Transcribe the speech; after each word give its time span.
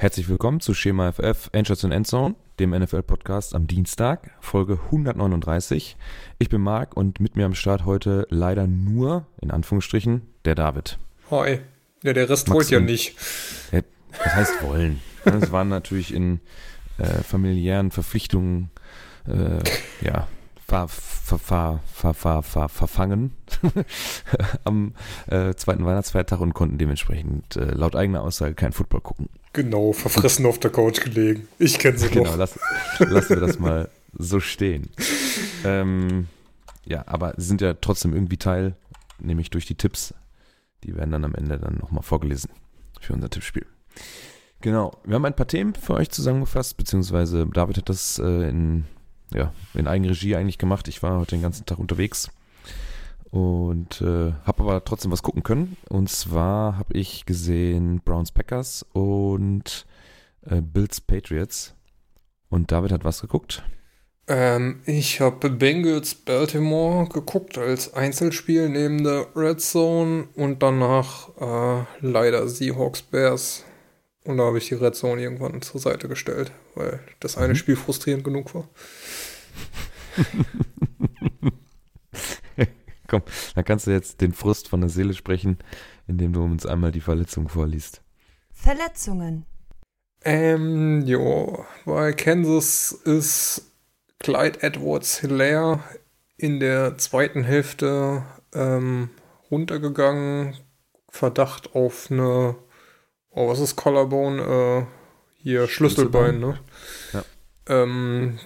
Herzlich 0.00 0.30
willkommen 0.30 0.60
zu 0.60 0.72
Schema 0.72 1.12
FF 1.12 1.50
Endstation 1.52 1.92
Endzone, 1.92 2.34
dem 2.58 2.70
NFL-Podcast 2.70 3.54
am 3.54 3.66
Dienstag, 3.66 4.30
Folge 4.40 4.80
139. 4.86 5.98
Ich 6.38 6.48
bin 6.48 6.62
Marc 6.62 6.96
und 6.96 7.20
mit 7.20 7.36
mir 7.36 7.44
am 7.44 7.54
Start 7.54 7.84
heute 7.84 8.26
leider 8.30 8.66
nur, 8.66 9.26
in 9.42 9.50
Anführungsstrichen, 9.50 10.22
der 10.46 10.54
David. 10.54 10.98
Hi. 11.30 11.58
Ja, 12.02 12.14
der 12.14 12.30
Rest 12.30 12.48
wollte 12.48 12.76
ja 12.76 12.80
nicht. 12.80 13.14
Ja, 13.72 13.82
das 14.24 14.34
heißt 14.34 14.62
wollen. 14.62 15.02
Es 15.26 15.52
waren 15.52 15.68
natürlich 15.68 16.14
in 16.14 16.40
äh, 16.96 17.22
familiären 17.22 17.90
Verpflichtungen, 17.90 18.70
äh, 19.26 19.62
ja, 20.02 20.28
ver, 20.66 20.88
ver, 20.88 21.38
ver, 21.38 21.80
ver, 21.92 22.14
ver, 22.14 22.42
ver, 22.42 22.68
verfangen 22.70 23.34
am 24.64 24.94
äh, 25.26 25.52
zweiten 25.56 25.84
Weihnachtsfeiertag 25.84 26.40
und 26.40 26.54
konnten 26.54 26.78
dementsprechend 26.78 27.56
äh, 27.56 27.74
laut 27.74 27.94
eigener 27.96 28.22
Aussage 28.22 28.54
kein 28.54 28.72
Football 28.72 29.02
gucken. 29.02 29.28
Genau, 29.52 29.92
verfressen 29.92 30.46
auf 30.46 30.58
der 30.58 30.70
Couch 30.70 31.00
gelegen. 31.00 31.48
Ich 31.58 31.78
kenne 31.78 31.98
sie 31.98 32.08
genau, 32.08 32.36
Lass, 32.36 32.58
lassen 32.98 33.30
wir 33.30 33.40
das 33.40 33.58
mal 33.58 33.90
so 34.12 34.38
stehen. 34.40 34.90
Ähm, 35.64 36.28
ja, 36.84 37.04
aber 37.06 37.34
sie 37.36 37.46
sind 37.46 37.60
ja 37.60 37.74
trotzdem 37.74 38.14
irgendwie 38.14 38.36
Teil, 38.36 38.76
nämlich 39.18 39.50
durch 39.50 39.66
die 39.66 39.74
Tipps. 39.74 40.14
Die 40.84 40.96
werden 40.96 41.10
dann 41.10 41.24
am 41.24 41.34
Ende 41.34 41.58
dann 41.58 41.78
nochmal 41.78 42.02
vorgelesen 42.02 42.50
für 43.00 43.12
unser 43.12 43.28
Tippspiel. 43.28 43.66
Genau, 44.60 44.92
wir 45.04 45.16
haben 45.16 45.24
ein 45.24 45.36
paar 45.36 45.48
Themen 45.48 45.74
für 45.74 45.94
euch 45.94 46.10
zusammengefasst, 46.10 46.76
beziehungsweise 46.76 47.46
David 47.46 47.78
hat 47.78 47.88
das 47.88 48.18
äh, 48.18 48.48
in, 48.48 48.84
ja, 49.34 49.52
in 49.74 49.88
Eigenregie 49.88 50.36
eigentlich 50.36 50.58
gemacht. 50.58 50.86
Ich 50.88 51.02
war 51.02 51.18
heute 51.18 51.36
den 51.36 51.42
ganzen 51.42 51.66
Tag 51.66 51.78
unterwegs 51.78 52.30
und 53.30 54.00
äh, 54.00 54.32
habe 54.44 54.62
aber 54.62 54.84
trotzdem 54.84 55.12
was 55.12 55.22
gucken 55.22 55.42
können. 55.42 55.76
Und 55.88 56.08
zwar 56.10 56.76
habe 56.76 56.94
ich 56.94 57.26
gesehen 57.26 58.00
Browns 58.04 58.32
Packers 58.32 58.84
und 58.92 59.86
äh, 60.42 60.60
Bills 60.60 61.00
Patriots. 61.00 61.74
Und 62.48 62.72
David 62.72 62.92
hat 62.92 63.04
was 63.04 63.20
geguckt? 63.20 63.62
Ähm, 64.26 64.80
ich 64.84 65.20
habe 65.20 65.50
Bengals 65.50 66.14
Baltimore 66.14 67.08
geguckt 67.08 67.58
als 67.58 67.94
Einzelspiel 67.94 68.68
neben 68.68 69.02
der 69.04 69.26
Red 69.34 69.60
Zone 69.60 70.28
und 70.34 70.62
danach 70.62 71.28
äh, 71.40 71.84
leider 72.00 72.48
Seahawks 72.48 73.02
Bears. 73.02 73.64
Und 74.24 74.38
da 74.38 74.44
habe 74.44 74.58
ich 74.58 74.68
die 74.68 74.74
Red 74.74 74.94
Zone 74.94 75.22
irgendwann 75.22 75.62
zur 75.62 75.80
Seite 75.80 76.08
gestellt, 76.08 76.52
weil 76.74 77.00
das 77.20 77.38
eine 77.38 77.54
mhm. 77.54 77.56
Spiel 77.56 77.76
frustrierend 77.76 78.24
genug 78.24 78.54
war. 78.54 78.68
Komm, 83.10 83.22
dann 83.56 83.64
kannst 83.64 83.88
du 83.88 83.90
jetzt 83.90 84.20
den 84.20 84.32
Frust 84.32 84.68
von 84.68 84.80
der 84.80 84.88
Seele 84.88 85.14
sprechen, 85.14 85.58
indem 86.06 86.32
du 86.32 86.44
uns 86.44 86.64
einmal 86.64 86.92
die 86.92 87.00
Verletzung 87.00 87.48
vorliest. 87.48 88.02
Verletzungen. 88.52 89.46
Ähm, 90.22 91.02
jo, 91.06 91.64
bei 91.84 92.12
Kansas 92.12 92.92
ist 92.92 93.72
Clyde 94.20 94.62
Edwards 94.62 95.18
Hilaire 95.18 95.80
in 96.36 96.60
der 96.60 96.98
zweiten 96.98 97.42
Hälfte 97.42 98.22
ähm, 98.54 99.10
runtergegangen. 99.50 100.54
Verdacht 101.08 101.74
auf 101.74 102.12
eine, 102.12 102.54
oh, 103.30 103.48
was 103.48 103.58
ist 103.58 103.74
Collarbone? 103.74 104.86
Äh, 104.86 104.86
hier 105.42 105.66
Schlüsselbein, 105.66 106.38
ne? 106.38 106.60
Ja. 107.12 107.24
Ähm, 107.66 108.38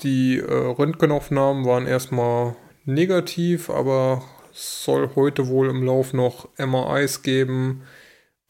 die 0.00 0.38
äh, 0.38 0.50
Röntgenaufnahmen 0.50 1.66
waren 1.66 1.86
erstmal 1.86 2.56
negativ, 2.84 3.70
aber 3.70 4.22
es 4.52 4.84
soll 4.84 5.10
heute 5.16 5.48
wohl 5.48 5.68
im 5.68 5.82
Lauf 5.82 6.12
noch 6.12 6.48
MRIs 6.58 7.22
geben. 7.22 7.82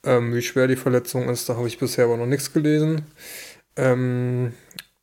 Ähm, 0.04 0.34
wie 0.34 0.42
schwer 0.42 0.66
die 0.66 0.76
Verletzung 0.76 1.28
ist, 1.28 1.48
da 1.48 1.56
habe 1.56 1.68
ich 1.68 1.78
bisher 1.78 2.04
aber 2.04 2.16
noch 2.16 2.26
nichts 2.26 2.52
gelesen. 2.52 3.06
Ähm, 3.76 4.52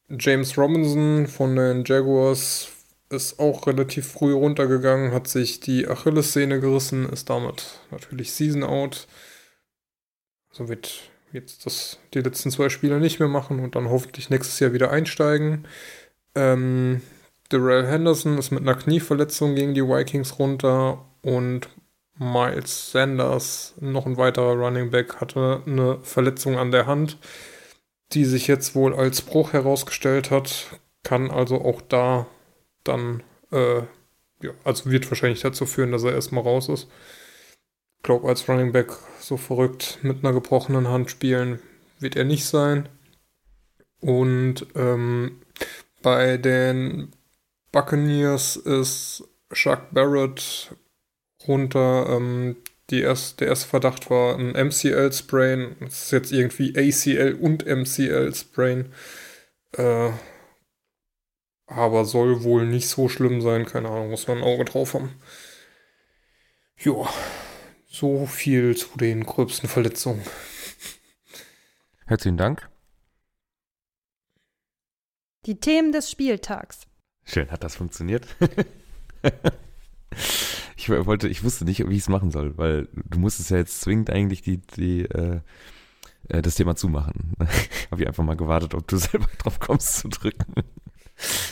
James 0.09 0.57
Robinson 0.57 1.27
von 1.27 1.55
den 1.55 1.83
Jaguars 1.85 2.69
ist 3.09 3.39
auch 3.39 3.67
relativ 3.67 4.07
früh 4.07 4.33
runtergegangen, 4.33 5.11
hat 5.11 5.27
sich 5.27 5.59
die 5.59 5.87
Achillessehne 5.87 6.59
gerissen, 6.59 7.09
ist 7.09 7.29
damit 7.29 7.79
natürlich 7.91 8.31
Season 8.31 8.63
out. 8.63 9.07
Also 10.49 10.69
wird 10.69 11.11
jetzt 11.33 11.65
das, 11.65 11.99
die 12.13 12.21
letzten 12.21 12.51
zwei 12.51 12.69
Spiele 12.69 12.99
nicht 12.99 13.19
mehr 13.19 13.27
machen 13.27 13.59
und 13.59 13.75
dann 13.75 13.89
hoffentlich 13.89 14.29
nächstes 14.29 14.59
Jahr 14.59 14.73
wieder 14.73 14.91
einsteigen. 14.91 15.67
Ähm, 16.35 17.01
Darrell 17.51 17.85
Henderson 17.85 18.37
ist 18.37 18.51
mit 18.51 18.61
einer 18.61 18.75
Knieverletzung 18.75 19.55
gegen 19.55 19.73
die 19.73 19.83
Vikings 19.83 20.39
runter 20.39 21.05
und 21.21 21.69
Miles 22.17 22.91
Sanders, 22.91 23.73
noch 23.79 24.05
ein 24.05 24.17
weiterer 24.17 24.53
Running 24.53 24.91
Back, 24.91 25.19
hatte 25.19 25.63
eine 25.65 25.99
Verletzung 26.03 26.57
an 26.57 26.71
der 26.71 26.85
Hand, 26.85 27.17
die 28.13 28.25
sich 28.25 28.47
jetzt 28.47 28.75
wohl 28.75 28.93
als 28.93 29.21
Bruch 29.21 29.53
herausgestellt 29.53 30.31
hat. 30.31 30.79
Kann 31.03 31.31
also 31.31 31.61
auch 31.61 31.81
da 31.81 32.27
dann, 32.83 33.23
äh, 33.51 33.79
ja, 34.41 34.51
also 34.63 34.89
wird 34.89 35.09
wahrscheinlich 35.09 35.41
dazu 35.41 35.65
führen, 35.65 35.91
dass 35.91 36.03
er 36.03 36.13
erstmal 36.13 36.43
raus 36.43 36.69
ist. 36.69 36.87
Ich 37.97 38.03
glaube, 38.03 38.27
als 38.29 38.47
Running 38.47 38.71
Back 38.71 38.93
so 39.19 39.35
verrückt 39.35 39.99
mit 40.03 40.23
einer 40.23 40.33
gebrochenen 40.33 40.87
Hand 40.87 41.11
spielen 41.11 41.59
wird 41.99 42.15
er 42.15 42.23
nicht 42.23 42.45
sein. 42.45 42.87
Und 43.99 44.65
ähm, 44.75 45.41
bei 46.01 46.37
den 46.37 47.11
Buccaneers 47.71 48.57
ist 48.57 49.23
Chuck 49.53 49.91
Barrett 49.91 50.75
runter. 51.47 52.07
Ähm, 52.09 52.57
die 52.89 53.01
erst, 53.01 53.39
der 53.39 53.47
erste 53.47 53.67
Verdacht 53.67 54.09
war 54.09 54.37
ein 54.37 54.51
MCL-Sprain. 54.51 55.77
Es 55.79 56.05
ist 56.05 56.11
jetzt 56.11 56.31
irgendwie 56.31 56.77
ACL 56.77 57.37
und 57.39 57.65
MCL-Sprain. 57.65 58.93
Äh, 59.73 60.11
aber 61.67 62.03
soll 62.03 62.43
wohl 62.43 62.65
nicht 62.65 62.89
so 62.89 63.07
schlimm 63.07 63.41
sein. 63.41 63.65
Keine 63.65 63.87
Ahnung, 63.89 64.09
muss 64.09 64.27
man 64.27 64.39
ein 64.39 64.43
Auge 64.43 64.65
drauf 64.65 64.93
haben. 64.93 65.21
Ja, 66.77 67.09
so 67.87 68.25
viel 68.25 68.75
zu 68.75 68.97
den 68.97 69.23
gröbsten 69.25 69.69
Verletzungen. 69.69 70.25
Herzlichen 72.07 72.37
Dank. 72.37 72.69
Die 75.45 75.59
Themen 75.59 75.93
des 75.93 76.11
Spieltags. 76.11 76.90
Schön, 77.31 77.49
hat 77.49 77.63
das 77.63 77.75
funktioniert? 77.75 78.27
ich 80.75 80.89
wollte, 80.89 81.29
ich 81.29 81.45
wusste 81.45 81.63
nicht, 81.63 81.87
wie 81.87 81.95
ich 81.95 82.01
es 82.01 82.09
machen 82.09 82.29
soll, 82.29 82.57
weil 82.57 82.89
du 82.91 83.19
musstest 83.19 83.51
ja 83.51 83.57
jetzt 83.57 83.79
zwingend 83.79 84.09
eigentlich 84.09 84.41
die, 84.41 84.57
die, 84.57 85.05
äh, 85.05 85.39
äh 86.27 86.41
das 86.41 86.55
Thema 86.55 86.75
zumachen. 86.75 87.31
Habe 87.89 88.01
ich 88.01 88.07
einfach 88.09 88.25
mal 88.25 88.35
gewartet, 88.35 88.73
ob 88.73 88.85
du 88.85 88.97
selber 88.97 89.27
drauf 89.37 89.61
kommst 89.61 89.99
zu 89.99 90.09
drücken. 90.09 90.55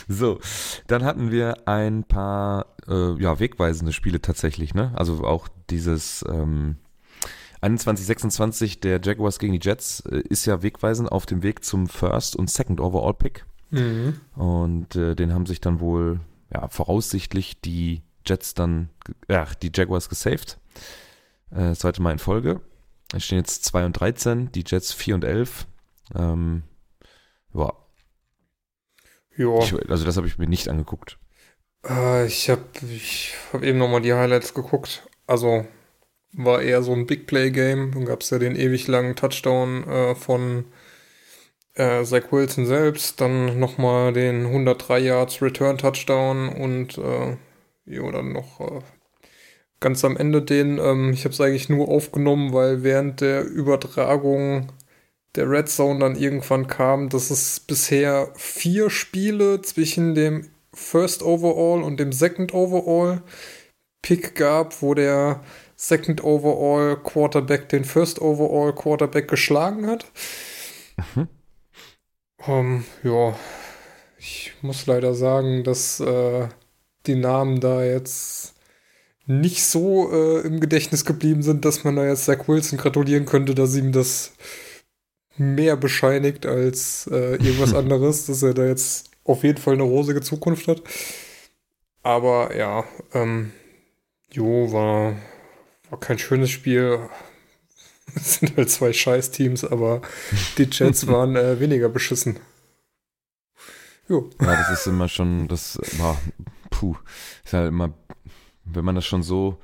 so, 0.06 0.38
dann 0.86 1.02
hatten 1.02 1.30
wir 1.30 1.66
ein 1.66 2.04
paar 2.04 2.66
äh, 2.86 3.18
ja, 3.18 3.40
wegweisende 3.40 3.94
Spiele 3.94 4.20
tatsächlich, 4.20 4.74
ne? 4.74 4.92
Also 4.96 5.24
auch 5.24 5.48
dieses 5.70 6.22
ähm, 6.28 6.76
21-26 7.62 8.80
der 8.80 9.00
Jaguars 9.02 9.38
gegen 9.38 9.54
die 9.54 9.66
Jets 9.66 10.00
äh, 10.00 10.20
ist 10.28 10.44
ja 10.44 10.62
wegweisend 10.62 11.10
auf 11.10 11.24
dem 11.24 11.42
Weg 11.42 11.64
zum 11.64 11.88
First 11.88 12.36
und 12.36 12.50
Second 12.50 12.82
Overall 12.82 13.14
Pick. 13.14 13.46
Mhm. 13.70 14.20
Und 14.34 14.96
äh, 14.96 15.14
den 15.14 15.32
haben 15.32 15.46
sich 15.46 15.60
dann 15.60 15.80
wohl, 15.80 16.20
ja, 16.52 16.68
voraussichtlich 16.68 17.60
die 17.60 18.02
Jets 18.26 18.54
dann, 18.54 18.90
ja, 19.28 19.46
die 19.62 19.70
Jaguars 19.74 20.08
gesaved. 20.08 20.58
Äh, 21.50 21.70
das 21.70 21.80
zweite 21.80 22.02
Mal 22.02 22.12
in 22.12 22.18
Folge. 22.18 22.60
Es 23.12 23.24
stehen 23.24 23.38
jetzt 23.38 23.64
2 23.64 23.86
und 23.86 23.92
13, 23.94 24.52
die 24.52 24.64
Jets 24.66 24.92
4 24.92 25.16
und 25.16 25.24
11. 25.24 25.66
Ähm, 26.14 26.62
ja. 27.54 27.72
Ja. 29.36 29.58
Ich, 29.60 29.90
also 29.90 30.04
das 30.04 30.16
habe 30.16 30.26
ich 30.26 30.38
mir 30.38 30.46
nicht 30.46 30.68
angeguckt. 30.68 31.18
Äh, 31.88 32.26
ich 32.26 32.50
habe 32.50 32.64
ich 32.82 33.34
hab 33.52 33.62
eben 33.62 33.78
nochmal 33.78 34.02
die 34.02 34.12
Highlights 34.12 34.54
geguckt. 34.54 35.08
Also 35.26 35.66
war 36.32 36.62
eher 36.62 36.82
so 36.82 36.92
ein 36.92 37.06
Big 37.06 37.26
Play 37.26 37.50
Game. 37.50 37.92
Dann 37.92 38.04
gab 38.04 38.20
es 38.20 38.30
ja 38.30 38.38
den 38.38 38.54
ewig 38.54 38.86
langen 38.86 39.16
Touchdown 39.16 39.84
äh, 39.88 40.14
von 40.14 40.66
äh, 41.80 42.04
Zach 42.04 42.30
Wilson 42.30 42.66
selbst, 42.66 43.20
dann 43.20 43.58
nochmal 43.58 44.12
den 44.12 44.46
103 44.46 44.98
Yards 44.98 45.40
Return 45.40 45.78
Touchdown 45.78 46.48
und 46.50 46.98
äh, 46.98 47.36
jo, 47.86 48.10
dann 48.10 48.32
noch 48.32 48.60
äh, 48.60 48.80
ganz 49.80 50.04
am 50.04 50.16
Ende 50.16 50.42
den, 50.42 50.78
ähm, 50.78 51.12
ich 51.12 51.24
habe 51.24 51.32
es 51.32 51.40
eigentlich 51.40 51.70
nur 51.70 51.88
aufgenommen, 51.88 52.52
weil 52.52 52.82
während 52.82 53.22
der 53.22 53.44
Übertragung 53.44 54.72
der 55.36 55.48
Red 55.48 55.68
Zone 55.68 56.00
dann 56.00 56.16
irgendwann 56.16 56.66
kam, 56.66 57.08
dass 57.08 57.30
es 57.30 57.60
bisher 57.60 58.28
vier 58.34 58.90
Spiele 58.90 59.62
zwischen 59.62 60.14
dem 60.14 60.50
First 60.74 61.22
Overall 61.22 61.82
und 61.82 61.98
dem 61.98 62.12
Second 62.12 62.52
Overall 62.52 63.22
Pick 64.02 64.34
gab, 64.34 64.82
wo 64.82 64.94
der 64.94 65.40
Second 65.76 66.22
Overall 66.22 66.96
Quarterback 67.02 67.68
den 67.70 67.84
First 67.84 68.20
Overall 68.20 68.74
Quarterback 68.74 69.28
geschlagen 69.28 69.86
hat. 69.86 70.04
Mhm. 71.14 71.28
Um, 72.46 72.54
ähm, 72.54 72.84
ja, 73.02 73.36
ich 74.18 74.52
muss 74.62 74.86
leider 74.86 75.14
sagen, 75.14 75.64
dass 75.64 76.00
äh, 76.00 76.48
die 77.06 77.14
Namen 77.14 77.60
da 77.60 77.84
jetzt 77.84 78.54
nicht 79.26 79.64
so 79.64 80.10
äh, 80.12 80.40
im 80.40 80.60
Gedächtnis 80.60 81.04
geblieben 81.04 81.42
sind, 81.42 81.64
dass 81.64 81.84
man 81.84 81.96
da 81.96 82.06
jetzt 82.06 82.24
Zach 82.24 82.48
Wilson 82.48 82.78
gratulieren 82.78 83.26
könnte, 83.26 83.54
dass 83.54 83.76
ihm 83.76 83.92
das 83.92 84.32
mehr 85.36 85.76
bescheinigt 85.76 86.46
als 86.46 87.08
äh, 87.12 87.32
irgendwas 87.36 87.74
anderes, 87.74 88.26
dass 88.26 88.42
er 88.42 88.54
da 88.54 88.64
jetzt 88.64 89.10
auf 89.24 89.44
jeden 89.44 89.58
Fall 89.58 89.74
eine 89.74 89.84
rosige 89.84 90.22
Zukunft 90.22 90.66
hat. 90.68 90.82
Aber 92.02 92.56
ja, 92.56 92.84
ähm, 93.12 93.52
Jo, 94.32 94.72
war, 94.72 95.16
war 95.90 95.98
kein 95.98 96.18
schönes 96.18 96.50
Spiel. 96.50 97.00
Es 98.16 98.34
sind 98.34 98.56
halt 98.56 98.70
zwei 98.70 98.92
Scheiß-Teams, 98.92 99.64
aber 99.64 100.02
die 100.58 100.68
Jets 100.70 101.06
waren 101.06 101.36
äh, 101.36 101.60
weniger 101.60 101.88
beschissen. 101.88 102.38
Jo. 104.08 104.28
Ja, 104.40 104.56
das 104.56 104.70
ist 104.80 104.86
immer 104.86 105.08
schon, 105.08 105.46
das 105.48 105.78
war, 105.98 106.20
puh, 106.70 106.96
ist 107.44 107.52
halt 107.52 107.68
immer, 107.68 107.94
wenn 108.64 108.84
man 108.84 108.96
das 108.96 109.06
schon 109.06 109.22
so 109.22 109.60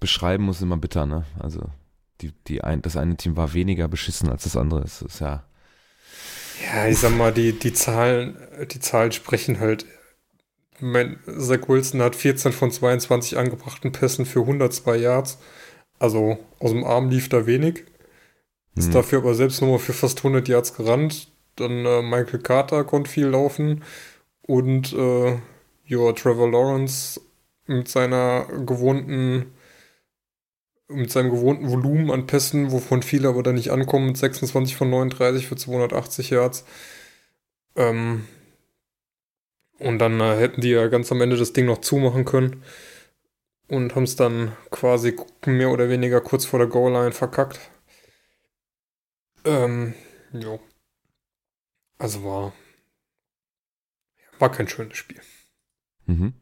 beschreiben 0.00 0.44
muss, 0.44 0.60
immer 0.60 0.76
bitter, 0.76 1.06
ne? 1.06 1.24
Also 1.38 1.62
die, 2.20 2.32
die 2.46 2.62
ein, 2.62 2.82
das 2.82 2.96
eine 2.96 3.16
Team 3.16 3.36
war 3.36 3.54
weniger 3.54 3.88
beschissen 3.88 4.28
als 4.28 4.44
das 4.44 4.56
andere. 4.56 4.80
Das 4.80 5.02
ist 5.02 5.20
ja. 5.20 5.44
Ja, 6.62 6.86
ich 6.86 6.98
sag 6.98 7.16
mal, 7.16 7.32
die, 7.32 7.52
die 7.52 7.72
Zahlen, 7.72 8.36
die 8.72 8.80
Zahlen 8.80 9.12
sprechen 9.12 9.60
halt 9.60 9.86
mein, 10.80 11.18
Zach 11.38 11.68
Wilson 11.68 12.02
hat 12.02 12.16
14 12.16 12.52
von 12.52 12.70
22 12.70 13.38
angebrachten 13.38 13.92
Pässen 13.92 14.26
für 14.26 14.40
102 14.40 14.96
Yards. 14.96 15.38
Also 15.98 16.38
aus 16.58 16.70
dem 16.70 16.84
Arm 16.84 17.10
lief 17.10 17.28
da 17.28 17.46
wenig. 17.46 17.84
Ist 18.76 18.86
hm. 18.86 18.92
dafür 18.92 19.18
aber 19.18 19.34
selbst 19.34 19.60
nochmal 19.60 19.78
für 19.78 19.92
fast 19.92 20.18
100 20.18 20.48
Yards 20.48 20.74
gerannt. 20.74 21.28
Dann 21.56 21.86
äh, 21.86 22.02
Michael 22.02 22.40
Carter 22.40 22.84
konnte 22.84 23.10
viel 23.10 23.26
laufen. 23.26 23.84
Und 24.42 24.92
äh, 24.92 25.38
ja, 25.86 26.12
Trevor 26.12 26.50
Lawrence 26.50 27.20
mit 27.66 27.88
seiner 27.88 28.46
gewohnten 28.66 29.52
mit 30.88 31.10
seinem 31.10 31.30
gewohnten 31.30 31.70
Volumen 31.70 32.10
an 32.10 32.26
Pässen, 32.26 32.70
wovon 32.70 33.02
viele 33.02 33.28
aber 33.28 33.42
dann 33.42 33.54
nicht 33.54 33.70
ankommen, 33.70 34.08
mit 34.08 34.16
26 34.18 34.76
von 34.76 34.90
39 34.90 35.46
für 35.46 35.56
280 35.56 36.30
Yards. 36.30 36.64
Ähm, 37.74 38.26
und 39.78 39.98
dann 39.98 40.20
äh, 40.20 40.36
hätten 40.36 40.60
die 40.60 40.70
ja 40.70 40.86
ganz 40.88 41.10
am 41.10 41.20
Ende 41.20 41.36
das 41.36 41.52
Ding 41.52 41.66
noch 41.66 41.80
zumachen 41.80 42.24
können. 42.24 42.62
Und 43.74 43.96
haben 43.96 44.04
es 44.04 44.14
dann 44.14 44.52
quasi 44.70 45.16
mehr 45.46 45.70
oder 45.70 45.88
weniger 45.88 46.20
kurz 46.20 46.44
vor 46.44 46.60
der 46.60 46.68
Goal-Line 46.68 47.10
verkackt. 47.10 47.58
Ähm, 49.44 49.94
jo. 50.32 50.60
Also 51.98 52.22
war, 52.22 52.52
war 54.38 54.52
kein 54.52 54.68
schönes 54.68 54.96
Spiel. 54.96 55.20
Mhm. 56.06 56.34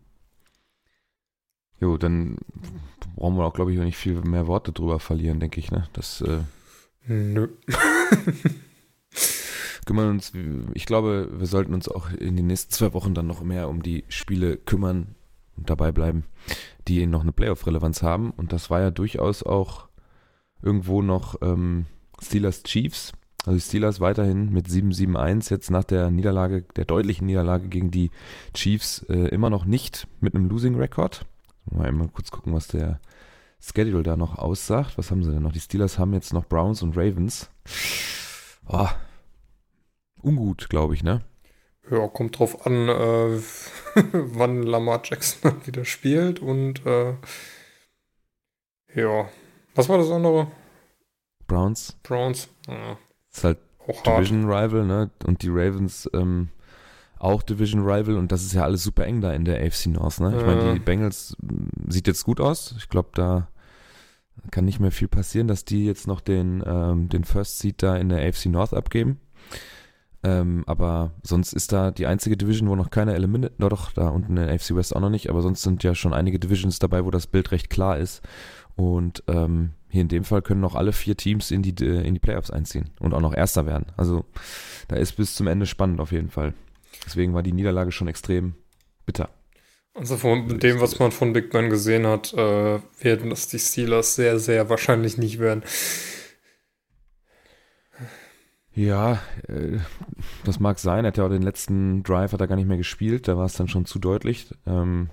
Jo, 1.80 1.96
dann 1.96 2.36
brauchen 3.16 3.38
wir 3.38 3.46
auch, 3.46 3.54
glaube 3.54 3.72
ich, 3.72 3.78
nicht 3.78 3.96
viel 3.96 4.20
mehr 4.20 4.46
Worte 4.46 4.72
drüber 4.72 5.00
verlieren, 5.00 5.40
denke 5.40 5.58
ich, 5.58 5.70
ne? 5.70 5.88
Das, 5.94 6.20
äh 6.20 6.40
Nö. 7.06 7.48
kümmern 9.86 10.10
uns, 10.10 10.32
ich 10.74 10.84
glaube, 10.84 11.30
wir 11.32 11.46
sollten 11.46 11.72
uns 11.72 11.88
auch 11.88 12.12
in 12.12 12.36
den 12.36 12.46
nächsten 12.46 12.72
zwei 12.72 12.92
Wochen 12.92 13.14
dann 13.14 13.26
noch 13.26 13.42
mehr 13.42 13.70
um 13.70 13.82
die 13.82 14.04
Spiele 14.08 14.58
kümmern 14.58 15.14
und 15.56 15.70
dabei 15.70 15.92
bleiben, 15.92 16.24
die 16.88 17.06
noch 17.06 17.22
eine 17.22 17.32
Playoff-Relevanz 17.32 18.02
haben. 18.02 18.30
Und 18.30 18.52
das 18.52 18.70
war 18.70 18.80
ja 18.80 18.90
durchaus 18.90 19.42
auch 19.42 19.88
irgendwo 20.62 21.02
noch 21.02 21.36
ähm, 21.42 21.86
Steelers 22.20 22.62
Chiefs. 22.62 23.12
Also 23.44 23.56
die 23.56 23.62
Steelers 23.62 24.00
weiterhin 24.00 24.52
mit 24.52 24.68
7-7-1, 24.68 25.50
jetzt 25.50 25.70
nach 25.70 25.84
der 25.84 26.10
Niederlage, 26.10 26.62
der 26.76 26.84
deutlichen 26.84 27.26
Niederlage 27.26 27.68
gegen 27.68 27.90
die 27.90 28.10
Chiefs, 28.54 29.02
äh, 29.08 29.28
immer 29.28 29.50
noch 29.50 29.64
nicht 29.64 30.06
mit 30.20 30.34
einem 30.34 30.48
Losing-Record. 30.48 31.26
Mal 31.70 31.88
einmal 31.88 32.08
kurz 32.08 32.30
gucken, 32.30 32.54
was 32.54 32.68
der 32.68 33.00
Schedule 33.58 34.02
da 34.02 34.16
noch 34.16 34.38
aussagt. 34.38 34.96
Was 34.96 35.10
haben 35.10 35.24
sie 35.24 35.32
denn 35.32 35.42
noch? 35.42 35.52
Die 35.52 35.60
Steelers 35.60 35.98
haben 35.98 36.12
jetzt 36.12 36.32
noch 36.32 36.46
Browns 36.46 36.82
und 36.82 36.96
Ravens. 36.96 37.50
Oh, 38.68 38.88
ungut, 40.22 40.68
glaube 40.68 40.94
ich, 40.94 41.02
ne? 41.02 41.22
Ja, 41.90 42.06
kommt 42.08 42.38
drauf 42.38 42.66
an, 42.66 42.88
äh, 42.88 43.40
wann 44.12 44.62
Lamar 44.62 45.02
Jackson 45.04 45.52
wieder 45.66 45.84
spielt 45.84 46.40
und 46.40 46.84
äh, 46.86 47.14
ja. 48.94 49.28
Was 49.74 49.88
war 49.88 49.98
das 49.98 50.10
andere? 50.10 50.48
Browns. 51.46 51.96
Browns, 52.02 52.48
ja. 52.68 52.98
Ist 53.32 53.44
halt 53.44 53.58
auch 53.86 54.02
Division 54.02 54.46
hart. 54.46 54.72
Rival, 54.72 54.86
ne? 54.86 55.10
Und 55.24 55.42
die 55.42 55.48
Ravens 55.48 56.08
ähm, 56.12 56.48
auch 57.18 57.42
Division 57.42 57.82
Rival 57.82 58.16
und 58.16 58.32
das 58.32 58.42
ist 58.42 58.52
ja 58.52 58.64
alles 58.64 58.82
super 58.82 59.06
eng 59.06 59.20
da 59.20 59.32
in 59.32 59.44
der 59.44 59.64
AFC 59.64 59.86
North, 59.86 60.20
ne? 60.20 60.36
Ich 60.38 60.46
meine, 60.46 60.74
die 60.74 60.80
Bengals 60.80 61.36
mm, 61.40 61.90
sieht 61.90 62.06
jetzt 62.06 62.24
gut 62.24 62.40
aus. 62.40 62.74
Ich 62.78 62.88
glaube, 62.88 63.10
da 63.14 63.48
kann 64.50 64.64
nicht 64.64 64.80
mehr 64.80 64.90
viel 64.90 65.08
passieren, 65.08 65.48
dass 65.48 65.64
die 65.64 65.84
jetzt 65.84 66.06
noch 66.06 66.20
den, 66.20 66.62
ähm, 66.66 67.08
den 67.08 67.24
First 67.24 67.58
Seed 67.58 67.82
da 67.82 67.96
in 67.96 68.08
der 68.08 68.26
AFC 68.26 68.46
North 68.46 68.74
abgeben. 68.74 69.20
Ähm, 70.24 70.62
aber 70.66 71.12
sonst 71.22 71.52
ist 71.52 71.72
da 71.72 71.90
die 71.90 72.06
einzige 72.06 72.36
Division, 72.36 72.68
wo 72.68 72.76
noch 72.76 72.90
keiner 72.90 73.14
eliminiert, 73.14 73.58
no, 73.58 73.68
doch, 73.68 73.92
da 73.92 74.08
unten 74.08 74.36
in 74.36 74.48
AFC 74.48 74.76
West 74.76 74.94
auch 74.94 75.00
noch 75.00 75.10
nicht, 75.10 75.28
aber 75.28 75.42
sonst 75.42 75.62
sind 75.62 75.82
ja 75.82 75.94
schon 75.94 76.14
einige 76.14 76.38
Divisions 76.38 76.78
dabei, 76.78 77.04
wo 77.04 77.10
das 77.10 77.26
Bild 77.26 77.50
recht 77.50 77.70
klar 77.70 77.98
ist. 77.98 78.22
Und 78.76 79.24
ähm, 79.26 79.72
hier 79.88 80.02
in 80.02 80.08
dem 80.08 80.24
Fall 80.24 80.40
können 80.40 80.60
noch 80.60 80.76
alle 80.76 80.92
vier 80.92 81.16
Teams 81.16 81.50
in 81.50 81.62
die, 81.62 81.74
in 81.84 82.14
die 82.14 82.20
Playoffs 82.20 82.50
einziehen 82.50 82.90
und 83.00 83.14
auch 83.14 83.20
noch 83.20 83.34
Erster 83.34 83.66
werden. 83.66 83.86
Also 83.96 84.24
da 84.88 84.96
ist 84.96 85.12
bis 85.12 85.34
zum 85.34 85.46
Ende 85.48 85.66
spannend 85.66 86.00
auf 86.00 86.12
jeden 86.12 86.30
Fall. 86.30 86.54
Deswegen 87.04 87.34
war 87.34 87.42
die 87.42 87.52
Niederlage 87.52 87.92
schon 87.92 88.08
extrem 88.08 88.54
bitter. 89.04 89.28
Also 89.94 90.16
von 90.16 90.58
dem, 90.58 90.80
was 90.80 90.98
man 90.98 91.12
von 91.12 91.34
Big 91.34 91.50
Ben 91.50 91.68
gesehen 91.68 92.06
hat, 92.06 92.32
äh, 92.32 92.78
werden 93.00 93.28
das 93.28 93.48
die 93.48 93.58
Steelers 93.58 94.14
sehr, 94.14 94.38
sehr 94.38 94.70
wahrscheinlich 94.70 95.18
nicht 95.18 95.38
werden. 95.38 95.62
Ja, 98.74 99.20
äh, 99.48 99.78
das 100.44 100.58
mag 100.60 100.78
sein. 100.78 101.04
Er 101.04 101.08
hat 101.08 101.18
ja 101.18 101.24
auch 101.24 101.28
den 101.28 101.42
letzten 101.42 102.02
Drive 102.02 102.32
hat 102.32 102.40
er 102.40 102.46
gar 102.46 102.56
nicht 102.56 102.68
mehr 102.68 102.78
gespielt. 102.78 103.28
Da 103.28 103.36
war 103.36 103.46
es 103.46 103.54
dann 103.54 103.68
schon 103.68 103.84
zu 103.84 103.98
deutlich. 103.98 104.54
Ähm, 104.66 105.10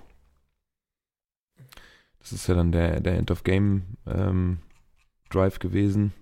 das 2.20 2.32
ist 2.32 2.46
ja 2.46 2.54
dann 2.54 2.72
der, 2.72 3.00
der 3.00 3.16
End 3.18 3.30
of 3.30 3.44
Game 3.44 3.82
ähm, 4.06 4.58
Drive 5.28 5.58
gewesen. 5.58 6.12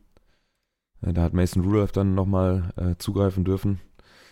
Äh, 1.02 1.12
da 1.12 1.22
hat 1.22 1.32
Mason 1.32 1.64
Rudolph 1.64 1.92
dann 1.92 2.14
nochmal 2.14 2.72
äh, 2.76 2.96
zugreifen 2.98 3.44
dürfen. 3.44 3.80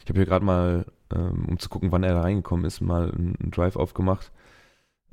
Ich 0.02 0.08
habe 0.08 0.18
hier 0.18 0.26
gerade 0.26 0.44
mal, 0.44 0.86
ähm, 1.14 1.46
um 1.48 1.58
zu 1.58 1.68
gucken, 1.68 1.92
wann 1.92 2.02
er 2.02 2.14
da 2.14 2.22
reingekommen 2.22 2.64
ist, 2.64 2.80
mal 2.80 3.12
einen 3.12 3.50
Drive 3.50 3.76
aufgemacht. 3.76 4.32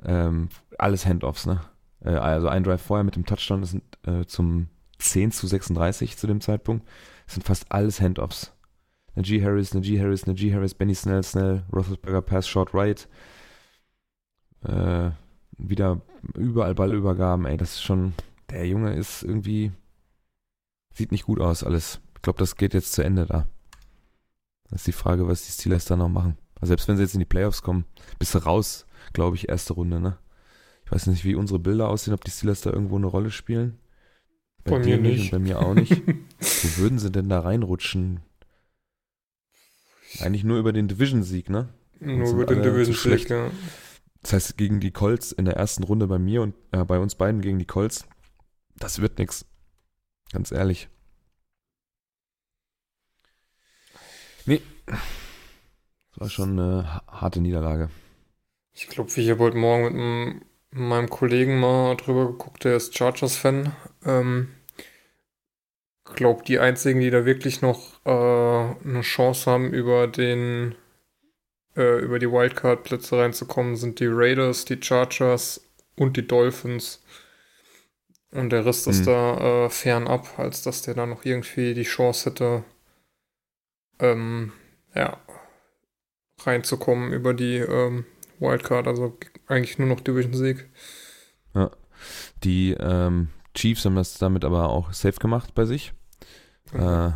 Ähm, 0.04 0.48
alles 0.78 1.06
Handoffs, 1.06 1.46
ne? 1.46 1.60
Äh, 2.00 2.10
also 2.10 2.48
ein 2.48 2.64
Drive 2.64 2.82
vorher 2.82 3.04
mit 3.04 3.16
dem 3.16 3.26
Touchdown, 3.26 3.60
das 3.60 3.70
sind 3.70 3.82
äh, 4.06 4.24
zum 4.26 4.68
10 4.98 5.32
zu 5.32 5.46
36 5.46 6.16
zu 6.16 6.26
dem 6.26 6.40
Zeitpunkt. 6.40 6.86
Sind 7.26 7.44
fast 7.44 7.70
alles 7.70 8.00
Handoffs. 8.00 8.52
Najee 9.14 9.42
Harris, 9.42 9.74
Najee 9.74 10.00
Harris, 10.00 10.26
Najee 10.26 10.52
Harris, 10.52 10.74
Benny 10.74 10.94
Snell, 10.94 11.22
Snell, 11.22 11.64
Roethlisberger 11.72 12.22
Pass, 12.22 12.48
Short 12.48 12.74
Right. 12.74 13.08
Äh, 14.64 15.10
wieder 15.56 16.00
überall 16.34 16.74
Ballübergaben, 16.74 17.46
ey, 17.46 17.56
das 17.56 17.74
ist 17.74 17.82
schon, 17.82 18.14
der 18.50 18.66
Junge 18.66 18.94
ist 18.94 19.22
irgendwie, 19.22 19.72
sieht 20.92 21.12
nicht 21.12 21.26
gut 21.26 21.40
aus 21.40 21.62
alles. 21.62 22.00
Ich 22.16 22.22
glaube, 22.22 22.38
das 22.38 22.56
geht 22.56 22.74
jetzt 22.74 22.92
zu 22.92 23.02
Ende 23.02 23.26
da. 23.26 23.46
Das 24.70 24.80
ist 24.80 24.86
die 24.86 24.92
Frage, 24.92 25.28
was 25.28 25.44
die 25.44 25.52
Steelers 25.52 25.84
da 25.84 25.96
noch 25.96 26.08
machen. 26.08 26.36
Also 26.56 26.70
selbst 26.70 26.88
wenn 26.88 26.96
sie 26.96 27.02
jetzt 27.02 27.14
in 27.14 27.20
die 27.20 27.26
Playoffs 27.26 27.62
kommen, 27.62 27.84
bist 28.18 28.34
du 28.34 28.38
raus, 28.38 28.86
glaube 29.12 29.36
ich, 29.36 29.48
erste 29.48 29.74
Runde, 29.74 30.00
ne? 30.00 30.18
Ich 30.86 30.92
weiß 30.92 31.06
nicht, 31.06 31.24
wie 31.24 31.34
unsere 31.34 31.58
Bilder 31.58 31.88
aussehen, 31.88 32.14
ob 32.14 32.24
die 32.24 32.30
Steelers 32.30 32.60
da 32.60 32.70
irgendwo 32.70 32.96
eine 32.96 33.06
Rolle 33.06 33.30
spielen. 33.30 33.78
Bei, 34.64 34.72
bei 34.72 34.78
mir 34.80 34.98
nicht. 34.98 35.30
Bei 35.30 35.38
mir 35.38 35.60
auch 35.60 35.74
nicht. 35.74 36.02
Wo 36.38 36.82
würden 36.82 36.98
sie 36.98 37.10
denn 37.10 37.28
da 37.28 37.40
reinrutschen? 37.40 38.20
Eigentlich 40.20 40.44
nur 40.44 40.58
über 40.58 40.72
den 40.72 40.88
Division-Sieg, 40.88 41.50
ne? 41.50 41.68
Nur 42.00 42.30
über 42.30 42.46
den 42.46 42.62
Division-Sieg, 42.62 43.28
ja. 43.28 43.50
Das 44.22 44.32
heißt, 44.32 44.56
gegen 44.56 44.80
die 44.80 44.90
Colts 44.90 45.32
in 45.32 45.44
der 45.44 45.56
ersten 45.56 45.82
Runde 45.82 46.06
bei 46.06 46.18
mir 46.18 46.40
und 46.40 46.54
äh, 46.72 46.84
bei 46.84 46.98
uns 46.98 47.14
beiden 47.14 47.42
gegen 47.42 47.58
die 47.58 47.66
Colts, 47.66 48.06
das 48.76 49.00
wird 49.00 49.18
nix. 49.18 49.44
Ganz 50.32 50.50
ehrlich. 50.50 50.88
Nee. 54.46 54.62
Das 54.86 54.98
war 56.16 56.30
schon 56.30 56.58
eine 56.58 57.02
harte 57.06 57.40
Niederlage. 57.40 57.90
Ich 58.72 58.88
ich 58.88 59.30
habe 59.30 59.40
heute 59.40 59.56
Morgen 59.56 60.40
mit 60.40 60.42
meinem 60.74 61.08
Kollegen 61.08 61.58
mal 61.58 61.96
drüber 61.96 62.26
geguckt, 62.26 62.64
der 62.64 62.76
ist 62.76 62.96
Chargers-Fan. 62.96 63.72
Ähm, 64.04 64.48
glaube, 66.14 66.44
die 66.44 66.58
einzigen, 66.58 67.00
die 67.00 67.10
da 67.10 67.24
wirklich 67.24 67.62
noch 67.62 68.04
äh, 68.04 68.10
eine 68.10 69.00
Chance 69.02 69.50
haben, 69.50 69.72
über 69.72 70.06
den 70.06 70.74
äh, 71.76 71.98
über 71.98 72.18
die 72.18 72.30
Wildcard-Plätze 72.30 73.18
reinzukommen, 73.18 73.76
sind 73.76 74.00
die 74.00 74.08
Raiders, 74.08 74.64
die 74.64 74.80
Chargers 74.80 75.68
und 75.96 76.16
die 76.16 76.26
Dolphins. 76.26 77.02
Und 78.30 78.50
der 78.50 78.64
Rest 78.64 78.86
mhm. 78.86 78.92
ist 78.92 79.06
da 79.06 79.66
äh, 79.66 79.70
fernab, 79.70 80.38
als 80.38 80.62
dass 80.62 80.82
der 80.82 80.94
da 80.94 81.06
noch 81.06 81.24
irgendwie 81.24 81.74
die 81.74 81.84
Chance 81.84 82.30
hätte, 82.30 82.64
ähm, 84.00 84.52
ja, 84.94 85.18
reinzukommen 86.40 87.12
über 87.12 87.32
die 87.32 87.58
ähm, 87.58 88.06
Wildcard. 88.40 88.88
Also 88.88 89.16
eigentlich 89.46 89.78
nur 89.78 89.88
noch 89.88 90.00
Division-Sieg. 90.00 90.68
Ja. 91.54 91.70
Die 92.42 92.72
ähm, 92.72 93.28
Chiefs 93.54 93.84
haben 93.84 93.96
das 93.96 94.18
damit 94.18 94.44
aber 94.44 94.68
auch 94.68 94.92
safe 94.92 95.18
gemacht 95.18 95.54
bei 95.54 95.64
sich. 95.64 95.92
Mhm. 96.72 96.80
Äh, 96.80 97.12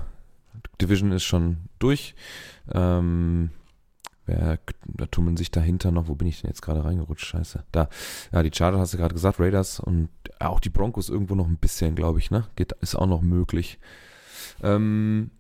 Division 0.81 1.13
ist 1.13 1.25
schon 1.25 1.59
durch. 1.79 2.15
Ähm, 2.73 3.51
wer, 4.27 4.59
da 4.87 5.07
tummeln 5.07 5.37
sich 5.37 5.51
dahinter 5.51 5.91
noch. 5.91 6.09
Wo 6.09 6.15
bin 6.15 6.29
ich 6.29 6.41
denn 6.41 6.51
jetzt 6.51 6.63
gerade 6.63 6.85
reingerutscht? 6.85 7.27
Scheiße. 7.27 7.65
Da. 7.73 7.89
Ja, 8.33 8.43
die 8.43 8.53
Chargers 8.55 8.81
hast 8.81 8.95
du 8.95 8.99
gerade 8.99 9.15
gesagt, 9.15 9.41
Raiders 9.41 9.81
und 9.81 10.09
auch 10.39 10.61
die 10.61 10.71
Broncos 10.71 11.09
irgendwo 11.09 11.35
noch 11.35 11.47
ein 11.47 11.57
bisschen, 11.57 11.95
glaube 11.95 12.19
ich, 12.21 12.31
ne? 12.31 12.47
Geht, 12.57 12.73
ist 12.81 12.95
auch 12.95 13.07
noch 13.07 13.23
möglich. 13.23 13.79
Ähm, 14.63 15.31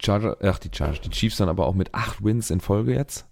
Charger, 0.00 0.36
ach, 0.42 0.58
die 0.58 0.70
Chargers, 0.72 1.00
die 1.00 1.10
Chiefs 1.10 1.38
dann 1.38 1.48
aber 1.48 1.66
auch 1.66 1.74
mit 1.74 1.94
acht 1.94 2.22
Wins 2.22 2.50
in 2.50 2.60
Folge 2.60 2.94
jetzt. 2.94 3.26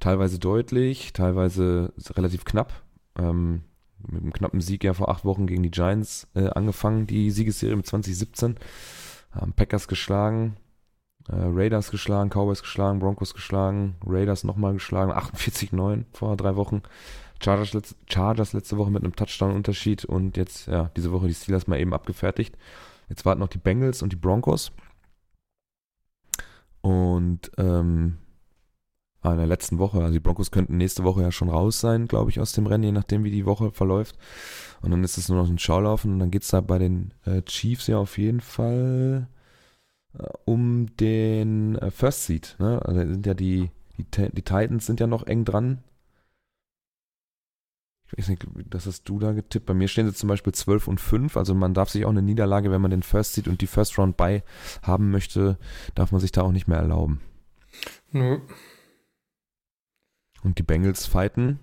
Teilweise 0.00 0.38
deutlich, 0.38 1.12
teilweise 1.12 1.92
relativ 2.14 2.44
knapp. 2.44 2.72
Ähm, 3.18 3.62
mit 4.06 4.22
einem 4.22 4.32
knappen 4.32 4.60
Sieg 4.60 4.84
ja 4.84 4.94
vor 4.94 5.08
acht 5.08 5.24
Wochen 5.24 5.46
gegen 5.46 5.62
die 5.62 5.70
Giants 5.70 6.28
äh, 6.34 6.48
angefangen, 6.48 7.06
die 7.06 7.30
Siegesserie 7.30 7.76
mit 7.76 7.86
2017. 7.86 8.56
Haben 9.32 9.52
Packers 9.52 9.88
geschlagen, 9.88 10.56
äh, 11.28 11.34
Raiders 11.34 11.90
geschlagen, 11.90 12.30
Cowboys 12.30 12.62
geschlagen, 12.62 12.98
Broncos 12.98 13.34
geschlagen, 13.34 13.96
Raiders 14.06 14.44
nochmal 14.44 14.74
geschlagen, 14.74 15.12
48-9 15.12 16.04
vor 16.12 16.36
drei 16.36 16.56
Wochen. 16.56 16.82
Chargers, 17.42 17.72
letz 17.74 17.94
Chargers 18.06 18.52
letzte 18.52 18.78
Woche 18.78 18.90
mit 18.90 19.02
einem 19.02 19.14
Touchdown-Unterschied 19.14 20.04
und 20.04 20.36
jetzt, 20.36 20.68
ja, 20.68 20.90
diese 20.96 21.12
Woche 21.12 21.28
die 21.28 21.34
Steelers 21.34 21.66
mal 21.66 21.78
eben 21.78 21.92
abgefertigt. 21.92 22.56
Jetzt 23.08 23.24
warten 23.24 23.40
noch 23.40 23.48
die 23.48 23.58
Bengals 23.58 24.02
und 24.02 24.12
die 24.12 24.16
Broncos. 24.16 24.72
Und 26.80 27.50
ähm, 27.58 28.18
in 29.32 29.38
der 29.38 29.46
letzten 29.46 29.78
Woche. 29.78 30.00
Also 30.00 30.12
die 30.12 30.20
Broncos 30.20 30.50
könnten 30.50 30.76
nächste 30.76 31.04
Woche 31.04 31.22
ja 31.22 31.32
schon 31.32 31.48
raus 31.48 31.80
sein, 31.80 32.08
glaube 32.08 32.30
ich, 32.30 32.40
aus 32.40 32.52
dem 32.52 32.66
Rennen, 32.66 32.84
je 32.84 32.92
nachdem, 32.92 33.24
wie 33.24 33.30
die 33.30 33.46
Woche 33.46 33.70
verläuft. 33.70 34.16
Und 34.82 34.90
dann 34.90 35.04
ist 35.04 35.18
es 35.18 35.28
nur 35.28 35.38
noch 35.38 35.48
ein 35.48 35.58
Schaulaufen 35.58 36.12
und 36.12 36.18
dann 36.18 36.30
geht 36.30 36.42
es 36.42 36.48
da 36.48 36.60
bei 36.60 36.78
den 36.78 37.12
äh, 37.24 37.42
Chiefs 37.42 37.86
ja 37.86 37.98
auf 37.98 38.18
jeden 38.18 38.40
Fall 38.40 39.28
äh, 40.18 40.26
um 40.44 40.94
den 40.96 41.76
äh, 41.76 41.90
First 41.90 42.24
Seed. 42.24 42.56
Ne? 42.58 42.80
Also 42.84 43.00
sind 43.00 43.26
ja 43.26 43.34
die, 43.34 43.70
die, 43.96 44.04
die 44.04 44.42
Titans 44.42 44.86
sind 44.86 45.00
ja 45.00 45.06
noch 45.06 45.26
eng 45.26 45.44
dran. 45.44 45.82
Ich 48.12 48.18
weiß 48.18 48.28
nicht, 48.28 48.46
das 48.70 48.86
hast 48.86 49.08
du 49.08 49.18
da 49.18 49.32
getippt. 49.32 49.66
Bei 49.66 49.74
mir 49.74 49.88
stehen 49.88 50.06
sie 50.06 50.14
zum 50.14 50.28
Beispiel 50.28 50.52
12 50.52 50.86
und 50.86 51.00
5. 51.00 51.36
Also 51.36 51.54
man 51.54 51.74
darf 51.74 51.90
sich 51.90 52.04
auch 52.04 52.10
eine 52.10 52.22
Niederlage, 52.22 52.70
wenn 52.70 52.80
man 52.80 52.92
den 52.92 53.02
First 53.02 53.34
Seed 53.34 53.48
und 53.48 53.60
die 53.60 53.66
First 53.66 53.98
Round 53.98 54.16
bei 54.16 54.44
haben 54.82 55.10
möchte, 55.10 55.58
darf 55.96 56.12
man 56.12 56.20
sich 56.20 56.30
da 56.30 56.42
auch 56.42 56.52
nicht 56.52 56.68
mehr 56.68 56.78
erlauben. 56.78 57.20
Nö. 58.12 58.38
Und 60.46 60.60
die 60.60 60.62
Bengals 60.62 61.06
fighten 61.06 61.58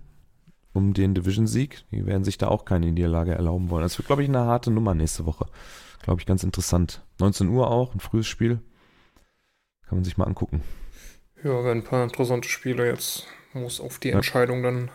um 0.73 0.93
den 0.93 1.15
Division-Sieg. 1.15 1.85
Die 1.91 2.05
werden 2.05 2.25
sich 2.25 2.37
da 2.37 2.49
auch 2.49 2.65
keine 2.65 2.91
Niederlage 2.91 3.31
erlauben 3.31 3.69
wollen. 3.69 3.83
Das 3.83 3.97
wird, 3.97 4.07
glaube 4.07 4.23
ich, 4.23 4.27
eine 4.27 4.41
harte 4.41 4.71
Nummer 4.71 4.93
nächste 4.93 5.25
Woche. 5.25 5.45
Glaube 6.01 6.19
ich, 6.19 6.25
ganz 6.25 6.43
interessant. 6.43 7.01
19 7.21 7.47
Uhr 7.47 7.71
auch, 7.71 7.95
ein 7.95 8.01
frühes 8.01 8.27
Spiel. 8.27 8.59
Kann 9.87 9.99
man 9.99 10.03
sich 10.03 10.17
mal 10.17 10.25
angucken. 10.25 10.63
Ja, 11.45 11.63
werden 11.63 11.77
ein 11.77 11.83
paar 11.85 12.03
interessante 12.03 12.49
Spiele 12.49 12.85
jetzt, 12.85 13.25
wo 13.53 13.65
es 13.65 13.79
auf 13.79 13.99
die 13.99 14.09
ja. 14.09 14.15
Entscheidung 14.15 14.63
dann 14.63 14.91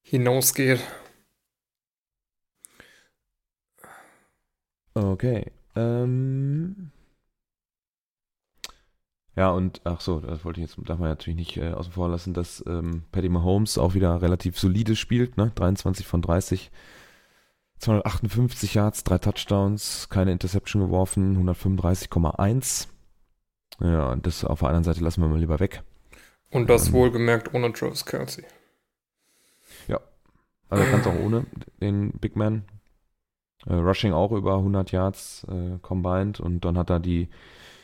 hinausgeht. 0.00 0.80
Okay. 4.94 5.52
Ähm, 5.74 6.92
ja, 9.36 9.50
und 9.50 9.82
ach 9.84 10.00
so, 10.00 10.20
das 10.20 10.46
wollte 10.46 10.60
ich 10.60 10.66
jetzt, 10.66 10.78
darf 10.88 10.98
man 10.98 11.10
natürlich 11.10 11.36
nicht 11.36 11.56
äh, 11.58 11.72
außen 11.72 11.92
vor 11.92 12.08
lassen, 12.08 12.32
dass 12.32 12.64
ähm, 12.66 13.04
Paddy 13.12 13.28
Mahomes 13.28 13.76
auch 13.76 13.92
wieder 13.92 14.22
relativ 14.22 14.58
solide 14.58 14.96
spielt, 14.96 15.36
ne? 15.36 15.52
23 15.54 16.06
von 16.06 16.22
30, 16.22 16.70
258 17.78 18.74
Yards, 18.74 19.04
drei 19.04 19.18
Touchdowns, 19.18 20.08
keine 20.08 20.32
Interception 20.32 20.80
geworfen, 20.80 21.36
135,1. 21.36 22.88
Ja, 23.80 24.10
und 24.10 24.26
das 24.26 24.42
auf 24.42 24.60
der 24.60 24.68
anderen 24.68 24.84
Seite 24.84 25.04
lassen 25.04 25.20
wir 25.20 25.28
mal 25.28 25.38
lieber 25.38 25.60
weg. 25.60 25.82
Und 26.50 26.70
das 26.70 26.88
ähm, 26.88 26.94
wohlgemerkt 26.94 27.52
ohne 27.52 27.70
Travis 27.74 28.06
Kelsey. 28.06 28.44
Ja, 29.86 30.00
also 30.70 30.82
kann 30.84 31.00
es 31.00 31.06
auch 31.06 31.20
ohne 31.20 31.44
den 31.82 32.12
Big 32.12 32.36
Man. 32.36 32.64
Äh, 33.66 33.74
Rushing 33.74 34.14
auch 34.14 34.32
über 34.32 34.56
100 34.56 34.92
Yards 34.92 35.44
äh, 35.50 35.78
combined 35.82 36.40
und 36.40 36.64
dann 36.64 36.78
hat 36.78 36.88
er 36.88 37.00
die 37.00 37.28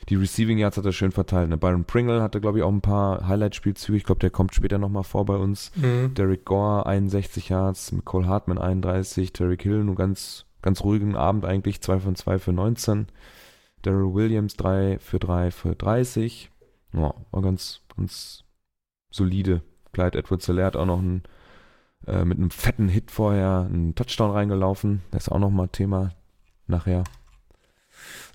die 0.09 0.16
Receiving 0.16 0.59
Yards 0.59 0.76
hat 0.76 0.85
er 0.85 0.92
schön 0.92 1.12
verteilt. 1.12 1.49
Ne? 1.49 1.56
Byron 1.56 1.85
Pringle 1.85 2.23
hatte, 2.23 2.40
glaube 2.40 2.59
ich, 2.59 2.64
auch 2.64 2.73
ein 2.73 2.80
paar 2.80 3.26
Highlight-Spielzüge. 3.26 3.97
Ich 3.97 4.04
glaube, 4.04 4.18
der 4.18 4.30
kommt 4.30 4.54
später 4.54 4.78
nochmal 4.78 5.04
vor 5.04 5.25
bei 5.25 5.37
uns. 5.37 5.71
Mhm. 5.76 6.14
Derek 6.14 6.44
Gore 6.44 6.87
61 6.87 7.49
Yards, 7.49 7.94
Cole 8.04 8.26
Hartman 8.26 8.59
31, 8.59 9.32
Terry 9.32 9.56
Hill 9.56 9.85
nur 9.85 9.94
ganz, 9.94 10.47
ganz 10.61 10.82
ruhigen 10.82 11.14
Abend 11.16 11.44
eigentlich, 11.44 11.80
2 11.80 12.00
von 12.00 12.16
2 12.16 12.38
für 12.38 12.52
19. 12.52 13.06
Daryl 13.82 14.14
Williams 14.14 14.56
3 14.56 14.99
für 14.99 15.18
3 15.18 15.50
für 15.50 15.75
30. 15.75 16.50
Ja, 16.92 17.14
war 17.30 17.42
ganz, 17.42 17.80
ganz 17.97 18.44
solide. 19.11 19.62
Clyde 19.92 20.18
Edwards 20.18 20.49
hat 20.49 20.76
auch 20.76 20.87
noch 20.87 21.00
ein, 21.00 21.23
äh, 22.06 22.25
mit 22.25 22.38
einem 22.38 22.50
fetten 22.50 22.88
Hit 22.88 23.11
vorher 23.11 23.66
einen 23.68 23.94
Touchdown 23.94 24.30
reingelaufen. 24.30 25.02
Das 25.11 25.25
ist 25.25 25.32
auch 25.32 25.38
nochmal 25.38 25.68
Thema 25.68 26.12
nachher. 26.66 27.04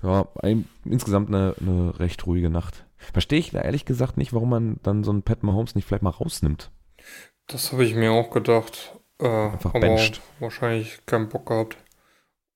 Ja, 0.02 0.28
ein, 0.42 0.68
insgesamt 0.84 1.28
eine, 1.28 1.54
eine 1.60 1.98
recht 1.98 2.26
ruhige 2.26 2.50
Nacht. 2.50 2.84
Verstehe 2.96 3.38
ich 3.38 3.50
da 3.50 3.60
ehrlich 3.60 3.84
gesagt 3.84 4.16
nicht, 4.16 4.32
warum 4.32 4.50
man 4.50 4.80
dann 4.82 5.04
so 5.04 5.10
einen 5.10 5.22
Pat 5.22 5.42
Mahomes 5.42 5.74
nicht 5.74 5.86
vielleicht 5.86 6.02
mal 6.02 6.10
rausnimmt. 6.10 6.70
Das 7.46 7.72
habe 7.72 7.84
ich 7.84 7.94
mir 7.94 8.12
auch 8.12 8.30
gedacht. 8.30 8.92
Äh, 9.20 9.26
Einfach 9.26 9.74
aber 9.74 9.80
bencht. 9.80 10.20
wahrscheinlich 10.40 11.04
keinen 11.06 11.28
Bock 11.28 11.46
gehabt. 11.46 11.76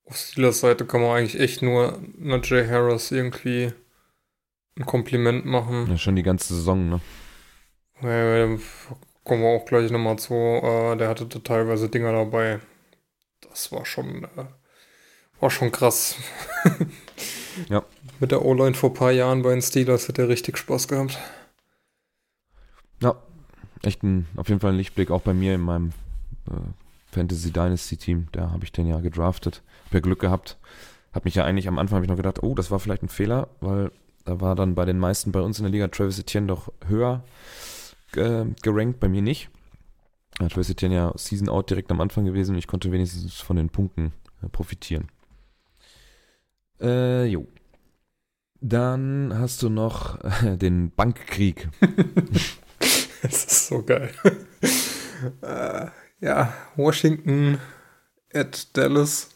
Auf 0.05 0.17
Steelers 0.17 0.61
Seite 0.61 0.85
kann 0.85 1.01
man 1.01 1.17
eigentlich 1.17 1.41
echt 1.41 1.63
nur 1.63 1.99
Najee 2.19 2.69
Harris 2.69 3.11
irgendwie 3.11 3.73
ein 4.77 4.87
Kompliment 4.87 5.45
machen. 5.47 5.87
Ja, 5.89 5.97
schon 5.97 6.17
die 6.17 6.23
ganze 6.23 6.55
Saison, 6.55 6.89
ne? 6.89 7.01
Ja, 8.03 8.59
kommen 9.25 9.43
wir 9.43 9.49
auch 9.49 9.65
gleich 9.65 9.91
nochmal 9.91 10.19
zu. 10.19 10.35
Äh, 10.35 10.97
der 10.97 11.09
hatte 11.09 11.27
da 11.27 11.39
teilweise 11.39 11.89
Dinger 11.89 12.13
dabei. 12.13 12.61
Das 13.49 13.71
war 13.73 13.85
schon 13.85 14.25
äh, 14.25 14.45
war 15.43 15.51
schon 15.51 15.73
krass. 15.73 16.17
ja. 17.69 17.85
Mit 18.21 18.31
der 18.31 18.45
O-Line 18.45 18.75
vor 18.75 18.91
ein 18.91 18.95
paar 18.95 19.11
Jahren 19.11 19.43
bei 19.43 19.51
den 19.51 19.61
Steelers 19.61 20.09
hat 20.09 20.19
er 20.19 20.29
richtig 20.29 20.57
Spaß 20.57 20.87
gehabt. 20.87 21.19
Ja, 23.01 23.17
echt 23.83 24.05
ein, 24.05 24.29
auf 24.37 24.49
jeden 24.49 24.61
Fall 24.61 24.71
ein 24.71 24.77
Lichtblick 24.77 25.11
auch 25.11 25.23
bei 25.23 25.35
mir 25.35 25.57
in 25.57 25.61
meinem 25.61 25.91
äh, 26.49 26.55
Fantasy 27.11 27.51
Dynasty 27.51 27.97
Team. 27.97 28.29
Da 28.31 28.53
habe 28.53 28.65
ich 28.65 28.71
den 28.71 28.87
ja 28.87 29.01
gedraftet. 29.01 29.63
Hab 29.87 29.95
ja 29.95 30.01
Glück 30.01 30.21
gehabt. 30.21 30.57
Hab 31.13 31.25
mich 31.25 31.35
ja 31.35 31.45
eigentlich 31.45 31.67
am 31.67 31.79
Anfang 31.79 31.97
habe 31.97 32.05
ich 32.05 32.11
noch 32.11 32.17
gedacht, 32.17 32.43
oh, 32.45 32.55
das 32.55 32.71
war 32.71 32.79
vielleicht 32.79 33.03
ein 33.03 33.09
Fehler, 33.09 33.49
weil 33.61 33.91
da 34.25 34.41
war 34.41 34.55
dann 34.55 34.77
bei 34.77 34.85
den 34.85 34.99
meisten 34.99 35.33
bei 35.33 35.41
uns 35.41 35.59
in 35.59 35.65
der 35.65 35.73
Liga 35.73 35.89
Travis 35.89 36.21
Etienne 36.21 36.47
doch 36.47 36.73
höher 36.87 37.25
äh, 38.15 38.45
gerankt, 38.63 39.01
bei 39.01 39.09
mir 39.09 39.23
nicht. 39.23 39.51
Travis 40.39 40.71
Etienne 40.71 40.95
ja 40.95 41.13
Season 41.17 41.49
Out 41.49 41.69
direkt 41.69 41.91
am 41.91 42.01
Anfang 42.01 42.25
gewesen 42.25 42.53
und 42.53 42.59
ich 42.59 42.69
konnte 42.69 42.93
wenigstens 42.93 43.41
von 43.41 43.57
den 43.57 43.69
Punkten 43.69 44.13
äh, 44.43 44.49
profitieren. 44.49 45.09
Äh, 46.83 47.27
jo. 47.27 47.47
Dann 48.61 49.33
hast 49.39 49.63
du 49.63 49.69
noch 49.69 50.19
den 50.43 50.91
Bankkrieg. 50.91 51.69
das 53.23 53.45
ist 53.45 53.67
so 53.69 53.83
geil. 53.83 54.13
äh, 55.43 55.87
ja, 56.21 56.53
Washington 56.77 57.59
at 58.33 58.77
Dallas. 58.77 59.31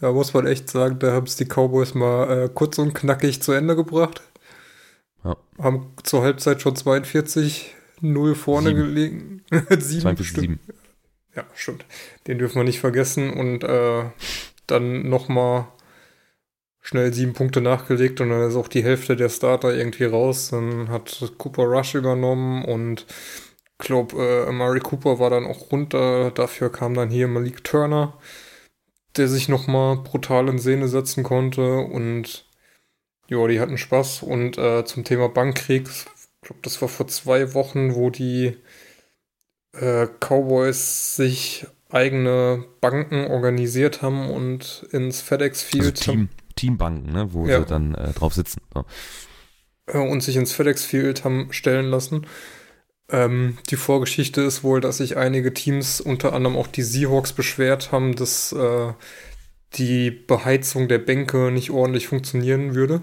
Da 0.00 0.12
muss 0.12 0.32
man 0.32 0.46
echt 0.46 0.70
sagen, 0.70 0.98
da 0.98 1.12
haben 1.12 1.26
es 1.26 1.36
die 1.36 1.44
Cowboys 1.44 1.94
mal 1.94 2.44
äh, 2.44 2.48
kurz 2.48 2.78
und 2.78 2.94
knackig 2.94 3.42
zu 3.42 3.52
Ende 3.52 3.76
gebracht. 3.76 4.22
Ja. 5.24 5.36
Haben 5.58 5.92
zur 6.02 6.22
Halbzeit 6.22 6.62
schon 6.62 6.74
42 6.74 7.74
0 8.00 8.34
vorne 8.34 8.68
Sieben. 8.68 8.80
gelegen. 8.80 9.42
7 9.50 10.00
42, 10.00 10.40
7. 10.40 10.60
Ja, 11.36 11.44
stimmt. 11.54 11.84
Den 12.26 12.38
dürfen 12.38 12.56
wir 12.56 12.64
nicht 12.64 12.80
vergessen. 12.80 13.30
Und 13.32 13.62
äh, 13.62 14.04
dann 14.66 15.08
nochmal 15.08 15.68
schnell 16.80 17.12
sieben 17.12 17.34
Punkte 17.34 17.60
nachgelegt 17.60 18.20
und 18.20 18.30
dann 18.30 18.48
ist 18.48 18.56
auch 18.56 18.68
die 18.68 18.84
Hälfte 18.84 19.16
der 19.16 19.28
Starter 19.28 19.74
irgendwie 19.74 20.04
raus. 20.04 20.50
Dann 20.50 20.88
hat 20.88 21.32
Cooper 21.38 21.64
Rush 21.64 21.94
übernommen 21.94 22.64
und 22.64 23.06
ich 23.80 23.86
glaube, 23.86 24.16
äh, 24.16 24.48
Amari 24.48 24.80
Cooper 24.80 25.18
war 25.18 25.30
dann 25.30 25.46
auch 25.46 25.70
runter. 25.72 26.30
Dafür 26.30 26.70
kam 26.70 26.94
dann 26.94 27.10
hier 27.10 27.28
Malik 27.28 27.64
Turner, 27.64 28.18
der 29.16 29.28
sich 29.28 29.48
nochmal 29.48 29.96
brutal 29.96 30.48
in 30.48 30.58
Szene 30.58 30.88
setzen 30.88 31.22
konnte 31.22 31.78
und 31.78 32.46
ja, 33.28 33.46
die 33.46 33.60
hatten 33.60 33.78
Spaß. 33.78 34.22
Und 34.22 34.58
äh, 34.58 34.84
zum 34.84 35.04
Thema 35.04 35.28
Bankkrieg, 35.28 35.88
ich 35.88 36.06
glaube, 36.42 36.60
das 36.62 36.80
war 36.82 36.88
vor 36.88 37.08
zwei 37.08 37.54
Wochen, 37.54 37.94
wo 37.94 38.10
die 38.10 38.56
äh, 39.72 40.06
Cowboys 40.18 41.16
sich 41.16 41.66
eigene 41.90 42.64
Banken 42.80 43.26
organisiert 43.26 44.02
haben 44.02 44.30
und 44.30 44.86
ins 44.92 45.20
FedEx 45.20 45.62
Field 45.62 45.98
also 45.98 46.12
Team, 46.12 46.28
Teambanken, 46.56 47.12
ne, 47.12 47.32
wo 47.32 47.46
ja. 47.46 47.60
sie 47.60 47.66
dann 47.66 47.94
äh, 47.94 48.12
drauf 48.12 48.34
sitzen. 48.34 48.60
Ja. 48.74 50.00
Und 50.00 50.22
sich 50.22 50.36
ins 50.36 50.52
FedEx 50.52 50.84
Field 50.84 51.24
haben 51.24 51.48
stellen 51.52 51.90
lassen. 51.90 52.26
Ähm, 53.10 53.58
die 53.70 53.76
Vorgeschichte 53.76 54.40
ist 54.40 54.62
wohl, 54.62 54.80
dass 54.80 54.98
sich 54.98 55.16
einige 55.16 55.52
Teams, 55.52 56.00
unter 56.00 56.32
anderem 56.32 56.56
auch 56.56 56.68
die 56.68 56.82
Seahawks, 56.82 57.32
beschwert 57.32 57.90
haben, 57.90 58.14
dass 58.14 58.52
äh, 58.52 58.92
die 59.74 60.10
Beheizung 60.10 60.88
der 60.88 60.98
Bänke 60.98 61.50
nicht 61.50 61.70
ordentlich 61.70 62.06
funktionieren 62.06 62.74
würde. 62.74 63.02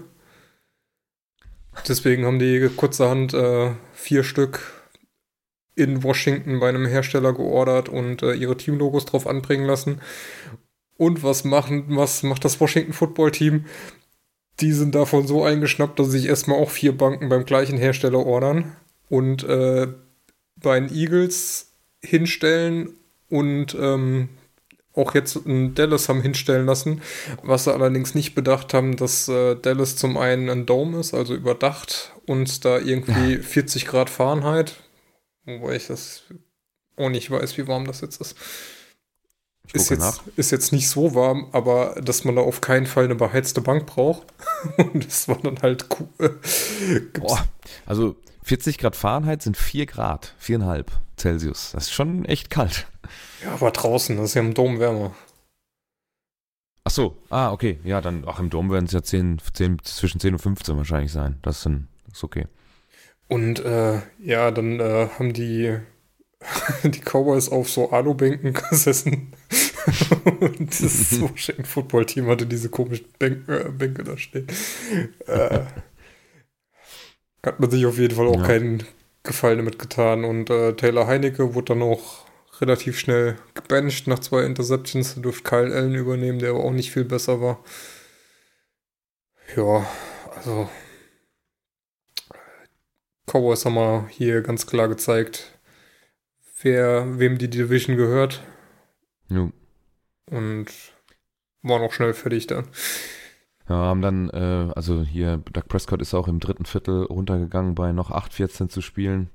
Deswegen 1.86 2.24
haben 2.24 2.38
die 2.38 2.68
kurzerhand 2.74 3.34
äh, 3.34 3.72
vier 3.92 4.24
Stück 4.24 4.60
in 5.74 6.02
Washington 6.02 6.58
bei 6.58 6.68
einem 6.68 6.86
Hersteller 6.86 7.32
geordert 7.32 7.88
und 7.88 8.22
äh, 8.22 8.32
ihre 8.32 8.56
Teamlogos 8.56 9.04
drauf 9.04 9.26
anbringen 9.26 9.64
lassen. 9.64 10.00
Und 10.98 11.22
was, 11.22 11.44
machen, 11.44 11.84
was 11.88 12.22
macht 12.22 12.44
das 12.44 12.60
Washington 12.60 12.92
Football 12.92 13.30
Team? 13.30 13.64
Die 14.60 14.72
sind 14.72 14.94
davon 14.94 15.26
so 15.26 15.44
eingeschnappt, 15.44 15.98
dass 15.98 16.08
sich 16.08 16.26
erstmal 16.26 16.58
auch 16.58 16.70
vier 16.70 16.94
Banken 16.94 17.30
beim 17.30 17.46
gleichen 17.46 17.78
Hersteller 17.78 18.26
ordern 18.26 18.76
und 19.08 19.44
äh, 19.44 19.86
bei 20.56 20.78
den 20.78 20.92
Eagles 20.92 21.72
hinstellen 22.02 22.90
und 23.30 23.76
ähm, 23.80 24.28
auch 24.98 25.14
jetzt 25.14 25.36
in 25.36 25.74
Dallas 25.74 26.08
haben 26.08 26.22
hinstellen 26.22 26.66
lassen, 26.66 27.00
was 27.42 27.64
sie 27.64 27.72
allerdings 27.72 28.14
nicht 28.14 28.34
bedacht 28.34 28.74
haben, 28.74 28.96
dass 28.96 29.28
äh, 29.28 29.54
Dallas 29.54 29.96
zum 29.96 30.16
einen 30.16 30.50
ein 30.50 30.66
Dome 30.66 30.98
ist, 30.98 31.14
also 31.14 31.34
überdacht 31.34 32.12
und 32.26 32.64
da 32.64 32.78
irgendwie 32.78 33.36
40 33.36 33.86
Grad 33.86 34.10
Fahrenheit, 34.10 34.74
wobei 35.44 35.76
ich 35.76 35.86
das 35.86 36.24
auch 36.96 37.08
nicht 37.10 37.30
weiß, 37.30 37.56
wie 37.56 37.68
warm 37.68 37.86
das 37.86 38.00
jetzt 38.00 38.20
ist. 38.20 38.36
Ist 39.72 39.90
jetzt, 39.90 40.22
ist 40.36 40.50
jetzt 40.50 40.72
nicht 40.72 40.88
so 40.88 41.14
warm, 41.14 41.48
aber 41.52 42.00
dass 42.02 42.24
man 42.24 42.36
da 42.36 42.42
auf 42.42 42.60
keinen 42.60 42.86
Fall 42.86 43.04
eine 43.04 43.14
beheizte 43.14 43.60
Bank 43.60 43.86
braucht. 43.86 44.26
Und 44.78 45.06
das 45.06 45.28
war 45.28 45.38
dann 45.42 45.60
halt 45.60 45.86
cool. 45.98 46.40
Boah, 47.20 47.46
also 47.84 48.16
40 48.44 48.78
Grad 48.78 48.96
Fahrenheit 48.96 49.42
sind 49.42 49.56
4 49.56 49.86
Grad, 49.86 50.34
4,5 50.42 50.86
Celsius. 51.18 51.72
Das 51.72 51.84
ist 51.84 51.92
schon 51.92 52.24
echt 52.24 52.48
kalt. 52.48 52.86
Ja, 53.44 53.52
aber 53.52 53.70
draußen, 53.70 54.16
das 54.16 54.30
ist 54.30 54.34
ja 54.34 54.40
im 54.40 54.54
Dom 54.54 54.80
wärmer. 54.80 55.14
Ach 56.84 56.90
so, 56.90 57.18
ah, 57.28 57.52
okay. 57.52 57.78
Ja, 57.84 58.00
dann, 58.00 58.24
ach, 58.26 58.40
im 58.40 58.48
Dom 58.48 58.70
werden 58.70 58.86
es 58.86 58.92
ja 58.92 59.02
10, 59.02 59.42
10, 59.52 59.80
zwischen 59.84 60.20
10 60.20 60.32
und 60.34 60.38
15 60.38 60.76
wahrscheinlich 60.78 61.12
sein. 61.12 61.38
Das 61.42 61.58
ist, 61.58 61.66
ein, 61.66 61.88
ist 62.10 62.24
okay. 62.24 62.46
Und 63.28 63.60
äh, 63.60 64.00
ja, 64.18 64.50
dann 64.50 64.80
äh, 64.80 65.08
haben 65.18 65.34
die, 65.34 65.78
die 66.84 67.00
Cowboys 67.00 67.48
auf 67.48 67.68
so 67.68 67.90
Alubänken 67.90 68.52
gesessen. 68.52 69.32
und 70.40 70.68
das 70.68 71.20
Washington 71.20 71.64
Football 71.64 72.06
Team 72.06 72.28
hatte 72.28 72.46
diese 72.46 72.68
komischen 72.68 73.06
Bänke, 73.18 73.66
äh, 73.66 73.70
Bänke 73.70 74.04
da 74.04 74.16
stehen. 74.16 74.46
Äh, 75.26 75.60
hat 77.44 77.60
man 77.60 77.70
sich 77.70 77.86
auf 77.86 77.98
jeden 77.98 78.14
Fall 78.14 78.26
auch 78.26 78.40
ja. 78.40 78.46
keinen 78.46 78.84
Gefallen 79.22 79.58
damit 79.58 79.78
getan. 79.78 80.24
Und 80.24 80.50
äh, 80.50 80.74
Taylor 80.74 81.06
Heinecke 81.06 81.54
wurde 81.54 81.74
dann 81.74 81.82
auch 81.82 82.26
relativ 82.60 82.98
schnell 82.98 83.36
gebancht 83.54 84.06
nach 84.06 84.18
zwei 84.18 84.42
Interceptions. 84.44 85.14
Da 85.14 85.20
durfte 85.20 85.44
Kyle 85.44 85.74
Allen 85.74 85.94
übernehmen, 85.94 86.38
der 86.38 86.50
aber 86.50 86.64
auch 86.64 86.72
nicht 86.72 86.90
viel 86.90 87.04
besser 87.04 87.40
war. 87.40 87.62
Ja, 89.56 89.86
also 90.36 90.68
Cowboys 93.26 93.64
haben 93.64 93.74
wir 93.74 94.08
hier 94.10 94.42
ganz 94.42 94.66
klar 94.66 94.88
gezeigt, 94.88 95.57
wer, 96.62 97.18
wem 97.18 97.38
die 97.38 97.50
Division 97.50 97.96
gehört. 97.96 98.42
Ja. 99.28 99.50
Und 100.30 100.66
waren 101.62 101.82
auch 101.82 101.92
schnell 101.92 102.14
fertig 102.14 102.46
dann. 102.46 102.68
Ja, 103.68 103.74
haben 103.74 104.02
dann, 104.02 104.30
äh, 104.30 104.72
also 104.74 105.02
hier, 105.02 105.38
Doug 105.52 105.68
Prescott 105.68 106.00
ist 106.00 106.14
auch 106.14 106.28
im 106.28 106.40
dritten 106.40 106.64
Viertel 106.64 107.04
runtergegangen, 107.04 107.74
bei 107.74 107.92
noch 107.92 108.10
8-14 108.10 108.68
zu 108.68 108.80
spielen. 108.80 109.30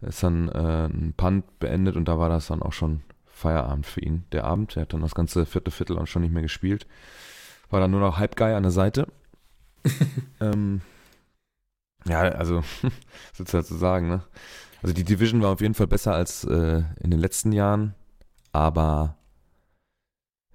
Ist 0.00 0.22
dann 0.22 0.48
äh, 0.48 0.86
ein 0.86 1.14
Punt 1.16 1.58
beendet 1.58 1.96
und 1.96 2.06
da 2.06 2.18
war 2.18 2.28
das 2.28 2.48
dann 2.48 2.62
auch 2.62 2.72
schon 2.72 3.02
Feierabend 3.26 3.86
für 3.86 4.00
ihn, 4.00 4.24
der 4.32 4.44
Abend. 4.44 4.76
Er 4.76 4.82
hat 4.82 4.92
dann 4.92 5.00
das 5.00 5.14
ganze 5.14 5.46
vierte 5.46 5.70
Viertel 5.70 5.98
auch 5.98 6.06
schon 6.06 6.22
nicht 6.22 6.32
mehr 6.32 6.42
gespielt. 6.42 6.86
War 7.70 7.80
dann 7.80 7.90
nur 7.90 8.00
noch 8.00 8.18
Halbguy 8.18 8.52
an 8.52 8.62
der 8.62 8.72
Seite. 8.72 9.06
ähm, 10.40 10.80
ja, 12.04 12.20
also, 12.20 12.62
willst 13.36 13.52
du 13.52 13.56
dazu 13.56 13.76
sagen, 13.76 14.08
ne? 14.08 14.22
Also 14.82 14.94
die 14.94 15.04
Division 15.04 15.42
war 15.42 15.50
auf 15.50 15.60
jeden 15.60 15.74
Fall 15.74 15.86
besser 15.86 16.14
als 16.14 16.44
äh, 16.44 16.82
in 17.00 17.10
den 17.10 17.18
letzten 17.18 17.52
Jahren, 17.52 17.94
aber 18.52 19.18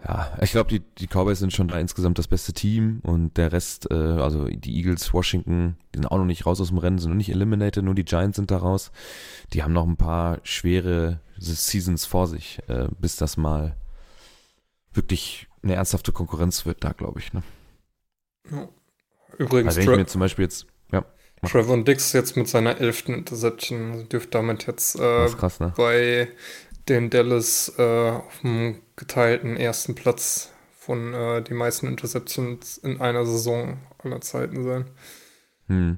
ja, 0.06 0.38
ich 0.42 0.52
glaube, 0.52 0.70
die, 0.70 0.80
die 0.80 1.08
Cowboys 1.08 1.40
sind 1.40 1.54
schon 1.54 1.70
da 1.70 1.80
insgesamt 1.80 2.20
das 2.20 2.28
beste 2.28 2.52
Team 2.52 3.00
und 3.04 3.38
der 3.38 3.54
Rest, 3.54 3.90
äh, 3.90 3.94
also 3.94 4.48
die 4.48 4.76
Eagles, 4.76 5.14
Washington, 5.14 5.78
die 5.94 6.00
sind 6.00 6.08
auch 6.08 6.18
noch 6.18 6.26
nicht 6.26 6.46
raus 6.46 6.60
aus 6.60 6.70
dem 6.70 6.78
Rennen, 6.78 7.00
sind 7.00 7.12
noch 7.12 7.18
nicht 7.18 7.30
eliminated, 7.30 7.86
nur 7.86 7.96
die 7.96 8.04
Giants 8.04 8.36
sind 8.36 8.52
da 8.52 8.58
raus. 8.58 8.92
Die 9.54 9.64
haben 9.64 9.72
noch 9.72 9.88
ein 9.88 9.96
paar 9.96 10.40
schwere 10.44 11.22
Seasons 11.38 12.06
vor 12.06 12.28
sich, 12.28 12.60
äh, 12.68 12.90
bis 13.00 13.16
das 13.16 13.38
mal 13.38 13.78
wirklich 14.92 15.48
eine 15.64 15.76
ernsthafte 15.76 16.12
Konkurrenz 16.12 16.66
wird 16.66 16.84
da, 16.84 16.92
glaube 16.92 17.20
ich. 17.20 17.32
Ne? 17.32 17.44
Übrigens, 19.38 19.78
also 19.78 19.88
wenn 19.88 19.94
ich 19.94 20.00
mir 20.00 20.06
zum 20.06 20.20
Beispiel 20.20 20.44
jetzt, 20.44 20.68
ja. 20.92 21.06
Trevor 21.50 21.84
Dix 21.84 22.14
jetzt 22.14 22.38
mit 22.38 22.48
seiner 22.48 22.80
elften 22.80 23.14
Interception 23.14 23.92
also 23.92 24.04
dürfte 24.06 24.32
damit 24.32 24.68
jetzt 24.68 24.96
äh, 24.96 25.28
krass, 25.30 25.60
ne? 25.60 25.74
bei 25.76 26.30
den 26.90 27.10
Dallas 27.10 27.74
äh, 27.78 28.10
auf 28.12 28.42
dem 28.42 28.82
geteilten 28.96 29.58
ersten 29.58 29.96
Platz 29.96 30.52
von 30.78 31.14
äh, 31.14 31.42
die 31.42 31.54
meisten 31.54 31.88
Interceptions 31.88 32.78
in 32.78 33.00
einer 33.00 33.26
Saison 33.26 33.78
aller 34.00 34.22
Zeiten 34.22 34.64
sein. 34.64 34.86
Hm. 35.68 35.98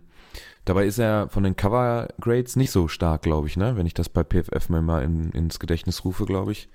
Dabei 0.65 0.85
ist 0.85 0.97
er 0.97 1.29
von 1.29 1.43
den 1.43 1.55
Cover 1.55 2.07
Grades 2.19 2.55
nicht 2.55 2.71
so 2.71 2.87
stark, 2.87 3.21
glaube 3.21 3.47
ich, 3.47 3.57
ne? 3.57 3.77
Wenn 3.77 3.85
ich 3.85 3.93
das 3.93 4.09
bei 4.09 4.23
PFF 4.23 4.69
mir 4.69 4.81
mal 4.81 5.03
in, 5.03 5.31
ins 5.31 5.59
Gedächtnis 5.59 6.03
rufe, 6.05 6.25
glaube 6.25 6.51
ich. 6.51 6.69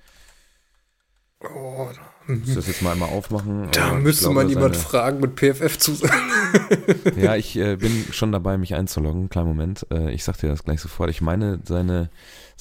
Oh, 1.43 1.89
da, 1.93 2.33
das 2.55 2.67
jetzt 2.67 2.81
mal 2.81 2.93
einmal 2.93 3.09
aufmachen. 3.09 3.69
Da 3.71 3.93
müsste 3.95 4.25
glaube, 4.25 4.35
man 4.35 4.49
jemand 4.49 4.77
fragen 4.77 5.19
mit 5.19 5.39
PFF 5.39 5.77
zu 5.77 5.93
sein. 5.93 6.11
ja, 7.15 7.35
ich 7.35 7.57
äh, 7.57 7.75
bin 7.75 8.05
schon 8.11 8.31
dabei, 8.31 8.57
mich 8.57 8.75
einzuloggen. 8.75 9.29
Kleinen 9.29 9.47
Moment. 9.47 9.85
Äh, 9.91 10.11
ich 10.11 10.23
sag 10.23 10.37
dir 10.37 10.49
das 10.49 10.63
gleich 10.63 10.81
sofort. 10.81 11.09
Ich 11.09 11.21
meine, 11.21 11.59
seine 11.63 12.09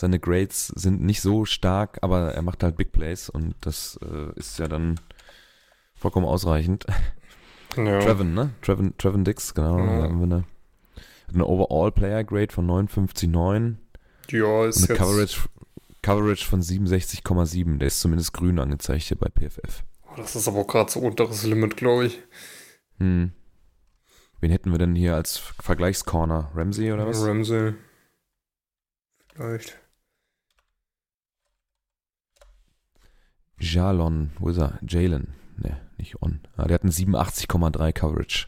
seine 0.00 0.18
Grades 0.18 0.68
sind 0.68 1.02
nicht 1.02 1.20
so 1.20 1.44
stark, 1.44 1.98
aber 2.00 2.32
er 2.32 2.42
macht 2.42 2.62
halt 2.62 2.76
Big 2.76 2.90
Plays 2.90 3.28
und 3.28 3.54
das 3.60 4.00
äh, 4.02 4.38
ist 4.38 4.58
ja 4.58 4.66
dann 4.66 4.98
vollkommen 5.94 6.26
ausreichend. 6.26 6.86
Ja. 7.76 8.00
Trevin, 8.00 8.34
ne? 8.34 8.50
Trevin, 8.62 8.94
Trevin 8.98 9.24
Dix, 9.24 9.54
genau. 9.54 9.78
Ja. 9.78 10.02
Haben 10.02 10.18
wir 10.18 10.24
eine, 10.24 10.44
eine 11.32 11.46
Overall 11.46 11.92
Player 11.92 12.24
Grade 12.24 12.52
von 12.52 12.66
59,9. 12.66 13.76
Ja, 14.30 14.66
ist 14.66 14.82
und 14.82 14.90
eine 14.90 14.98
Coverage, 14.98 15.40
Coverage 16.02 16.46
von 16.46 16.62
67,7. 16.62 17.78
Der 17.78 17.88
ist 17.88 18.00
zumindest 18.00 18.32
grün 18.32 18.58
angezeigt 18.58 19.02
hier 19.02 19.18
bei 19.18 19.28
PFF. 19.28 19.84
Oh, 20.04 20.16
das 20.16 20.34
ist 20.34 20.48
aber 20.48 20.60
auch 20.60 20.66
gerade 20.66 20.90
so 20.90 21.00
unteres 21.00 21.44
Limit, 21.44 21.76
glaube 21.76 22.06
ich. 22.06 22.20
Hm. 22.98 23.32
Wen 24.40 24.50
hätten 24.50 24.70
wir 24.70 24.78
denn 24.78 24.94
hier 24.94 25.14
als 25.14 25.36
Vergleichscorner? 25.38 26.50
Ramsey 26.54 26.92
oder 26.92 27.06
was? 27.06 27.22
Ramsey. 27.24 27.74
Vielleicht. 29.34 29.78
Jalon, 33.58 34.30
wo 34.38 34.48
ist 34.48 34.58
er? 34.58 34.78
Jalen. 34.86 35.34
Ne, 35.58 35.78
nicht 35.98 36.22
On. 36.22 36.40
Ah, 36.56 36.64
der 36.66 36.74
hat 36.74 36.82
einen 36.82 36.92
87,3 36.92 37.92
Coverage. 37.92 38.46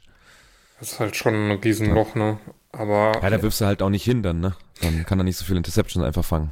Das 0.79 0.93
ist 0.93 1.01
halt 1.01 1.15
schon 1.15 1.35
ein 1.35 1.59
Riesenloch, 1.59 2.15
ne? 2.15 2.39
Aber. 2.73 3.13
Ja, 3.23 3.31
da 3.31 3.43
wirfst 3.43 3.61
du 3.61 3.67
halt 3.67 3.83
auch 3.83 3.91
nicht 3.91 4.05
hin 4.05 4.23
dann, 4.23 4.41
ne? 4.41 4.57
Dann 4.81 5.05
kann 5.05 5.21
er 5.21 5.25
nicht 5.25 5.37
so 5.37 5.45
viele 5.45 5.59
Interceptions 5.59 6.05
einfach 6.05 6.25
fangen. 6.25 6.51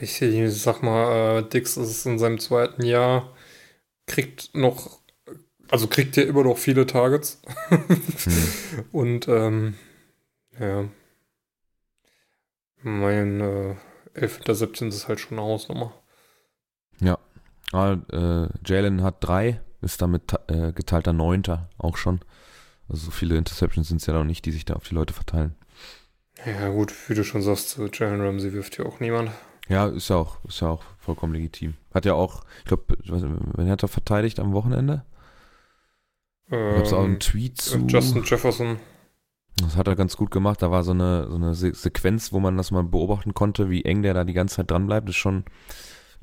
Richtig, 0.00 0.34
ich 0.34 0.62
sag 0.62 0.82
mal, 0.82 1.38
äh, 1.38 1.48
Dix 1.48 1.76
ist 1.76 2.04
in 2.06 2.18
seinem 2.18 2.40
zweiten 2.40 2.84
Jahr, 2.84 3.32
kriegt 4.06 4.54
noch, 4.54 4.97
also 5.70 5.86
kriegt 5.86 6.16
ja 6.16 6.24
immer 6.24 6.44
noch 6.44 6.58
viele 6.58 6.86
Targets. 6.86 7.40
hm. 7.68 8.84
Und, 8.92 9.28
ähm, 9.28 9.74
ja. 10.58 10.88
Mein 12.82 13.40
äh, 13.40 13.74
11. 14.14 14.40
17 14.46 14.88
ist 14.88 15.08
halt 15.08 15.20
schon 15.20 15.38
eine 15.38 15.46
Hausnummer. 15.46 15.92
Ja, 17.00 17.18
Ah, 17.72 17.96
äh, 18.12 18.48
Jalen 18.64 19.02
hat 19.02 19.16
drei, 19.20 19.60
ist 19.82 20.00
damit 20.00 20.34
äh, 20.48 20.72
geteilter 20.72 21.12
Neunter 21.12 21.68
auch 21.76 21.96
schon. 21.96 22.20
Also 22.88 23.06
so 23.06 23.10
viele 23.10 23.36
Interceptions 23.36 23.88
sind 23.88 24.00
es 24.00 24.06
ja 24.06 24.14
noch 24.14 24.24
nicht, 24.24 24.46
die 24.46 24.52
sich 24.52 24.64
da 24.64 24.74
auf 24.74 24.88
die 24.88 24.94
Leute 24.94 25.12
verteilen. 25.12 25.54
Ja 26.46 26.68
gut, 26.70 26.94
wie 27.08 27.14
du 27.14 27.24
schon 27.24 27.42
sagst, 27.42 27.78
Jalen 27.92 28.20
Ramsey 28.20 28.52
wirft 28.52 28.78
ja 28.78 28.86
auch 28.86 29.00
niemand. 29.00 29.32
Ja, 29.68 29.86
ist 29.86 30.08
ja 30.08 30.16
auch, 30.16 30.42
ist 30.46 30.60
ja 30.60 30.68
auch 30.68 30.82
vollkommen 30.98 31.34
legitim. 31.34 31.74
Hat 31.92 32.06
ja 32.06 32.14
auch, 32.14 32.44
ich 32.60 32.64
glaube, 32.64 32.96
wen 33.06 33.68
hat 33.70 33.82
er 33.82 33.88
verteidigt 33.88 34.40
am 34.40 34.54
Wochenende? 34.54 35.04
Ähm, 36.50 36.76
Gab 36.76 36.84
es 36.84 36.92
auch 36.92 37.04
einen 37.04 37.20
Tweet 37.20 37.60
zu? 37.60 37.78
Justin 37.86 38.22
Jefferson. 38.24 38.78
Das 39.56 39.76
hat 39.76 39.88
er 39.88 39.96
ganz 39.96 40.16
gut 40.16 40.30
gemacht. 40.30 40.62
Da 40.62 40.70
war 40.70 40.84
so 40.84 40.92
eine, 40.92 41.28
so 41.28 41.36
eine 41.36 41.54
Sequenz, 41.54 42.32
wo 42.32 42.40
man 42.40 42.56
das 42.56 42.70
mal 42.70 42.84
beobachten 42.84 43.34
konnte, 43.34 43.70
wie 43.70 43.84
eng 43.84 44.02
der 44.02 44.14
da 44.14 44.24
die 44.24 44.32
ganze 44.32 44.56
Zeit 44.56 44.70
dran 44.70 44.86
bleibt. 44.86 45.08
Ist 45.08 45.16
schon, 45.16 45.44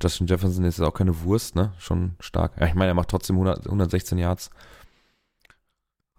Justin 0.01 0.27
Jefferson 0.27 0.63
ist 0.63 0.79
auch 0.79 0.93
keine 0.93 1.21
Wurst, 1.23 1.55
ne? 1.55 1.73
Schon 1.77 2.15
stark. 2.19 2.53
Ja, 2.59 2.67
ich 2.67 2.75
meine, 2.75 2.91
er 2.91 2.95
macht 2.95 3.09
trotzdem 3.09 3.35
100, 3.35 3.65
116 3.65 4.17
Yards. 4.17 4.49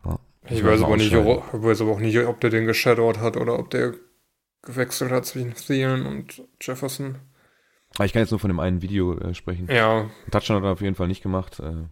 Ja, 0.04 0.18
ich 0.48 0.64
weiß 0.64 0.82
aber, 0.82 0.96
nicht, 0.96 1.14
ob, 1.14 1.52
weiß 1.52 1.80
aber 1.80 1.92
auch 1.92 2.00
nicht, 2.00 2.18
ob 2.18 2.40
der 2.40 2.50
den 2.50 2.66
geshadowed 2.66 3.18
hat 3.18 3.36
oder 3.36 3.58
ob 3.58 3.70
der 3.70 3.94
gewechselt 4.62 5.10
hat 5.10 5.24
zwischen 5.24 5.54
Thielen 5.54 6.06
und 6.06 6.42
Jefferson. 6.60 7.16
Aber 7.94 8.04
ich 8.04 8.12
kann 8.12 8.20
jetzt 8.20 8.30
nur 8.30 8.40
von 8.40 8.50
dem 8.50 8.60
einen 8.60 8.82
Video 8.82 9.18
äh, 9.18 9.34
sprechen. 9.34 9.68
Ja. 9.70 10.10
Touchdown 10.30 10.56
hat 10.56 10.64
er 10.64 10.72
auf 10.72 10.80
jeden 10.82 10.96
Fall 10.96 11.08
nicht 11.08 11.22
gemacht. 11.22 11.60
Äh, 11.60 11.84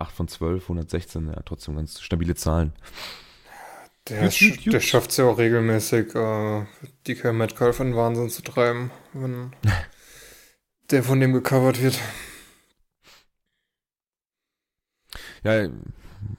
8 0.00 0.14
von 0.14 0.28
12, 0.28 0.62
116, 0.64 1.28
ja, 1.28 1.42
trotzdem 1.44 1.76
ganz 1.76 2.00
stabile 2.00 2.34
Zahlen. 2.34 2.72
Der, 4.08 4.30
sch 4.30 4.64
der 4.64 4.80
schafft 4.80 5.10
es 5.10 5.18
ja 5.18 5.26
auch 5.26 5.38
regelmäßig, 5.38 6.14
äh, 6.14 6.64
DK 7.06 7.32
Metcalf 7.32 7.80
in 7.80 7.94
Wahnsinn 7.94 8.30
zu 8.30 8.42
treiben, 8.42 8.90
wenn 9.12 9.52
der 10.90 11.02
von 11.02 11.20
dem 11.20 11.32
gecovert 11.32 11.82
wird. 11.82 11.98
Ja, 15.44 15.68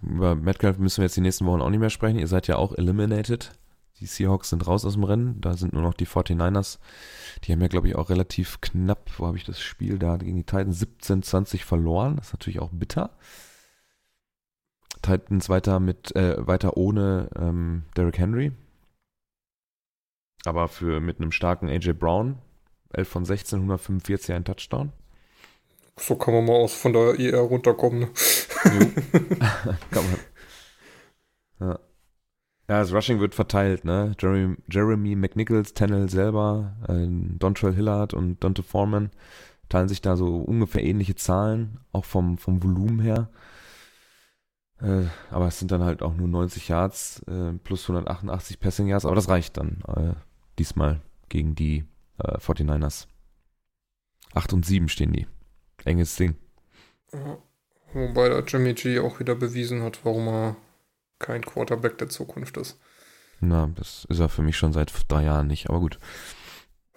über 0.02 0.36
Metcalf 0.36 0.78
müssen 0.78 0.98
wir 0.98 1.06
jetzt 1.06 1.18
die 1.18 1.22
nächsten 1.22 1.46
Wochen 1.46 1.62
auch 1.62 1.70
nicht 1.70 1.80
mehr 1.80 1.90
sprechen. 1.90 2.20
Ihr 2.20 2.28
seid 2.28 2.48
ja 2.48 2.58
auch 2.58 2.74
eliminated. 2.74 3.52
Die 4.00 4.06
Seahawks 4.06 4.50
sind 4.50 4.66
raus 4.66 4.86
aus 4.86 4.94
dem 4.94 5.04
Rennen. 5.04 5.42
Da 5.42 5.56
sind 5.58 5.74
nur 5.74 5.82
noch 5.82 5.94
die 5.94 6.08
49ers. 6.08 6.80
Die 7.44 7.52
haben 7.52 7.62
ja, 7.62 7.68
glaube 7.68 7.88
ich, 7.88 7.96
auch 7.96 8.10
relativ 8.10 8.62
knapp, 8.62 9.10
wo 9.18 9.28
habe 9.28 9.38
ich 9.38 9.44
das 9.44 9.60
Spiel 9.60 10.00
da 10.00 10.18
gegen 10.18 10.38
die 10.38 10.44
Titans 10.44 10.82
17-20 10.82 11.64
verloren. 11.64 12.16
Das 12.18 12.28
ist 12.28 12.34
natürlich 12.34 12.60
auch 12.60 12.70
bitter. 12.72 13.12
Titans 15.02 15.50
weiter 15.50 15.80
mit, 15.80 16.16
äh, 16.16 16.36
weiter 16.46 16.78
ohne 16.78 17.30
ähm, 17.38 17.84
Derrick 17.96 18.18
Henry. 18.18 18.52
Aber 20.46 20.68
für 20.68 21.00
mit 21.00 21.20
einem 21.20 21.32
starken 21.32 21.70
AJ 21.70 21.94
Brown. 21.94 22.38
11 22.94 23.08
von 23.08 23.26
16, 23.26 23.60
145, 23.60 24.34
ein 24.34 24.46
Touchdown. 24.46 24.92
So 25.98 26.16
kann 26.16 26.34
man 26.34 26.46
mal 26.46 26.56
aus 26.56 26.74
von 26.74 26.94
der 26.94 27.20
IR 27.20 27.40
runterkommen. 27.42 28.00
Ne? 28.00 28.10
kann 29.92 30.06
man. 30.10 30.20
Ja. 31.60 31.80
Ja, 32.70 32.80
das 32.82 32.94
Rushing 32.94 33.20
wird 33.20 33.34
verteilt, 33.34 33.84
ne? 33.84 34.16
Jeremy, 34.20 34.56
Jeremy 34.70 35.16
McNichols, 35.16 35.74
Tennell 35.74 36.08
selber, 36.08 36.76
äh, 36.88 37.08
Dontrell 37.08 37.74
Hillard 37.74 38.14
und 38.14 38.44
Dante 38.44 38.62
Foreman 38.62 39.10
teilen 39.70 39.88
sich 39.88 40.02
da 40.02 40.16
so 40.16 40.38
ungefähr 40.38 40.84
ähnliche 40.84 41.16
Zahlen, 41.16 41.80
auch 41.92 42.06
vom, 42.06 42.38
vom 42.38 42.64
Volumen 42.64 43.00
her. 43.00 43.30
Äh, 44.82 45.08
aber 45.30 45.48
es 45.48 45.60
sind 45.60 45.72
dann 45.72 45.84
halt 45.84 46.02
auch 46.02 46.14
nur 46.14 46.28
90 46.28 46.70
Yards 46.70 47.22
äh, 47.28 47.54
plus 47.64 47.84
188 47.84 48.60
Passing 48.60 48.88
Yards, 48.88 49.06
aber 49.06 49.16
das 49.16 49.30
reicht 49.30 49.58
dann 49.58 49.84
äh, 49.88 50.14
diesmal 50.58 51.02
gegen 51.28 51.56
die 51.56 51.86
äh, 52.20 52.38
49ers. 52.38 53.08
8 54.34 54.54
und 54.54 54.66
7 54.66 54.90
stehen 54.90 55.12
die. 55.12 55.28
Enges 55.86 56.16
Ding. 56.16 56.36
Wobei 57.94 58.30
der 58.30 58.44
Jimmy 58.46 58.74
G 58.74 59.00
auch 59.00 59.20
wieder 59.20 59.36
bewiesen 59.36 59.82
hat, 59.82 60.00
warum 60.04 60.28
er 60.28 60.56
kein 61.18 61.44
Quarterback 61.44 61.98
der 61.98 62.10
Zukunft 62.10 62.58
ist. 62.58 62.80
Na, 63.40 63.72
das 63.76 64.06
ist 64.10 64.20
er 64.20 64.30
für 64.30 64.44
mich 64.44 64.58
schon 64.58 64.74
seit 64.74 64.94
drei 65.08 65.24
Jahren 65.24 65.48
nicht, 65.48 65.70
aber 65.70 65.80
gut. 65.80 66.00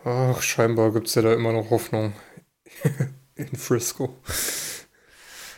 Ach, 0.04 0.42
scheinbar 0.42 0.92
gibt 0.92 1.06
es 1.06 1.14
ja 1.14 1.22
da 1.22 1.32
immer 1.32 1.52
noch 1.52 1.70
Hoffnung 1.70 2.12
in 3.34 3.56
Frisco. 3.56 4.16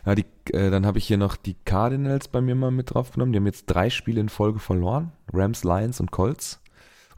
Ja, 0.06 0.14
die, 0.14 0.26
äh, 0.52 0.70
dann 0.70 0.86
habe 0.86 0.98
ich 0.98 1.06
hier 1.06 1.16
noch 1.16 1.36
die 1.36 1.56
Cardinals 1.64 2.28
bei 2.28 2.40
mir 2.40 2.54
mal 2.54 2.70
mit 2.70 2.94
draufgenommen. 2.94 3.32
Die 3.32 3.38
haben 3.38 3.46
jetzt 3.46 3.66
drei 3.66 3.90
Spiele 3.90 4.20
in 4.20 4.28
Folge 4.28 4.58
verloren. 4.58 5.12
Rams, 5.32 5.64
Lions 5.64 6.00
und 6.00 6.10
Colts. 6.10 6.60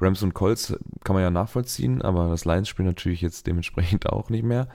Rams 0.00 0.22
und 0.22 0.34
Colts 0.34 0.76
kann 1.04 1.14
man 1.14 1.22
ja 1.22 1.30
nachvollziehen, 1.30 2.02
aber 2.02 2.28
das 2.28 2.44
Lions-Spiel 2.44 2.84
natürlich 2.84 3.22
jetzt 3.22 3.46
dementsprechend 3.46 4.06
auch 4.12 4.28
nicht 4.28 4.44
mehr. 4.44 4.68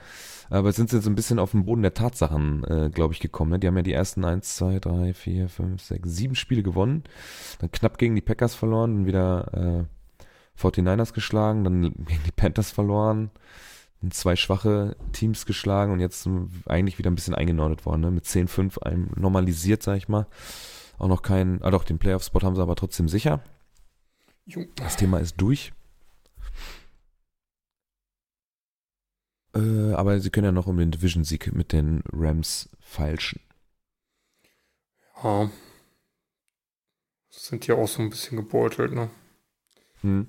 Aber 0.50 0.72
sind 0.72 0.90
sie 0.90 0.96
jetzt 0.96 1.06
ein 1.06 1.14
bisschen 1.14 1.38
auf 1.38 1.52
den 1.52 1.64
Boden 1.64 1.82
der 1.82 1.94
Tatsachen, 1.94 2.64
äh, 2.64 2.90
glaube 2.90 3.14
ich, 3.14 3.20
gekommen. 3.20 3.52
Ne? 3.52 3.58
Die 3.58 3.66
haben 3.66 3.76
ja 3.76 3.82
die 3.82 3.92
ersten 3.92 4.24
1, 4.24 4.56
2, 4.56 4.80
3, 4.80 5.14
4, 5.14 5.48
5, 5.48 5.82
6, 5.82 6.08
7 6.08 6.34
Spiele 6.34 6.62
gewonnen. 6.62 7.04
Dann 7.60 7.70
knapp 7.70 7.98
gegen 7.98 8.14
die 8.14 8.20
Packers 8.20 8.54
verloren, 8.54 8.96
dann 8.96 9.06
wieder 9.06 9.86
äh, 9.86 10.60
49ers 10.60 11.12
geschlagen, 11.12 11.64
dann 11.64 11.82
gegen 11.82 12.22
die 12.26 12.32
Panthers 12.32 12.70
verloren, 12.70 13.30
zwei 14.10 14.36
schwache 14.36 14.96
Teams 15.12 15.46
geschlagen 15.46 15.92
und 15.92 16.00
jetzt 16.00 16.28
eigentlich 16.66 16.98
wieder 16.98 17.10
ein 17.10 17.14
bisschen 17.14 17.34
eingenordet 17.34 17.86
worden. 17.86 18.00
Ne? 18.00 18.10
Mit 18.10 18.24
10-5 18.24 19.18
normalisiert, 19.18 19.82
sag 19.82 19.96
ich 19.96 20.08
mal. 20.08 20.26
Auch 20.98 21.08
noch 21.08 21.22
kein, 21.22 21.62
ah 21.62 21.70
doch, 21.70 21.84
den 21.84 21.98
Playoff-Spot 21.98 22.42
haben 22.42 22.56
sie 22.56 22.62
aber 22.62 22.76
trotzdem 22.76 23.08
sicher. 23.08 23.42
Das 24.76 24.96
Thema 24.96 25.18
ist 25.18 25.40
durch. 25.40 25.72
Äh, 29.54 29.92
aber 29.92 30.18
sie 30.20 30.30
können 30.30 30.46
ja 30.46 30.52
noch 30.52 30.66
um 30.66 30.78
den 30.78 30.90
Division-Sieg 30.90 31.52
mit 31.52 31.72
den 31.72 32.02
Rams 32.12 32.68
feilschen. 32.80 33.40
Ja. 35.22 35.50
Sind 37.28 37.66
ja 37.66 37.76
auch 37.76 37.88
so 37.88 38.02
ein 38.02 38.10
bisschen 38.10 38.36
gebeutelt, 38.36 38.92
ne? 38.92 39.10
Hm. 40.00 40.26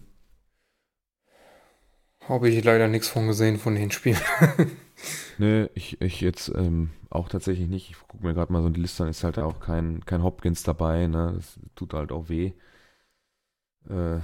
Habe 2.28 2.50
ich 2.50 2.64
leider 2.64 2.88
nichts 2.88 3.08
von 3.08 3.28
gesehen 3.28 3.58
von 3.58 3.76
den 3.76 3.92
Spielen. 3.92 4.18
Nö, 5.38 5.68
ich, 5.74 6.00
ich 6.02 6.22
jetzt 6.22 6.50
ähm, 6.50 6.92
auch 7.10 7.28
tatsächlich 7.28 7.68
nicht. 7.68 7.90
Ich 7.92 8.08
gucke 8.08 8.26
mir 8.26 8.34
gerade 8.34 8.54
mal 8.54 8.62
so 8.62 8.70
die 8.70 8.82
Liste 8.82 9.04
an, 9.04 9.10
ist 9.10 9.24
halt 9.24 9.40
auch 9.40 9.60
kein, 9.60 10.06
kein 10.06 10.24
Hopkins 10.24 10.64
dabei, 10.64 11.08
ne? 11.08 11.34
Das 11.36 11.60
tut 11.76 11.94
halt 11.94 12.12
auch 12.12 12.30
weh. 12.30 12.54
Äh, 13.90 14.20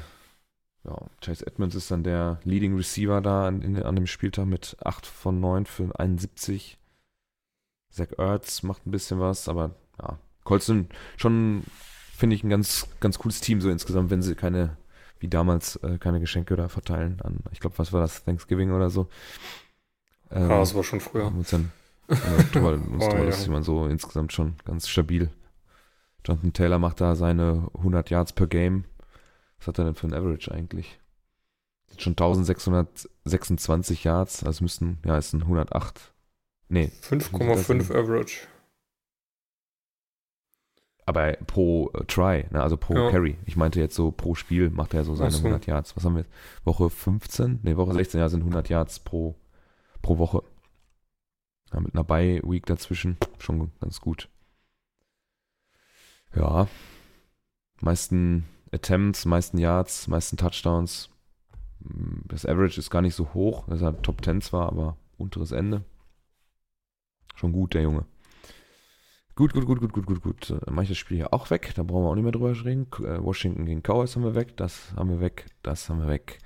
ja, 0.85 0.97
Chase 1.21 1.45
Edmonds 1.45 1.75
ist 1.75 1.91
dann 1.91 2.03
der 2.03 2.39
Leading 2.43 2.75
Receiver 2.75 3.21
da 3.21 3.47
an, 3.47 3.61
in, 3.61 3.81
an 3.81 3.95
dem 3.95 4.07
Spieltag 4.07 4.45
mit 4.45 4.77
8 4.83 5.05
von 5.05 5.39
9 5.39 5.65
für 5.65 5.99
71. 5.99 6.77
Zach 7.89 8.07
Ertz 8.17 8.63
macht 8.63 8.85
ein 8.85 8.91
bisschen 8.91 9.19
was, 9.19 9.49
aber 9.49 9.75
ja, 10.01 10.19
Colts 10.43 10.67
sind 10.67 10.93
schon, 11.17 11.63
finde 12.15 12.35
ich, 12.35 12.43
ein 12.43 12.49
ganz, 12.49 12.87
ganz 12.99 13.19
cooles 13.19 13.41
Team 13.41 13.61
so 13.61 13.69
insgesamt, 13.69 14.09
wenn 14.09 14.21
sie 14.21 14.35
keine, 14.35 14.77
wie 15.19 15.27
damals, 15.27 15.77
äh, 15.77 15.97
keine 15.97 16.19
Geschenke 16.19 16.55
da 16.55 16.67
verteilen 16.67 17.21
an, 17.21 17.39
ich 17.51 17.59
glaube, 17.59 17.77
was 17.77 17.93
war 17.93 18.01
das, 18.01 18.23
Thanksgiving 18.23 18.71
oder 18.71 18.89
so. 18.89 19.07
Ähm, 20.31 20.51
ah, 20.51 20.59
das 20.59 20.75
war 20.75 20.83
schon 20.83 20.99
früher. 20.99 21.27
Uns 21.27 21.49
dann, 21.49 21.71
äh, 22.07 22.15
drüber, 22.51 22.73
uns 22.73 23.03
oh, 23.03 23.15
ja. 23.15 23.51
man 23.51 23.63
so 23.63 23.85
insgesamt 23.87 24.33
schon 24.33 24.55
ganz 24.65 24.87
stabil. 24.87 25.29
Jonathan 26.25 26.53
Taylor 26.53 26.79
macht 26.79 27.01
da 27.01 27.15
seine 27.15 27.69
100 27.75 28.09
Yards 28.09 28.33
per 28.33 28.47
Game 28.47 28.83
was 29.59 29.67
hat 29.67 29.77
er 29.77 29.85
denn 29.85 29.95
für 29.95 30.07
ein 30.07 30.13
Average 30.13 30.51
eigentlich? 30.51 30.99
Schon 31.97 32.13
1626 32.13 34.03
Yards, 34.03 34.43
also 34.43 34.63
müssten, 34.63 34.99
ja, 35.05 35.17
ist 35.17 35.33
ein 35.33 35.41
108. 35.41 36.13
Nee. 36.69 36.91
5,5 37.01 37.91
Average. 37.91 38.47
Aber 41.09 41.33
pro 41.47 41.89
äh, 41.95 42.05
Try, 42.05 42.45
ne, 42.51 42.61
also 42.61 42.77
pro 42.77 42.93
ja. 42.93 43.09
Carry. 43.09 43.35
Ich 43.47 43.55
meinte 43.55 43.79
jetzt 43.79 43.95
so 43.95 44.11
pro 44.11 44.35
Spiel 44.35 44.69
macht 44.69 44.93
er 44.93 45.03
so 45.03 45.15
seine 45.15 45.31
so. 45.31 45.39
100 45.39 45.65
Yards. 45.65 45.97
Was 45.97 46.05
haben 46.05 46.13
wir 46.13 46.21
jetzt? 46.21 46.31
Woche 46.63 46.87
15? 46.87 47.61
Ne, 47.63 47.77
Woche 47.77 47.93
16, 47.93 48.19
ja, 48.19 48.29
sind 48.29 48.41
100 48.41 48.69
Yards 48.69 48.99
pro, 48.99 49.35
pro 50.03 50.19
Woche. 50.19 50.43
Ja, 51.73 51.79
mit 51.79 51.95
einer 51.95 52.03
Bye-Week 52.03 52.63
dazwischen 52.67 53.17
schon 53.39 53.71
ganz 53.81 54.01
gut. 54.01 54.29
Ja. 56.35 56.67
Meisten 57.81 58.45
Attempts, 58.71 59.25
meisten 59.25 59.57
Yards, 59.57 60.07
meisten 60.09 60.37
Touchdowns. 60.37 61.09
Das 61.79 62.45
Average 62.45 62.79
ist 62.79 62.91
gar 62.91 63.01
nicht 63.01 63.15
so 63.15 63.33
hoch, 63.33 63.65
dass 63.67 63.81
er 63.81 63.99
Top 64.03 64.23
10 64.23 64.41
zwar, 64.41 64.67
aber 64.67 64.95
unteres 65.17 65.53
Ende. 65.53 65.83
Schon 67.33 67.51
gut, 67.51 67.73
der 67.73 67.81
Junge. 67.81 68.05
Gut, 69.39 69.53
gut, 69.53 69.65
gut, 69.65 69.79
gut, 69.79 69.93
gut, 69.93 70.05
gut, 70.05 70.21
gut. 70.21 70.49
Dann 70.49 70.75
mache 70.75 70.83
ich 70.83 70.89
das 70.89 70.97
Spiel 70.97 71.15
hier 71.15 71.33
auch 71.33 71.49
weg. 71.49 71.71
Da 71.73 71.83
brauchen 71.83 72.03
wir 72.03 72.09
auch 72.09 72.15
nicht 72.15 72.25
mehr 72.25 72.33
drüber 72.33 72.53
reden. 72.65 72.87
Äh, 72.97 73.23
Washington 73.23 73.65
gegen 73.65 73.81
Cowboys 73.81 74.17
haben 74.17 74.25
wir 74.25 74.35
weg. 74.35 74.57
Das 74.57 74.91
haben 74.97 75.09
wir 75.09 75.21
weg. 75.21 75.45
Das 75.63 75.87
haben 75.87 76.01
wir 76.01 76.09
weg. 76.09 76.39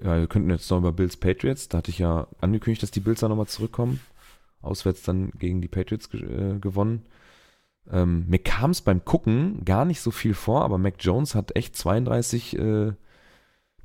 Ja, 0.00 0.18
wir 0.18 0.26
könnten 0.26 0.48
jetzt 0.48 0.70
noch 0.70 0.78
über 0.78 0.90
Bills 0.90 1.18
Patriots. 1.18 1.68
Da 1.68 1.76
hatte 1.78 1.90
ich 1.90 1.98
ja 1.98 2.26
angekündigt, 2.40 2.82
dass 2.82 2.90
die 2.90 3.00
Bills 3.00 3.20
da 3.20 3.28
nochmal 3.28 3.46
zurückkommen. 3.46 4.00
Auswärts 4.62 5.02
dann 5.02 5.32
gegen 5.32 5.60
die 5.60 5.68
Patriots 5.68 6.08
äh, 6.14 6.58
gewonnen. 6.60 7.04
Ähm, 7.92 8.24
mir 8.26 8.38
kam 8.38 8.70
es 8.70 8.80
beim 8.80 9.04
Gucken 9.04 9.62
gar 9.66 9.84
nicht 9.84 10.00
so 10.00 10.10
viel 10.10 10.32
vor, 10.32 10.64
aber 10.64 10.78
Mac 10.78 10.94
Jones 11.00 11.34
hat 11.34 11.54
echt 11.56 11.76
32 11.76 12.58
äh, 12.58 12.92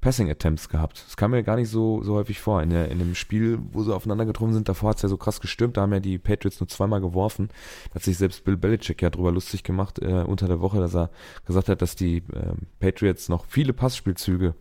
Passing 0.01 0.29
Attempts 0.29 0.69
gehabt. 0.69 1.03
Das 1.05 1.17
kam 1.17 1.31
mir 1.31 1.43
gar 1.43 1.57
nicht 1.57 1.69
so, 1.69 2.01
so 2.03 2.15
häufig 2.15 2.39
vor. 2.39 2.61
In, 2.61 2.69
der, 2.69 2.89
in 2.89 2.99
dem 2.99 3.15
Spiel, 3.15 3.59
wo 3.71 3.83
sie 3.83 3.93
aufeinander 3.93 4.25
getroffen 4.25 4.53
sind, 4.53 4.69
davor 4.69 4.91
hat 4.91 4.97
es 4.97 5.01
ja 5.01 5.09
so 5.09 5.17
krass 5.17 5.41
gestürmt. 5.41 5.75
Da 5.75 5.81
haben 5.81 5.93
ja 5.93 5.99
die 5.99 6.17
Patriots 6.17 6.59
nur 6.59 6.69
zweimal 6.69 7.01
geworfen. 7.01 7.49
Da 7.89 7.95
hat 7.95 8.03
sich 8.03 8.17
selbst 8.17 8.45
Bill 8.45 8.55
Belichick 8.55 9.01
ja 9.01 9.09
drüber 9.09 9.31
lustig 9.31 9.63
gemacht 9.63 9.99
äh, 9.99 10.23
unter 10.23 10.47
der 10.47 10.61
Woche, 10.61 10.79
dass 10.79 10.95
er 10.95 11.09
gesagt 11.45 11.67
hat, 11.67 11.81
dass 11.81 11.95
die 11.95 12.17
äh, 12.17 12.53
Patriots 12.79 13.27
noch 13.27 13.45
viele 13.45 13.73
Passspielzüge 13.73 14.55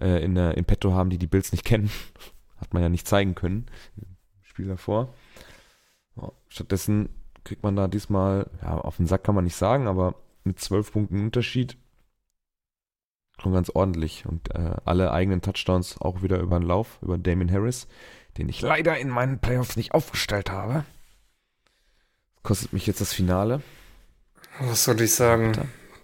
äh, 0.00 0.24
in, 0.24 0.34
der, 0.34 0.56
in 0.56 0.64
petto 0.64 0.92
haben, 0.92 1.10
die 1.10 1.18
die 1.18 1.28
Bills 1.28 1.52
nicht 1.52 1.64
kennen. 1.64 1.90
hat 2.56 2.74
man 2.74 2.82
ja 2.82 2.88
nicht 2.88 3.06
zeigen 3.06 3.34
können 3.34 3.66
im 3.96 4.06
Spiel 4.42 4.66
davor. 4.66 5.14
Ja, 6.16 6.32
stattdessen 6.48 7.08
kriegt 7.44 7.62
man 7.62 7.76
da 7.76 7.88
diesmal, 7.88 8.50
ja, 8.62 8.78
auf 8.78 8.96
den 8.96 9.06
Sack 9.06 9.24
kann 9.24 9.34
man 9.34 9.44
nicht 9.44 9.56
sagen, 9.56 9.86
aber 9.86 10.14
mit 10.44 10.60
zwölf 10.60 10.92
Punkten 10.92 11.20
Unterschied 11.20 11.76
schon 13.42 13.52
ganz 13.52 13.70
ordentlich. 13.70 14.24
Und 14.26 14.54
äh, 14.54 14.76
alle 14.84 15.12
eigenen 15.12 15.42
Touchdowns 15.42 16.00
auch 16.00 16.22
wieder 16.22 16.38
über 16.38 16.58
den 16.58 16.66
Lauf, 16.66 16.98
über 17.02 17.18
Damien 17.18 17.50
Harris, 17.50 17.88
den 18.38 18.48
ich 18.48 18.60
leider 18.62 18.98
in 18.98 19.08
meinen 19.08 19.38
Playoffs 19.40 19.76
nicht 19.76 19.92
aufgestellt 19.92 20.50
habe. 20.50 20.84
Kostet 22.42 22.72
mich 22.72 22.86
jetzt 22.86 23.00
das 23.00 23.12
Finale. 23.12 23.62
Was 24.60 24.84
soll 24.84 25.00
ich 25.00 25.14
sagen? 25.14 25.52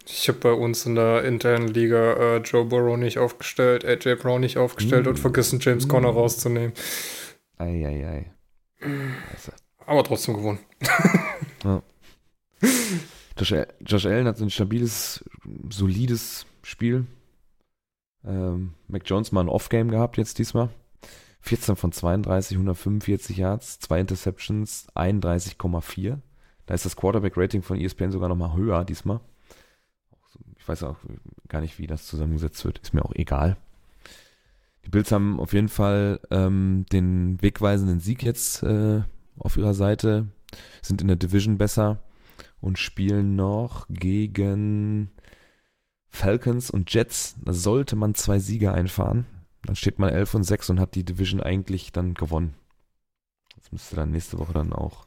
Ich 0.06 0.28
habe 0.28 0.38
bei 0.38 0.52
uns 0.52 0.86
in 0.86 0.94
der 0.94 1.24
internen 1.24 1.68
Liga 1.68 2.14
äh, 2.14 2.36
Joe 2.38 2.64
Burrow 2.64 2.96
nicht 2.96 3.18
aufgestellt, 3.18 3.84
AJ 3.84 4.16
Brown 4.16 4.40
nicht 4.40 4.56
aufgestellt 4.56 5.04
mm. 5.04 5.08
und 5.08 5.18
vergessen 5.18 5.58
James 5.60 5.86
mm. 5.86 5.88
Conner 5.88 6.08
rauszunehmen. 6.08 6.72
Eieiei. 7.58 8.32
Aber 9.84 10.04
trotzdem 10.04 10.34
gewonnen. 10.34 10.60
ja. 11.64 11.82
Josh, 13.36 13.54
Josh 13.80 14.06
Allen 14.06 14.26
hat 14.26 14.40
ein 14.40 14.50
stabiles, 14.50 15.24
solides 15.68 16.46
Spiel. 16.62 17.06
Ähm, 18.24 18.74
Mac 18.88 19.02
Jones 19.06 19.32
mal 19.32 19.42
ein 19.42 19.48
Off-Game 19.48 19.90
gehabt 19.90 20.16
jetzt 20.16 20.38
diesmal. 20.38 20.70
14 21.40 21.76
von 21.76 21.92
32, 21.92 22.56
145 22.56 23.36
Yards, 23.36 23.78
zwei 23.78 24.00
Interceptions, 24.00 24.88
31,4. 24.94 26.18
Da 26.66 26.74
ist 26.74 26.84
das 26.84 26.96
Quarterback-Rating 26.96 27.62
von 27.62 27.80
ESPN 27.80 28.10
sogar 28.10 28.28
nochmal 28.28 28.54
höher 28.54 28.84
diesmal. 28.84 29.20
Ich 30.58 30.68
weiß 30.68 30.82
auch 30.82 30.96
gar 31.48 31.60
nicht, 31.60 31.78
wie 31.78 31.86
das 31.86 32.06
zusammengesetzt 32.06 32.64
wird. 32.64 32.78
Ist 32.80 32.92
mir 32.92 33.04
auch 33.04 33.14
egal. 33.14 33.56
Die 34.84 34.90
Bills 34.90 35.12
haben 35.12 35.40
auf 35.40 35.52
jeden 35.52 35.68
Fall 35.68 36.20
ähm, 36.30 36.84
den 36.92 37.40
wegweisenden 37.40 38.00
Sieg 38.00 38.22
jetzt 38.22 38.62
äh, 38.62 39.02
auf 39.38 39.56
ihrer 39.56 39.74
Seite, 39.74 40.28
sind 40.82 41.00
in 41.00 41.08
der 41.08 41.16
Division 41.16 41.58
besser 41.58 42.02
und 42.60 42.78
spielen 42.78 43.36
noch 43.36 43.86
gegen 43.88 45.10
Falcons 46.10 46.70
und 46.70 46.92
Jets. 46.92 47.36
Da 47.44 47.52
sollte 47.52 47.96
man 47.96 48.14
zwei 48.14 48.38
Siege 48.38 48.72
einfahren. 48.72 49.26
Dann 49.64 49.76
steht 49.76 49.98
man 49.98 50.10
11 50.10 50.34
und 50.34 50.44
6 50.44 50.70
und 50.70 50.80
hat 50.80 50.94
die 50.94 51.04
Division 51.04 51.42
eigentlich 51.42 51.92
dann 51.92 52.14
gewonnen. 52.14 52.54
Das 53.56 53.72
müsste 53.72 53.96
dann 53.96 54.10
nächste 54.10 54.38
Woche 54.38 54.52
dann 54.52 54.72
auch 54.72 55.06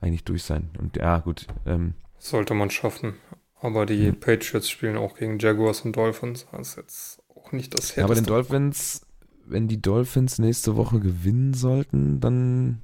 eigentlich 0.00 0.24
durch 0.24 0.42
sein. 0.42 0.70
Und 0.78 0.96
ja, 0.96 1.18
gut. 1.18 1.46
Ähm, 1.66 1.94
sollte 2.18 2.54
man 2.54 2.70
schaffen. 2.70 3.14
Aber 3.60 3.86
die 3.86 4.10
mhm. 4.10 4.18
Patriots 4.18 4.68
spielen 4.68 4.96
auch 4.96 5.16
gegen 5.16 5.38
Jaguars 5.38 5.82
und 5.82 5.96
Dolphins. 5.96 6.46
Das 6.50 6.70
ist 6.70 6.76
jetzt 6.76 7.22
auch 7.28 7.52
nicht 7.52 7.74
das 7.74 7.94
ja, 7.94 8.04
Aber 8.04 8.16
den 8.16 8.24
Dolphins, 8.24 9.06
wenn 9.46 9.68
die 9.68 9.80
Dolphins 9.80 10.38
nächste 10.38 10.76
Woche 10.76 10.98
gewinnen 10.98 11.54
sollten, 11.54 12.18
dann 12.20 12.82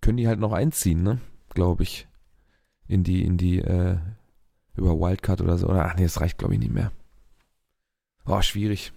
können 0.00 0.16
die 0.16 0.28
halt 0.28 0.40
noch 0.40 0.52
einziehen, 0.52 1.02
ne? 1.02 1.20
Glaube 1.50 1.82
ich. 1.82 2.06
In 2.86 3.04
die, 3.04 3.22
in 3.22 3.36
die, 3.36 3.58
äh, 3.58 3.98
über 4.78 4.98
Wildcard 4.98 5.40
oder 5.40 5.58
so. 5.58 5.68
Oder, 5.68 5.84
ach 5.86 5.96
nee, 5.96 6.04
das 6.04 6.20
reicht, 6.20 6.38
glaube 6.38 6.54
ich, 6.54 6.60
nicht 6.60 6.72
mehr. 6.72 6.92
Oh, 8.26 8.40
schwierig. 8.42 8.92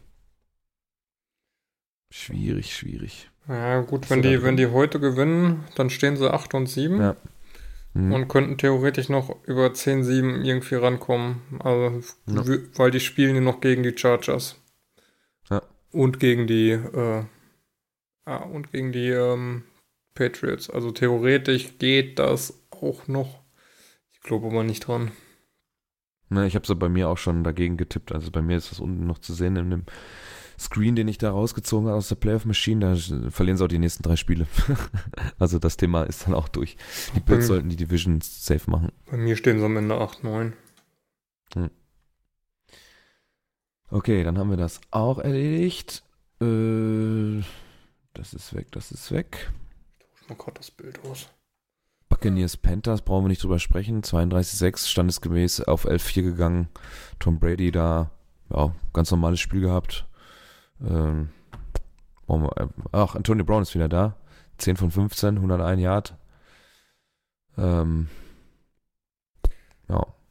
Schwierig, 2.09 2.75
schwierig. 2.75 3.29
Ja, 3.47 3.81
gut, 3.81 4.09
wenn 4.09 4.21
die, 4.21 4.43
wenn 4.43 4.57
die 4.57 4.67
heute 4.67 4.99
gewinnen, 4.99 5.63
dann 5.75 5.89
stehen 5.89 6.17
sie 6.17 6.31
8 6.31 6.53
und 6.53 6.67
7. 6.67 6.99
Ja. 6.99 7.15
Mhm. 7.93 8.13
Und 8.13 8.27
könnten 8.27 8.57
theoretisch 8.57 9.09
noch 9.09 9.35
über 9.45 9.67
10-7 9.67 10.43
irgendwie 10.43 10.75
rankommen. 10.75 11.41
Also, 11.59 12.01
ja. 12.27 12.45
weil 12.75 12.91
die 12.91 12.99
spielen 12.99 13.35
ja 13.35 13.41
noch 13.41 13.59
gegen 13.59 13.83
die 13.83 13.97
Chargers. 13.97 14.57
Ja. 15.49 15.61
Und 15.91 16.19
gegen 16.19 16.47
die, 16.47 16.71
äh, 16.71 17.23
ah, 18.25 18.37
und 18.37 18.71
gegen 18.71 18.91
die 18.91 19.09
ähm, 19.09 19.63
Patriots. 20.13 20.69
Also 20.69 20.91
theoretisch 20.91 21.77
geht 21.79 22.19
das 22.19 22.53
auch 22.69 23.07
noch. 23.07 23.41
Ich 24.11 24.21
glaube 24.21 24.47
aber 24.47 24.63
nicht 24.63 24.87
dran. 24.87 25.11
Ne, 26.31 26.47
ich 26.47 26.55
habe 26.55 26.65
so 26.65 26.77
bei 26.77 26.87
mir 26.87 27.09
auch 27.09 27.17
schon 27.17 27.43
dagegen 27.43 27.75
getippt. 27.75 28.13
Also 28.13 28.31
bei 28.31 28.41
mir 28.41 28.55
ist 28.55 28.71
das 28.71 28.79
unten 28.79 29.05
noch 29.05 29.19
zu 29.19 29.33
sehen 29.33 29.57
in 29.57 29.69
dem 29.69 29.83
Screen, 30.57 30.95
den 30.95 31.09
ich 31.09 31.17
da 31.17 31.29
rausgezogen 31.29 31.89
habe 31.89 31.97
aus 31.97 32.07
der 32.07 32.15
Playoff 32.15 32.45
Machine. 32.45 32.79
Da 32.79 33.29
verlieren 33.29 33.57
sie 33.57 33.65
auch 33.65 33.67
die 33.67 33.79
nächsten 33.79 34.01
drei 34.01 34.15
Spiele. 34.15 34.47
also 35.39 35.59
das 35.59 35.75
Thema 35.75 36.03
ist 36.03 36.25
dann 36.25 36.33
auch 36.33 36.47
durch. 36.47 36.77
Die 37.15 37.19
Bills 37.19 37.47
sollten 37.47 37.67
die 37.67 37.75
Division 37.75 38.21
safe 38.21 38.71
machen. 38.71 38.93
Bei 39.09 39.17
mir 39.17 39.35
stehen 39.35 39.59
sie 39.59 39.65
am 39.65 39.75
Ende 39.75 39.99
8, 39.99 40.23
9. 40.23 40.53
Hm. 41.55 41.69
Okay, 43.89 44.23
dann 44.23 44.37
haben 44.37 44.51
wir 44.51 44.57
das 44.57 44.79
auch 44.89 45.19
erledigt. 45.19 46.01
Äh, 46.39 47.41
das 48.13 48.33
ist 48.33 48.53
weg, 48.53 48.71
das 48.71 48.93
ist 48.93 49.11
weg. 49.11 49.51
Ich 49.99 50.05
tausche 50.05 50.29
mal 50.29 50.35
gerade 50.37 50.57
das 50.59 50.71
Bild 50.71 51.03
aus. 51.03 51.27
Buccaneers 52.11 52.57
Panthers 52.57 53.01
brauchen 53.01 53.23
wir 53.23 53.29
nicht 53.29 53.41
drüber 53.41 53.57
sprechen. 53.57 54.03
32-6 54.03 54.87
standesgemäß 54.87 55.61
auf 55.61 55.87
11-4 55.87 56.21
gegangen. 56.21 56.67
Tom 57.19 57.39
Brady 57.39 57.71
da, 57.71 58.11
ja, 58.53 58.75
ganz 58.93 59.09
normales 59.11 59.39
Spiel 59.39 59.61
gehabt. 59.61 60.05
Ähm, 60.85 61.29
wir, 62.27 62.69
ach, 62.91 63.15
Antonio 63.15 63.45
Brown 63.45 63.63
ist 63.63 63.73
wieder 63.75 63.89
da. 63.89 64.15
10 64.57 64.75
von 64.75 64.91
15, 64.91 65.37
101 65.37 65.81
Yard. 65.81 66.15
Ähm. 67.57 68.09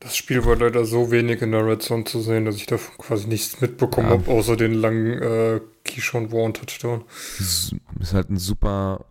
Das 0.00 0.16
Spiel 0.16 0.46
war 0.46 0.56
leider 0.56 0.86
so 0.86 1.10
wenig 1.10 1.42
in 1.42 1.52
der 1.52 1.66
Red 1.66 1.82
Zone 1.82 2.04
zu 2.04 2.20
sehen, 2.20 2.46
dass 2.46 2.56
ich 2.56 2.64
da 2.64 2.76
quasi 2.76 3.28
nichts 3.28 3.60
mitbekommen 3.60 4.08
ja. 4.08 4.14
habe, 4.14 4.30
außer 4.30 4.56
den 4.56 4.72
langen 4.72 5.20
äh, 5.20 5.60
Keyshawn 5.84 6.32
Warren 6.32 6.54
Touchdown. 6.54 7.04
Ist 7.38 7.74
halt 8.14 8.30
ein 8.30 8.38
super, 8.38 9.04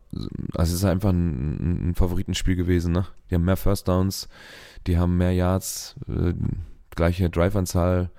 also 0.55 0.73
es 0.73 0.79
ist 0.79 0.85
einfach 0.85 1.11
ein, 1.11 1.89
ein 1.89 1.95
Favoritenspiel 1.95 2.55
gewesen, 2.55 2.91
ne? 2.91 3.05
Die 3.29 3.35
haben 3.35 3.45
mehr 3.45 3.55
First 3.55 3.87
Downs, 3.87 4.27
die 4.87 4.97
haben 4.97 5.15
mehr 5.15 5.31
Yards, 5.31 5.95
äh, 6.07 6.33
gleiche 6.89 7.29
Drive-Anzahl, 7.29 8.09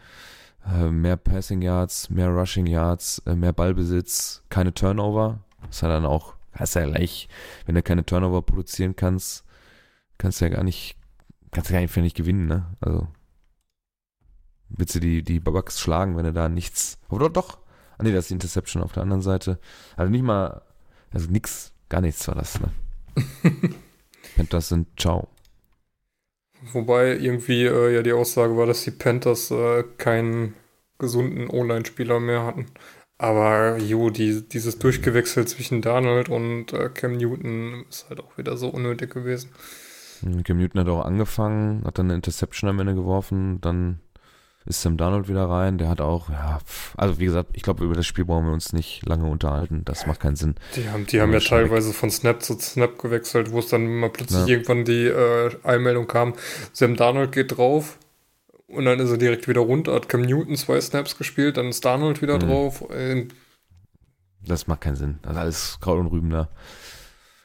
äh, 0.65 0.91
mehr 0.91 1.17
Passing 1.17 1.63
Yards, 1.63 2.09
mehr 2.09 2.29
Rushing 2.29 2.69
Yards, 2.69 3.21
äh, 3.27 3.35
mehr 3.35 3.53
Ballbesitz, 3.53 4.45
keine 4.49 4.73
Turnover. 4.73 5.41
Das 5.63 5.77
ist 5.77 5.83
ja 5.83 5.89
dann 5.89 6.07
auch, 6.07 6.35
hast 6.53 6.75
ja 6.75 6.85
gleich, 6.87 7.29
wenn 7.67 7.75
du 7.75 7.83
keine 7.83 8.07
Turnover 8.07 8.43
produzieren 8.43 8.95
kannst, 8.95 9.45
kannst 10.19 10.41
du 10.41 10.45
ja 10.45 10.53
gar 10.53 10.63
nicht 10.63 11.00
kannst 11.51 11.71
du 11.71 11.75
gar 11.75 11.81
nicht, 11.81 11.97
nicht 11.97 12.17
gewinnen, 12.17 12.47
ne? 12.47 12.77
Also, 12.81 13.09
willst 14.69 14.95
du 14.95 15.01
die, 15.01 15.23
die 15.23 15.41
Bucks 15.41 15.81
schlagen, 15.81 16.17
wenn 16.17 16.25
du 16.25 16.33
da 16.33 16.49
nichts, 16.49 16.99
oder 17.09 17.29
doch, 17.29 17.59
ah 17.99 18.03
nee, 18.03 18.13
das 18.13 18.25
ist 18.25 18.31
die 18.31 18.35
Interception 18.35 18.83
auf 18.83 18.93
der 18.93 19.03
anderen 19.03 19.23
Seite. 19.23 19.59
Also 19.97 20.11
nicht 20.11 20.23
mal, 20.23 20.63
also 21.13 21.31
nix, 21.31 21.73
gar 21.89 22.01
nichts 22.01 22.27
war 22.29 22.35
das, 22.35 22.61
ne? 22.61 22.71
Panthers 24.37 24.69
sind 24.69 24.89
ciao. 24.99 25.29
Wobei 26.73 27.17
irgendwie 27.17 27.65
äh, 27.65 27.95
ja 27.95 28.03
die 28.03 28.13
Aussage 28.13 28.57
war, 28.57 28.67
dass 28.67 28.85
die 28.85 28.91
Panthers 28.91 29.51
äh, 29.51 29.85
keinen 29.97 30.55
gesunden 30.99 31.49
O-Line-Spieler 31.49 32.21
mehr 32.21 32.45
hatten. 32.45 32.67
Aber 33.19 33.77
jo, 33.79 34.11
die, 34.11 34.47
dieses 34.49 34.79
Durchgewechsel 34.79 35.47
zwischen 35.47 35.83
Donald 35.83 36.29
und 36.29 36.73
äh, 36.73 36.89
Cam 36.89 37.17
Newton 37.17 37.85
ist 37.89 38.09
halt 38.09 38.21
auch 38.21 38.39
wieder 38.39 38.57
so 38.57 38.69
unnötig 38.69 39.13
gewesen. 39.13 39.51
Cam 40.45 40.59
Newton 40.59 40.81
hat 40.81 40.89
auch 40.89 41.05
angefangen, 41.05 41.83
hat 41.85 41.99
dann 41.99 42.07
eine 42.07 42.15
Interception 42.15 42.71
am 42.71 42.79
Ende 42.81 42.95
geworfen, 42.95 43.61
dann 43.61 44.01
ist 44.67 44.83
Sam 44.83 44.97
Donald 44.97 45.29
wieder 45.29 45.45
rein, 45.49 45.79
der 45.79 45.89
hat 45.89 46.01
auch, 46.01 46.29
ja, 46.29 46.59
also 46.97 47.19
wie 47.19 47.25
gesagt, 47.25 47.51
ich 47.55 47.63
glaube, 47.63 47.85
über 47.85 47.95
das 47.95 48.07
Spiel 48.07 48.25
brauchen 48.27 48.47
wir 48.47 48.53
uns 48.53 48.73
nicht 48.73 49.07
lange 49.07 49.27
unterhalten, 49.27 49.83
das 49.85 50.07
macht 50.07 50.21
keinen 50.21 50.37
Sinn. 50.37 50.55
Die 50.77 50.89
haben, 50.89 51.07
die 51.07 51.21
haben 51.21 51.33
ja 51.33 51.41
teilweise 51.41 51.89
weg. 51.89 51.97
von 51.97 52.11
Snap 52.11 52.43
zu 52.43 52.59
Snap 52.59 52.99
gewechselt, 52.99 53.53
wo 53.53 53.61
es 53.61 53.69
dann 53.69 53.87
mal 53.87 54.11
plötzlich 54.11 54.41
ja. 54.41 54.47
irgendwann 54.49 54.85
die 54.85 55.07
äh, 55.07 55.51
Einmeldung 55.65 56.07
kam, 56.07 56.35
Sam 56.73 56.97
Donald 56.97 57.33
geht 57.33 57.57
drauf 57.57 57.99
und 58.67 58.85
dann 58.85 59.01
ist 59.01 59.11
er 59.11 59.19
direkt 59.19 59.49
wieder 59.49 59.63
runter, 59.63 59.95
hat 59.95 60.09
Cam 60.09 60.23
Newton 60.23 60.57
zwei 60.57 60.81
Snaps 60.81 61.17
gespielt, 61.17 61.57
dann 61.57 61.69
ist 61.69 61.85
Donald 61.85 62.21
wieder 62.21 62.35
mhm. 62.35 62.41
drauf. 62.41 62.91
Äh, 62.91 63.29
das 64.45 64.67
macht 64.67 64.83
keinen 64.83 64.97
Sinn, 64.97 65.19
das 65.23 65.33
ist 65.33 65.39
alles 65.39 65.79
Kraut 65.81 65.99
und 65.99 66.09
Rüben 66.09 66.31
da. 66.31 66.49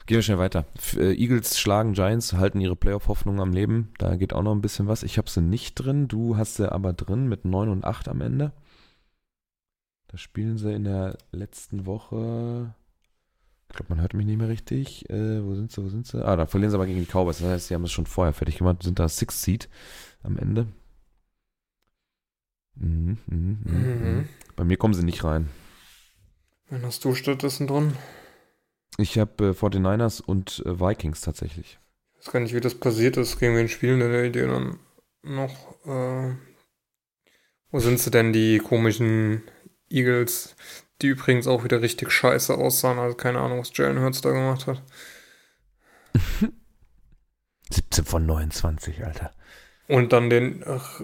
Gehen 0.06 0.18
wir 0.18 0.22
schnell 0.22 0.38
weiter. 0.38 0.66
Äh, 0.98 1.14
Eagles 1.16 1.60
schlagen 1.60 1.94
Giants, 1.94 2.34
halten 2.34 2.62
ihre 2.62 2.76
Playoff-Hoffnung 2.76 3.40
am 3.40 3.54
Leben. 3.54 3.92
Da 3.98 4.16
geht 4.16 4.34
auch 4.34 4.44
noch 4.44 4.54
ein 4.54 4.62
bisschen 4.62 4.88
was. 4.88 5.02
Ich 5.02 5.18
habe 5.18 5.30
sie 5.30 5.42
nicht 5.42 5.76
drin. 5.76 6.08
Du 6.08 6.38
hast 6.38 6.56
sie 6.56 6.72
aber 6.72 6.94
drin 6.94 7.28
mit 7.28 7.46
9 7.46 7.70
und 7.70 7.86
8 7.86 8.08
am 8.08 8.22
Ende. 8.22 8.52
Da 10.08 10.18
spielen 10.18 10.58
sie 10.60 10.74
in 10.74 10.84
der 10.84 11.18
letzten 11.32 11.88
Woche. 11.88 12.76
Ich 13.70 13.76
glaube, 13.76 13.96
man 13.96 14.02
hört 14.02 14.14
mich 14.14 14.28
nicht 14.28 14.38
mehr 14.38 14.48
richtig. 14.48 15.10
Äh, 15.10 15.44
wo 15.44 15.56
sind 15.56 15.72
sie? 15.72 15.84
Wo 15.84 15.90
sind 15.90 16.06
sie? 16.06 16.24
Ah, 16.24 16.36
da 16.36 16.46
verlieren 16.46 16.70
sie 16.70 16.78
aber 16.78 16.86
gegen 16.86 17.00
die 17.00 17.08
Cowboys. 17.08 17.40
Das 17.40 17.48
heißt, 17.48 17.68
sie 17.68 17.74
haben 17.74 17.84
es 17.84 17.92
schon 17.92 18.06
vorher 18.06 18.34
fertig 18.34 18.60
gemacht. 18.60 18.84
Sind 18.84 19.00
da 19.00 19.10
Six 19.10 19.42
Seed 19.42 19.70
am 20.22 20.38
Ende. 20.38 20.68
Mhm, 22.76 23.18
mh, 23.26 23.36
mh, 23.36 23.72
mhm. 23.72 24.18
mhm. 24.18 24.30
Bei 24.56 24.64
mir 24.64 24.78
kommen 24.78 24.94
sie 24.94 25.04
nicht 25.04 25.24
rein. 25.24 25.50
Wen 26.70 26.84
hast 26.84 27.04
du 27.06 27.16
stattdessen 27.16 27.66
drin? 27.66 27.94
Ich 28.98 29.18
habe 29.18 29.48
äh, 29.48 29.52
49ers 29.52 30.22
und 30.22 30.64
äh, 30.66 30.80
Vikings 30.80 31.22
tatsächlich. 31.22 31.80
Ich 32.14 32.28
weiß 32.28 32.34
gar 32.34 32.40
nicht, 32.40 32.54
wie 32.54 32.62
das 32.62 32.76
passiert 32.76 33.18
ist. 33.18 33.40
Gegen 33.40 33.56
wen 33.56 33.68
spielen 33.68 34.00
denn 34.00 34.34
die 34.34 34.40
dann 34.40 34.80
noch? 35.24 35.76
Äh, 35.86 36.36
wo 37.72 37.80
sind 37.80 38.00
sie 38.00 38.12
denn, 38.12 38.32
die 38.32 38.60
komischen 38.60 39.44
Eagles, 39.90 40.56
die 41.02 41.08
übrigens 41.08 41.48
auch 41.48 41.64
wieder 41.64 41.82
richtig 41.82 42.12
scheiße 42.12 42.54
aussahen? 42.56 43.00
Also 43.00 43.16
keine 43.18 43.40
Ahnung, 43.40 43.60
was 43.60 43.76
Jalen 43.76 44.00
Hurts 44.00 44.22
da 44.22 44.32
gemacht 44.32 44.66
hat. 44.68 44.82
17 47.70 48.06
von 48.06 48.26
29, 48.26 49.04
Alter. 49.06 49.32
Und 49.88 50.14
dann 50.14 50.30
den, 50.30 50.64
ach, 50.66 51.02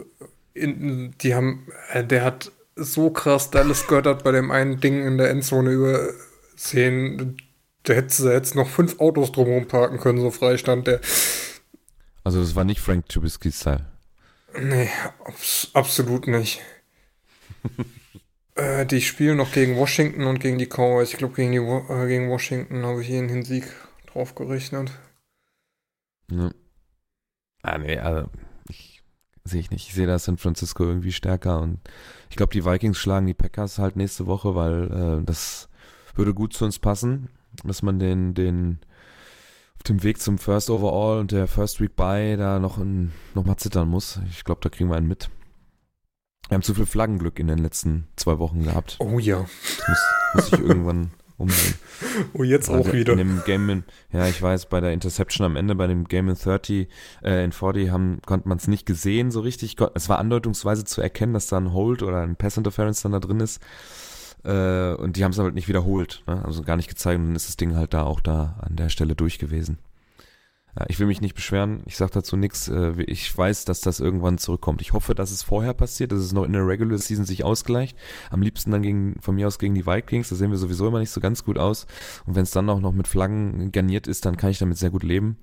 in, 0.54 1.14
die 1.20 1.36
haben, 1.36 1.68
äh, 1.92 2.06
der 2.06 2.24
hat 2.24 2.52
so 2.76 3.10
krass 3.12 3.52
Dallas 3.52 3.88
Goddard 3.88 4.24
bei 4.24 4.32
dem 4.32 4.50
einen 4.50 4.80
Ding 4.80 5.06
in 5.06 5.18
der 5.18 5.30
Endzone 5.30 5.72
übersehen 5.72 7.38
da 7.84 7.94
hättest 7.94 8.20
du 8.20 8.30
jetzt 8.30 8.56
noch 8.56 8.68
fünf 8.68 9.00
Autos 9.00 9.32
drumherum 9.32 9.68
parken 9.68 10.00
können, 10.00 10.20
so 10.20 10.32
frei 10.32 10.58
stand 10.58 10.88
der. 10.88 11.02
Also 12.24 12.40
das 12.40 12.56
war 12.56 12.64
nicht 12.64 12.80
Frank 12.80 13.10
Trubisky-Style. 13.10 13.86
Nee, 14.60 14.90
abs 15.24 15.70
absolut 15.74 16.28
nicht. 16.28 16.62
äh, 18.56 18.86
die 18.86 19.02
spielen 19.02 19.38
noch 19.38 19.52
gegen 19.52 19.78
Washington 19.78 20.26
und 20.26 20.40
gegen 20.40 20.58
die 20.58 20.68
Cowboys. 20.68 21.12
Ich 21.12 21.18
glaube, 21.18 21.36
gegen, 21.36 21.54
äh, 21.54 22.08
gegen 22.08 22.30
Washington 22.30 22.86
habe 22.86 23.02
ich 23.02 23.10
ihnen 23.10 23.28
den 23.28 23.44
Sieg 23.44 23.64
drauf 24.08 24.36
gerechnet. 24.36 24.92
Ja. 26.30 26.52
Ah, 27.64 27.78
nee, 27.78 27.98
also 27.98 28.30
sehe 29.44 29.60
ich 29.60 29.72
nicht. 29.72 29.88
Ich 29.88 29.94
sehe 29.94 30.08
da 30.08 30.20
San 30.20 30.38
Francisco 30.38 30.84
irgendwie 30.84 31.12
stärker 31.12 31.62
und 31.62 31.80
ich 32.30 32.36
glaube, 32.36 32.54
die 32.54 32.66
Vikings 32.66 32.98
schlagen 32.98 33.28
die 33.28 33.34
Packers 33.34 33.80
halt 33.80 33.96
nächste 33.96 34.28
Woche, 34.28 34.56
weil 34.56 35.20
äh, 35.22 35.26
das 35.26 35.70
würde 36.16 36.34
gut 36.34 36.54
zu 36.54 36.66
uns 36.66 36.80
passen, 36.80 37.30
dass 37.64 37.82
man 37.82 38.00
den, 38.00 38.34
den 38.34 38.80
auf 39.76 39.84
dem 39.84 40.04
Weg 40.04 40.22
zum 40.22 40.38
First 40.38 40.70
Overall 40.70 41.20
und 41.20 41.32
der 41.32 41.48
First 41.48 41.82
Week 41.82 41.96
Bye 41.96 42.38
da 42.38 42.60
noch, 42.60 42.78
in, 42.78 43.12
noch 43.34 43.46
mal 43.46 43.58
zittern 43.58 43.90
muss. 43.90 44.20
Ich 44.30 44.44
glaube, 44.44 44.62
da 44.62 44.70
kriegen 44.70 44.90
wir 44.90 44.96
einen 44.96 45.08
mit. 45.08 45.30
Wir 46.48 46.56
haben 46.56 46.64
zu 46.64 46.74
viel 46.74 46.86
Flaggenglück 46.86 47.40
in 47.40 47.48
den 47.48 47.60
letzten 47.60 48.08
zwei 48.16 48.38
Wochen 48.38 48.64
gehabt. 48.64 48.98
Oh 49.00 49.20
ja. 49.20 49.40
Das 49.42 49.88
muss, 49.88 50.00
muss 50.34 50.54
ich 50.54 50.60
irgendwann 50.60 51.12
umgehen. 51.38 51.76
Oh, 52.34 52.44
jetzt 52.44 52.70
Also 52.70 52.90
auch 52.90 52.94
wieder. 52.94 53.14
In 53.14 53.20
dem 53.20 53.44
Game 53.46 53.70
in, 53.70 53.84
ja, 54.12 54.28
ich 54.28 54.42
weiß, 54.42 54.66
bei 54.68 54.82
der 54.82 54.92
Interception 54.92 55.46
am 55.46 55.56
Ende, 55.56 55.76
bei 55.76 55.86
dem 55.86 56.06
Game 56.06 56.30
in 56.30 56.36
30, 56.36 56.88
äh, 57.24 57.44
in 57.44 57.52
40 57.52 57.92
haben, 57.92 58.22
konnte 58.26 58.50
man 58.50 58.58
es 58.58 58.68
nicht 58.68 58.86
gesehen 58.86 59.30
so 59.30 59.40
richtig. 59.42 59.76
Es 59.94 60.10
war 60.10 60.18
andeutungsweise 60.18 60.84
zu 60.84 61.02
erkennen, 61.02 61.34
dass 61.34 61.48
da 61.48 61.58
ein 61.58 61.74
Hold 61.74 62.02
oder 62.02 62.22
ein 62.22 62.36
Pass 62.36 62.58
Interference 62.58 63.02
dann 63.02 63.12
da 63.12 63.20
drin 63.20 63.40
ist. 63.40 63.62
Äh, 64.44 64.94
und 64.96 65.18
die 65.18 65.24
haben 65.24 65.32
es 65.32 65.40
aber 65.40 65.48
halt 65.48 65.56
nicht 65.56 65.68
wiederholt, 65.68 66.24
ne? 66.28 66.44
also 66.44 66.64
gar 66.64 66.78
nicht 66.78 66.90
gezeigt 66.90 67.20
und 67.20 67.28
dann 67.28 67.36
ist 67.36 67.48
das 67.48 67.58
Ding 67.58 67.76
halt 67.76 67.94
da 67.94 68.04
auch 68.04 68.20
da 68.20 68.60
an 68.62 68.76
der 68.76 68.90
Stelle 68.90 69.16
durch 69.16 69.40
gewesen. 69.40 69.78
Ja, 70.78 70.86
ich 70.88 71.00
will 71.00 71.08
mich 71.08 71.20
nicht 71.20 71.36
beschweren, 71.36 71.82
ich 71.86 71.98
sag 71.98 72.12
dazu 72.12 72.38
nichts. 72.38 72.70
Äh, 72.70 72.94
ich 73.04 73.38
weiß, 73.38 73.66
dass 73.66 73.82
das 73.82 74.00
irgendwann 74.00 74.38
zurückkommt. 74.38 74.82
Ich 74.82 74.94
hoffe, 74.94 75.16
dass 75.16 75.32
es 75.32 75.44
vorher 75.44 75.74
passiert, 75.74 76.14
dass 76.14 76.20
es 76.20 76.32
noch 76.32 76.46
in 76.46 76.54
der 76.54 76.66
Regular 76.66 76.98
Season 76.98 77.26
sich 77.26 77.44
ausgleicht. 77.44 77.98
Am 78.30 78.42
liebsten 78.42 78.72
dann 78.72 78.82
gegen, 78.82 79.18
von 79.20 79.36
mir 79.36 79.48
aus 79.48 79.60
gegen 79.60 79.76
die 79.76 79.86
Vikings. 79.86 80.30
Da 80.30 80.36
sehen 80.36 80.50
wir 80.50 80.58
sowieso 80.58 80.88
immer 80.88 81.00
nicht 81.00 81.10
so 81.10 81.20
ganz 81.20 81.44
gut 81.44 81.58
aus. 81.58 81.88
Und 82.26 82.36
wenn 82.36 82.44
es 82.44 82.52
dann 82.52 82.70
auch 82.70 82.80
noch 82.80 82.94
mit 82.94 83.10
Flaggen 83.10 83.74
garniert 83.74 84.08
ist, 84.08 84.26
dann 84.26 84.38
kann 84.38 84.50
ich 84.50 84.60
damit 84.60 84.78
sehr 84.78 84.92
gut 84.92 85.04
leben. 85.04 85.38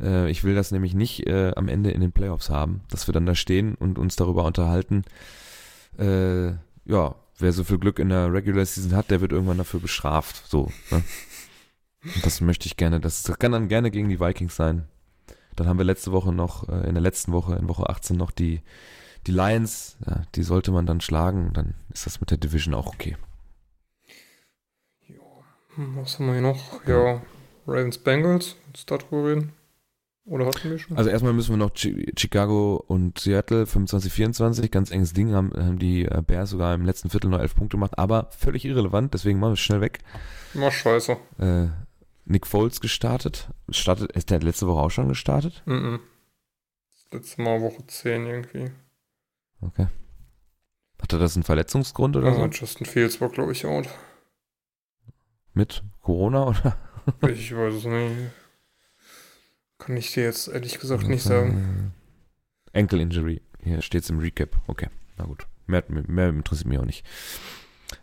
Äh, 0.00 0.30
ich 0.30 0.44
will 0.44 0.54
das 0.54 0.70
nämlich 0.70 0.94
nicht 0.94 1.26
äh, 1.26 1.52
am 1.56 1.66
Ende 1.66 1.90
in 1.90 2.00
den 2.00 2.12
Playoffs 2.12 2.48
haben, 2.48 2.82
dass 2.88 3.08
wir 3.08 3.12
dann 3.12 3.26
da 3.26 3.34
stehen 3.34 3.74
und 3.74 3.98
uns 3.98 4.14
darüber 4.14 4.44
unterhalten. 4.44 5.02
Äh, 5.98 6.50
ja, 6.84 7.16
wer 7.38 7.52
so 7.52 7.64
viel 7.64 7.78
Glück 7.78 7.98
in 7.98 8.08
der 8.08 8.32
Regular 8.32 8.64
Season 8.64 8.94
hat, 8.94 9.10
der 9.10 9.20
wird 9.20 9.32
irgendwann 9.32 9.58
dafür 9.58 9.80
bestraft. 9.80 10.42
So, 10.48 10.72
ne? 10.90 11.02
Und 12.02 12.24
das 12.24 12.40
möchte 12.40 12.66
ich 12.66 12.76
gerne. 12.76 13.00
Das 13.00 13.24
kann 13.38 13.52
dann 13.52 13.68
gerne 13.68 13.90
gegen 13.90 14.08
die 14.08 14.20
Vikings 14.20 14.56
sein. 14.56 14.86
Dann 15.56 15.66
haben 15.66 15.78
wir 15.78 15.84
letzte 15.84 16.12
Woche 16.12 16.32
noch, 16.32 16.68
äh, 16.68 16.86
in 16.86 16.94
der 16.94 17.02
letzten 17.02 17.32
Woche, 17.32 17.56
in 17.56 17.68
Woche 17.68 17.88
18 17.88 18.16
noch 18.16 18.30
die, 18.30 18.62
die 19.26 19.32
Lions. 19.32 19.96
Ja, 20.06 20.22
die 20.34 20.42
sollte 20.44 20.70
man 20.70 20.86
dann 20.86 21.00
schlagen. 21.00 21.52
Dann 21.52 21.74
ist 21.92 22.06
das 22.06 22.20
mit 22.20 22.30
der 22.30 22.38
Division 22.38 22.74
auch 22.74 22.86
okay. 22.86 23.16
Hm, 25.74 25.96
Was 25.96 26.18
haben 26.18 26.26
wir 26.26 26.34
hier 26.34 26.42
noch? 26.42 26.86
Ja, 26.86 27.22
Ravens 27.66 27.98
Bengals. 27.98 28.56
Du 28.72 28.96
darüber 28.96 29.28
reden? 29.28 29.52
Oder 30.28 30.46
hatten 30.46 30.70
wir 30.70 30.78
schon? 30.78 30.96
Also 30.96 31.08
erstmal 31.10 31.32
müssen 31.32 31.50
wir 31.50 31.56
noch 31.56 31.72
Chi 31.72 32.12
Chicago 32.18 32.84
und 32.86 33.18
Seattle 33.18 33.64
25-24, 33.64 34.68
ganz 34.68 34.90
enges 34.90 35.14
Ding, 35.14 35.32
haben, 35.32 35.52
haben 35.56 35.78
die 35.78 36.04
äh, 36.04 36.22
Bears 36.26 36.50
sogar 36.50 36.74
im 36.74 36.84
letzten 36.84 37.08
Viertel 37.08 37.30
noch 37.30 37.40
elf 37.40 37.54
Punkte 37.54 37.76
gemacht, 37.76 37.98
aber 37.98 38.28
völlig 38.30 38.64
irrelevant, 38.64 39.14
deswegen 39.14 39.38
machen 39.38 39.50
wir 39.50 39.54
es 39.54 39.60
schnell 39.60 39.80
weg. 39.80 40.00
Mach 40.54 40.72
scheiße. 40.72 41.16
Äh, 41.38 41.66
Nick 42.26 42.46
Foles 42.46 42.80
gestartet. 42.80 43.48
Startet, 43.70 44.12
ist 44.12 44.28
der 44.30 44.40
letzte 44.40 44.66
Woche 44.66 44.80
auch 44.82 44.90
schon 44.90 45.08
gestartet? 45.08 45.62
Mhm. 45.64 46.00
Das 46.90 47.20
letzte 47.20 47.40
Mal 47.42 47.62
Woche 47.62 47.86
10 47.86 48.26
irgendwie. 48.26 48.70
Okay. 49.62 49.86
Hatte 51.00 51.18
das 51.18 51.36
einen 51.36 51.44
Verletzungsgrund 51.44 52.16
oder 52.16 52.28
Ja, 52.28 52.34
so? 52.34 52.44
Justin 52.46 52.84
Fields 52.86 53.20
war, 53.20 53.30
glaube 53.30 53.52
ich, 53.52 53.64
out. 53.64 53.88
Mit 55.54 55.82
Corona 56.02 56.48
oder? 56.48 56.76
Ich 57.28 57.56
weiß 57.56 57.74
es 57.74 57.84
nicht. 57.86 58.14
Kann 59.78 59.96
ich 59.96 60.12
dir 60.12 60.24
jetzt 60.24 60.48
ehrlich 60.48 60.78
gesagt 60.78 61.06
nicht 61.08 61.22
sagen. 61.22 61.92
Äh, 62.72 62.80
Ankle 62.80 63.00
Injury. 63.00 63.40
Hier 63.62 63.80
steht's 63.82 64.10
im 64.10 64.18
Recap. 64.18 64.56
Okay, 64.66 64.88
na 65.16 65.24
gut. 65.24 65.46
Mehr, 65.66 65.84
mehr 65.88 66.28
interessiert 66.30 66.68
mich 66.68 66.78
auch 66.78 66.84
nicht. 66.84 67.04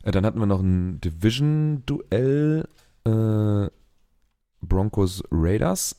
Äh, 0.04 0.12
dann 0.12 0.26
hatten 0.26 0.40
wir 0.40 0.46
noch 0.46 0.62
ein 0.62 1.00
Division-Duell. 1.02 2.68
Äh, 3.06 3.70
Broncos 4.62 5.24
Raiders. 5.32 5.96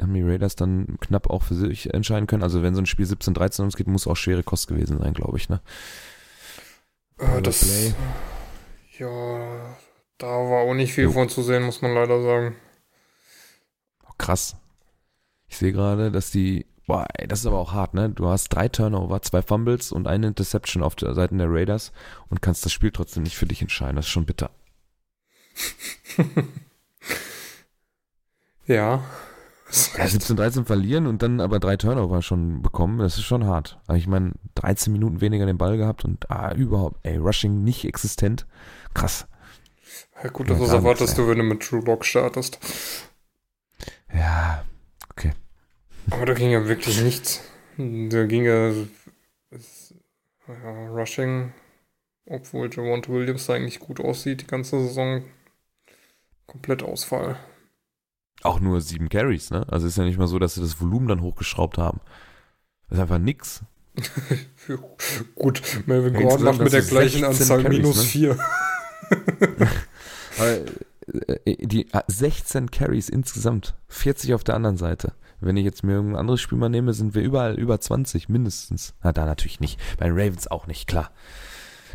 Haben 0.00 0.14
die 0.14 0.22
Raiders 0.22 0.56
dann 0.56 0.98
knapp 1.00 1.30
auch 1.30 1.42
für 1.42 1.54
sich 1.54 1.94
entscheiden 1.94 2.26
können. 2.26 2.42
Also 2.42 2.62
wenn 2.62 2.74
so 2.74 2.82
ein 2.82 2.86
Spiel 2.86 3.06
17-13 3.06 3.60
ums 3.60 3.76
geht, 3.76 3.86
muss 3.86 4.06
auch 4.06 4.16
schwere 4.16 4.42
Kost 4.42 4.68
gewesen 4.68 4.98
sein, 4.98 5.14
glaube 5.14 5.38
ich. 5.38 5.48
Ne? 5.48 5.60
Äh, 7.18 7.42
das, 7.42 7.60
Play. 7.60 7.94
ja, 8.98 9.76
da 10.18 10.26
war 10.26 10.62
auch 10.62 10.74
nicht 10.74 10.92
viel 10.92 11.04
Jo. 11.04 11.12
von 11.12 11.28
zu 11.28 11.42
sehen, 11.42 11.62
muss 11.62 11.80
man 11.80 11.94
leider 11.94 12.22
sagen. 12.22 12.56
Oh, 14.04 14.12
krass. 14.18 14.56
Ich 15.54 15.58
sehe 15.58 15.70
gerade, 15.70 16.10
dass 16.10 16.32
die. 16.32 16.66
Boah, 16.88 17.06
ey, 17.14 17.28
das 17.28 17.38
ist 17.38 17.46
aber 17.46 17.60
auch 17.60 17.72
hart, 17.72 17.94
ne? 17.94 18.10
Du 18.10 18.26
hast 18.26 18.48
drei 18.48 18.68
Turnover, 18.68 19.22
zwei 19.22 19.40
Fumbles 19.40 19.92
und 19.92 20.08
eine 20.08 20.26
Interception 20.26 20.82
auf 20.82 20.96
der 20.96 21.14
Seite 21.14 21.36
der 21.36 21.46
Raiders 21.48 21.92
und 22.28 22.42
kannst 22.42 22.64
das 22.64 22.72
Spiel 22.72 22.90
trotzdem 22.90 23.22
nicht 23.22 23.36
für 23.36 23.46
dich 23.46 23.62
entscheiden. 23.62 23.94
Das 23.94 24.06
ist 24.06 24.10
schon 24.10 24.26
bitter. 24.26 24.50
ja. 28.66 29.04
Ja, 29.96 30.08
17, 30.08 30.34
13 30.34 30.64
verlieren 30.64 31.06
und 31.06 31.22
dann 31.22 31.40
aber 31.40 31.60
drei 31.60 31.76
Turnover 31.76 32.20
schon 32.20 32.60
bekommen, 32.60 32.98
das 32.98 33.16
ist 33.16 33.24
schon 33.24 33.46
hart. 33.46 33.78
Aber 33.86 33.96
ich 33.96 34.08
meine, 34.08 34.32
13 34.56 34.92
Minuten 34.92 35.20
weniger 35.20 35.46
den 35.46 35.56
Ball 35.58 35.76
gehabt 35.76 36.04
und 36.04 36.28
ah, 36.32 36.52
überhaupt, 36.52 36.98
ey, 37.04 37.16
Rushing 37.16 37.62
nicht 37.62 37.84
existent. 37.84 38.44
Krass. 38.92 39.28
ja 40.20 40.30
gut, 40.30 40.48
Ja, 40.48 40.54
das 40.54 40.62
was 40.62 40.70
gar 40.70 40.78
erwartest 40.78 41.16
du, 41.16 41.28
wenn 41.28 41.38
du 41.38 41.44
mit 41.44 41.62
True 41.62 41.84
Lock 41.84 42.04
startest. 42.04 42.58
Ja, 44.12 44.64
Aber 46.10 46.26
da 46.26 46.34
ging 46.34 46.50
ja 46.50 46.66
wirklich 46.66 47.00
nichts. 47.02 47.42
Da 47.76 48.26
ging 48.26 48.44
ja, 48.44 48.72
es, 49.50 49.94
ja 50.46 50.88
Rushing, 50.88 51.52
obwohl 52.26 52.70
Javante 52.72 53.10
Williams 53.12 53.46
da 53.46 53.54
eigentlich 53.54 53.80
gut 53.80 54.00
aussieht, 54.00 54.42
die 54.42 54.46
ganze 54.46 54.80
Saison. 54.80 55.24
Komplett 56.46 56.82
Ausfall. 56.82 57.36
auch 58.42 58.60
nur 58.60 58.80
sieben 58.80 59.08
Carries, 59.08 59.50
ne? 59.50 59.66
Also 59.70 59.86
ist 59.86 59.96
ja 59.96 60.04
nicht 60.04 60.18
mal 60.18 60.28
so, 60.28 60.38
dass 60.38 60.54
sie 60.54 60.60
das 60.60 60.80
Volumen 60.80 61.08
dann 61.08 61.22
hochgeschraubt 61.22 61.78
haben. 61.78 62.00
Das 62.88 62.98
ist 62.98 63.02
einfach 63.02 63.18
nix. 63.18 63.62
gut, 65.34 65.62
Melvin 65.86 66.14
Gordon 66.14 66.44
macht 66.44 66.60
mit 66.60 66.72
der 66.72 66.82
gleichen 66.82 67.20
16 67.20 67.24
Anzahl 67.24 67.62
Carries, 67.62 67.78
minus 67.78 67.96
ne? 67.96 68.02
4. 68.02 68.38
Aber, 70.38 70.50
äh, 71.44 71.66
die 71.66 71.90
äh, 71.92 72.02
16 72.06 72.70
Carries 72.70 73.08
insgesamt, 73.08 73.74
40 73.88 74.34
auf 74.34 74.44
der 74.44 74.56
anderen 74.56 74.76
Seite. 74.76 75.14
Wenn 75.40 75.56
ich 75.56 75.64
jetzt 75.64 75.82
mir 75.84 75.92
irgendein 75.94 76.18
anderes 76.20 76.40
Spiel 76.40 76.58
mal 76.58 76.68
nehme, 76.68 76.92
sind 76.94 77.14
wir 77.14 77.22
überall 77.22 77.54
über 77.58 77.80
20 77.80 78.28
mindestens. 78.28 78.94
Na, 79.02 79.12
da 79.12 79.24
natürlich 79.26 79.60
nicht. 79.60 79.78
Bei 79.98 80.06
den 80.06 80.14
Ravens 80.18 80.46
auch 80.48 80.66
nicht, 80.66 80.86
klar. 80.86 81.10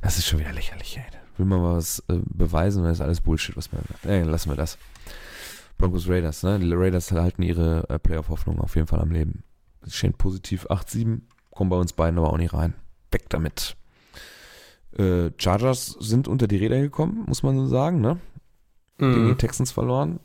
Das 0.01 0.17
ist 0.17 0.27
schon 0.27 0.39
wieder 0.39 0.53
lächerlich, 0.53 0.97
ey. 0.97 1.03
Will 1.37 1.45
man 1.45 1.61
mal 1.61 1.77
was 1.77 1.99
äh, 2.09 2.19
beweisen 2.25 2.81
oder 2.81 2.91
ist 2.91 3.01
alles 3.01 3.21
Bullshit, 3.21 3.55
was 3.57 3.71
man? 3.71 3.81
Ey, 4.03 4.23
lassen 4.23 4.49
wir 4.49 4.55
das. 4.57 4.77
Broncos 5.77 6.09
Raiders, 6.09 6.43
ne? 6.43 6.59
Die 6.59 6.71
Raiders 6.73 7.11
halten 7.11 7.41
ihre 7.41 7.89
äh, 7.89 7.97
Playoff-Hoffnung 7.99 8.59
auf 8.59 8.75
jeden 8.75 8.87
Fall 8.87 8.99
am 9.01 9.11
Leben. 9.11 9.43
Es 9.85 9.95
stehen 9.95 10.13
positiv 10.13 10.65
8-7, 10.69 11.21
kommen 11.51 11.69
bei 11.69 11.77
uns 11.77 11.93
beiden 11.93 12.19
aber 12.19 12.33
auch 12.33 12.37
nicht 12.37 12.53
rein. 12.53 12.73
Weg 13.11 13.29
damit. 13.29 13.77
Äh, 14.97 15.31
Chargers 15.37 15.95
sind 15.99 16.27
unter 16.27 16.47
die 16.47 16.57
Räder 16.57 16.81
gekommen, 16.81 17.23
muss 17.27 17.43
man 17.43 17.55
so 17.57 17.65
sagen, 17.67 18.01
ne? 18.01 18.19
gegen 18.97 19.13
die 19.13 19.19
Mhm. 19.31 19.37
Texans 19.37 19.71
verloren. 19.71 20.19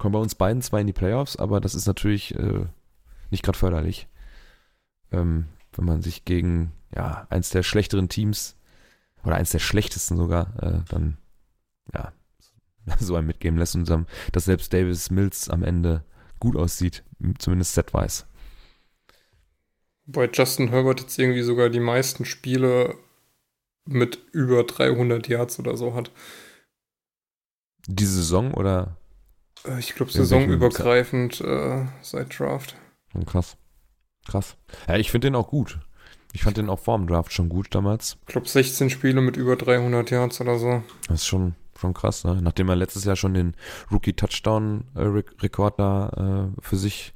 Kommen 0.00 0.14
bei 0.14 0.18
uns 0.18 0.34
beiden 0.34 0.62
zwar 0.62 0.80
in 0.80 0.86
die 0.86 0.94
Playoffs, 0.94 1.36
aber 1.36 1.60
das 1.60 1.74
ist 1.74 1.86
natürlich 1.86 2.34
äh, 2.34 2.64
nicht 3.30 3.42
gerade 3.42 3.58
förderlich. 3.58 4.08
Ähm, 5.12 5.44
wenn 5.74 5.84
man 5.84 6.00
sich 6.00 6.24
gegen 6.24 6.72
ja, 6.96 7.26
eins 7.28 7.50
der 7.50 7.62
schlechteren 7.62 8.08
Teams 8.08 8.56
oder 9.26 9.34
eins 9.36 9.50
der 9.50 9.58
schlechtesten 9.58 10.16
sogar, 10.16 10.54
äh, 10.62 10.80
dann 10.88 11.18
ja, 11.92 12.14
so 12.98 13.14
einem 13.14 13.26
mitgeben 13.26 13.58
lässt 13.58 13.74
und 13.74 13.90
dann, 13.90 14.06
dass 14.32 14.46
selbst 14.46 14.72
Davis 14.72 15.10
Mills 15.10 15.50
am 15.50 15.62
Ende 15.62 16.02
gut 16.38 16.56
aussieht, 16.56 17.04
zumindest 17.38 17.74
setwise. 17.74 18.24
Bei 20.06 20.30
Justin 20.32 20.68
Herbert 20.68 21.02
jetzt 21.02 21.18
irgendwie 21.18 21.42
sogar 21.42 21.68
die 21.68 21.78
meisten 21.78 22.24
Spiele 22.24 22.94
mit 23.84 24.18
über 24.32 24.64
300 24.64 25.28
Yards 25.28 25.58
oder 25.58 25.76
so 25.76 25.92
hat. 25.92 26.10
Diese 27.86 28.14
Saison 28.14 28.54
oder 28.54 28.96
Ich 29.78 29.94
glaube, 29.94 30.10
saisonübergreifend 30.10 31.40
äh, 31.40 31.86
seit 32.02 32.38
Draft. 32.38 32.76
Oh, 33.14 33.24
krass. 33.24 33.56
Krass. 34.26 34.56
Ja, 34.88 34.96
ich 34.96 35.10
finde 35.10 35.28
den 35.28 35.34
auch 35.34 35.48
gut. 35.48 35.78
Ich 36.32 36.44
fand 36.44 36.56
den 36.56 36.70
auch 36.70 36.78
vor 36.78 36.96
dem 36.96 37.06
Draft 37.06 37.32
schon 37.32 37.48
gut 37.48 37.74
damals. 37.74 38.16
Ich 38.22 38.32
glaube, 38.32 38.48
16 38.48 38.90
Spiele 38.90 39.20
mit 39.20 39.36
über 39.36 39.56
300 39.56 40.10
Yards 40.10 40.40
oder 40.40 40.58
so. 40.58 40.82
Das 41.08 41.22
ist 41.22 41.26
schon, 41.26 41.54
schon 41.78 41.92
krass, 41.92 42.24
ne? 42.24 42.40
Nachdem 42.40 42.68
er 42.68 42.76
letztes 42.76 43.04
Jahr 43.04 43.16
schon 43.16 43.34
den 43.34 43.54
Rookie-Touchdown-Rekord 43.90 45.78
da 45.78 46.52
äh, 46.56 46.60
für 46.62 46.76
sich 46.76 47.12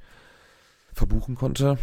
verbuchen 0.92 1.36
konnte. 1.36 1.78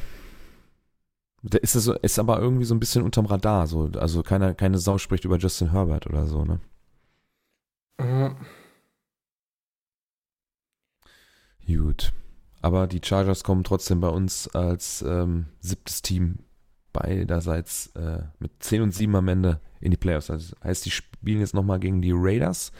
Der 1.43 1.63
ist, 1.63 1.73
so, 1.73 1.93
ist 1.93 2.19
aber 2.19 2.39
irgendwie 2.39 2.65
so 2.65 2.75
ein 2.75 2.79
bisschen 2.79 3.03
unterm 3.03 3.25
Radar, 3.25 3.65
so. 3.65 3.89
Also 3.97 4.21
keiner, 4.21 4.53
keine 4.53 4.77
Sau 4.77 4.97
spricht 4.97 5.25
über 5.25 5.37
Justin 5.37 5.71
Herbert 5.71 6.07
oder 6.07 6.27
so, 6.27 6.43
ne? 6.45 6.59
Äh, 7.97 8.31
Gut. 11.75 12.11
Aber 12.61 12.87
die 12.87 13.01
Chargers 13.03 13.43
kommen 13.43 13.63
trotzdem 13.63 14.01
bei 14.01 14.09
uns 14.09 14.47
als 14.49 15.01
ähm, 15.01 15.47
siebtes 15.59 16.01
Team 16.01 16.39
beiderseits 16.93 17.87
äh, 17.95 18.23
mit 18.39 18.51
10 18.59 18.81
und 18.81 18.93
7 18.93 19.15
am 19.15 19.27
Ende 19.27 19.59
in 19.79 19.91
die 19.91 19.97
Playoffs. 19.97 20.29
Also 20.29 20.53
das 20.55 20.63
heißt, 20.63 20.85
die 20.85 20.91
spielen 20.91 21.39
jetzt 21.39 21.53
nochmal 21.53 21.79
gegen 21.79 22.01
die 22.01 22.13
Raiders 22.13 22.71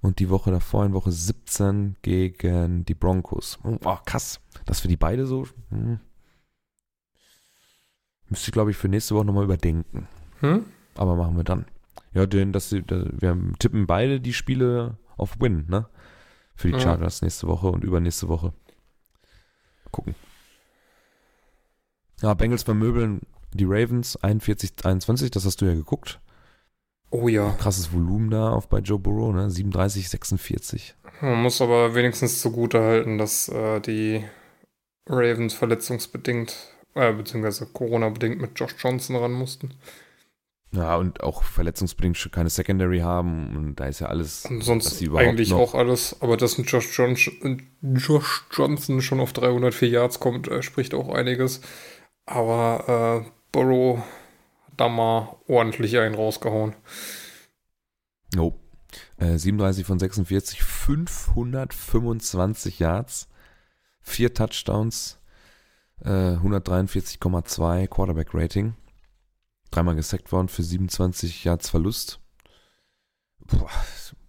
und 0.00 0.18
die 0.18 0.30
Woche 0.30 0.50
davor, 0.50 0.86
in 0.86 0.94
Woche 0.94 1.12
17, 1.12 1.96
gegen 2.02 2.84
die 2.86 2.94
Broncos. 2.94 3.58
Oh, 3.62 3.96
krass, 4.06 4.40
dass 4.64 4.82
wir 4.82 4.88
die 4.88 4.96
beide 4.96 5.26
so. 5.26 5.46
Hm, 5.68 6.00
müsste 8.28 8.48
ich, 8.48 8.52
glaube 8.52 8.70
ich, 8.70 8.76
für 8.76 8.88
nächste 8.88 9.14
Woche 9.14 9.26
nochmal 9.26 9.44
überdenken. 9.44 10.08
Hm? 10.40 10.64
Aber 10.94 11.16
machen 11.16 11.36
wir 11.36 11.44
dann. 11.44 11.66
Ja, 12.14 12.26
denn 12.26 12.52
dass 12.52 12.70
sie, 12.70 12.82
wir 12.88 13.38
tippen 13.58 13.86
beide 13.86 14.20
die 14.20 14.32
Spiele 14.32 14.96
auf 15.16 15.38
Win, 15.40 15.66
ne? 15.68 15.86
Für 16.60 16.68
die 16.68 16.74
Ja. 16.74 16.80
Chargers 16.80 17.22
nächste 17.22 17.46
Woche 17.46 17.68
und 17.68 17.84
übernächste 17.84 18.28
Woche. 18.28 18.52
Gucken. 19.90 20.14
Ja, 22.20 22.34
Bengals 22.34 22.64
vermöbeln 22.64 23.22
die 23.54 23.64
Ravens 23.64 24.18
41-21, 24.22 25.30
das 25.30 25.46
hast 25.46 25.62
du 25.62 25.64
ja 25.64 25.72
geguckt. 25.72 26.20
Oh 27.10 27.28
ja. 27.28 27.52
Krasses 27.52 27.94
Volumen 27.94 28.28
da 28.28 28.50
auf 28.50 28.68
bei 28.68 28.80
Joe 28.80 28.98
Burrow, 28.98 29.32
ne? 29.34 29.48
37-46. 29.48 30.92
Man 31.22 31.42
muss 31.42 31.62
aber 31.62 31.94
wenigstens 31.94 32.42
zugute 32.42 32.80
halten, 32.82 33.16
dass 33.16 33.48
äh, 33.48 33.80
die 33.80 34.22
Ravens 35.06 35.54
verletzungsbedingt, 35.54 36.54
äh, 36.94 37.10
beziehungsweise 37.14 37.64
Corona-bedingt 37.72 38.38
mit 38.38 38.60
Josh 38.60 38.74
Johnson 38.78 39.16
ran 39.16 39.32
mussten. 39.32 39.72
Ja, 40.72 40.96
und 40.96 41.22
auch 41.22 41.42
verletzungsbedingt 41.42 42.16
schon 42.16 42.30
keine 42.30 42.48
Secondary 42.48 43.00
haben 43.00 43.56
und 43.56 43.80
da 43.80 43.86
ist 43.86 43.98
ja 44.00 44.06
alles. 44.06 44.46
Und 44.46 44.62
sonst 44.62 45.02
eigentlich 45.16 45.52
auch 45.52 45.74
alles. 45.74 46.16
Aber 46.20 46.36
dass 46.36 46.58
ein 46.58 46.64
Josh, 46.64 46.96
John 46.96 47.16
Josh 47.82 48.44
Johnson 48.52 49.02
schon 49.02 49.18
auf 49.18 49.32
304 49.32 49.88
Yards 49.88 50.20
kommt, 50.20 50.46
äh, 50.46 50.62
spricht 50.62 50.94
auch 50.94 51.12
einiges. 51.12 51.60
Aber 52.24 53.24
äh, 53.26 53.30
Burrow 53.50 53.98
hat 53.98 54.06
da 54.76 54.88
mal 54.88 55.34
ordentlich 55.48 55.98
einen 55.98 56.14
rausgehauen. 56.14 56.76
No. 58.36 58.54
Äh, 59.16 59.38
37 59.38 59.84
von 59.84 59.98
46, 59.98 60.62
525 60.62 62.78
Yards, 62.78 63.28
vier 64.02 64.32
Touchdowns, 64.32 65.18
äh, 66.04 66.36
143,2 66.36 67.88
Quarterback 67.88 68.28
Rating, 68.34 68.74
dreimal 69.70 69.96
gesackt 69.96 70.32
worden 70.32 70.48
für 70.48 70.62
27 70.62 71.44
Yards 71.44 71.70
Verlust. 71.70 72.20
Boah, 73.46 73.70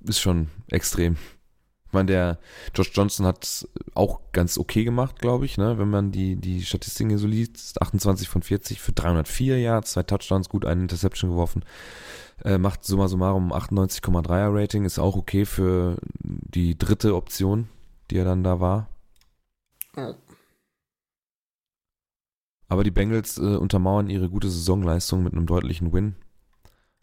ist 0.01 0.19
schon 0.19 0.49
extrem. 0.69 1.17
Ich 1.91 1.93
meine, 1.93 2.05
der 2.05 2.39
Josh 2.73 2.91
Johnson 2.93 3.25
hat 3.25 3.67
auch 3.95 4.21
ganz 4.31 4.57
okay 4.57 4.85
gemacht, 4.85 5.19
glaube 5.19 5.45
ich, 5.45 5.57
ne? 5.57 5.77
wenn 5.77 5.89
man 5.89 6.13
die, 6.13 6.37
die 6.37 6.63
Statistiken 6.63 7.09
hier 7.09 7.19
so 7.19 7.27
liest. 7.27 7.81
28 7.81 8.29
von 8.29 8.41
40 8.41 8.79
für 8.79 8.93
304 8.93 9.59
Yards, 9.59 9.91
zwei 9.91 10.03
Touchdowns, 10.03 10.47
gut, 10.47 10.65
eine 10.65 10.83
Interception 10.83 11.31
geworfen. 11.31 11.65
Äh, 12.45 12.57
macht 12.57 12.85
summa 12.85 13.09
summarum 13.09 13.51
98,3er 13.51 14.55
Rating, 14.57 14.85
ist 14.85 14.99
auch 14.99 15.17
okay 15.17 15.45
für 15.45 15.97
die 16.21 16.77
dritte 16.77 17.13
Option, 17.13 17.67
die 18.09 18.17
er 18.17 18.25
dann 18.25 18.45
da 18.45 18.61
war. 18.61 18.87
Aber 22.71 22.85
die 22.85 22.91
Bengals 22.91 23.37
äh, 23.37 23.41
untermauern 23.41 24.09
ihre 24.09 24.29
gute 24.29 24.49
Saisonleistung 24.49 25.23
mit 25.23 25.33
einem 25.33 25.45
deutlichen 25.45 25.91
Win. 25.91 26.15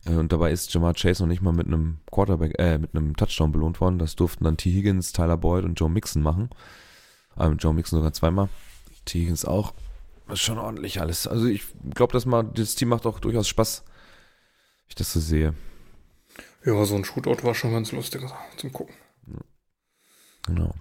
Äh, 0.07 0.15
und 0.15 0.33
dabei 0.33 0.51
ist 0.51 0.73
Jamar 0.73 0.95
Chase 0.95 1.23
noch 1.23 1.29
nicht 1.29 1.43
mal 1.43 1.53
mit 1.53 1.67
einem 1.67 1.99
Quarterback, 2.11 2.59
äh, 2.59 2.79
mit 2.79 2.95
einem 2.95 3.15
Touchdown 3.17 3.53
belohnt 3.53 3.79
worden. 3.79 3.99
Das 3.99 4.17
durften 4.17 4.45
dann 4.45 4.57
T. 4.57 4.71
Higgins, 4.73 5.13
Tyler 5.13 5.37
Boyd 5.37 5.67
und 5.67 5.79
Joe 5.79 5.91
Mixon 5.91 6.23
machen. 6.23 6.49
Ähm, 7.39 7.59
Joe 7.59 7.75
Mixon 7.75 7.99
sogar 7.99 8.15
zweimal. 8.15 8.49
T. 9.05 9.21
Higgins 9.21 9.45
auch. 9.45 9.75
Das 10.27 10.39
ist 10.39 10.47
schon 10.47 10.57
ordentlich 10.57 11.03
alles. 11.03 11.27
Also 11.27 11.45
ich 11.45 11.65
glaube, 11.95 12.15
dass 12.15 12.25
mal 12.25 12.45
das 12.45 12.75
Team 12.75 12.89
macht 12.89 13.05
auch 13.05 13.21
durchaus 13.21 13.47
Spaß, 13.47 13.85
ich 14.89 14.95
das 14.95 15.13
so 15.13 15.21
sehe. 15.21 15.53
Ja, 16.65 16.83
so 16.87 16.95
ein 16.95 17.05
Shootout 17.05 17.45
war 17.45 17.55
schon 17.55 17.73
ganz 17.73 17.93
lustig 17.93 18.23
zum 18.57 18.73
Gucken. 18.73 18.95
Genau. 20.47 20.73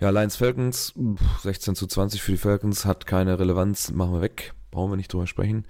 Ja, 0.00 0.10
Lions 0.10 0.36
Falcons, 0.36 0.92
pff, 0.96 1.40
16 1.40 1.74
zu 1.74 1.86
20 1.86 2.22
für 2.22 2.32
die 2.32 2.38
Falcons, 2.38 2.84
hat 2.84 3.06
keine 3.06 3.38
Relevanz, 3.38 3.90
machen 3.92 4.12
wir 4.12 4.20
weg, 4.20 4.54
brauchen 4.70 4.92
wir 4.92 4.96
nicht 4.96 5.12
drüber 5.12 5.26
sprechen. 5.26 5.66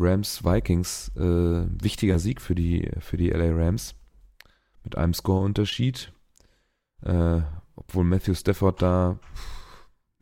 Rams 0.00 0.44
Vikings, 0.44 1.10
äh, 1.16 1.66
wichtiger 1.82 2.18
Sieg 2.18 2.40
für 2.40 2.54
die, 2.54 2.90
für 3.00 3.16
die 3.16 3.30
LA 3.30 3.52
Rams. 3.52 3.94
Mit 4.84 4.96
einem 4.96 5.12
Score-Unterschied. 5.12 6.12
Äh, 7.02 7.40
obwohl 7.74 8.04
Matthew 8.04 8.34
Stafford 8.34 8.80
da, 8.80 9.18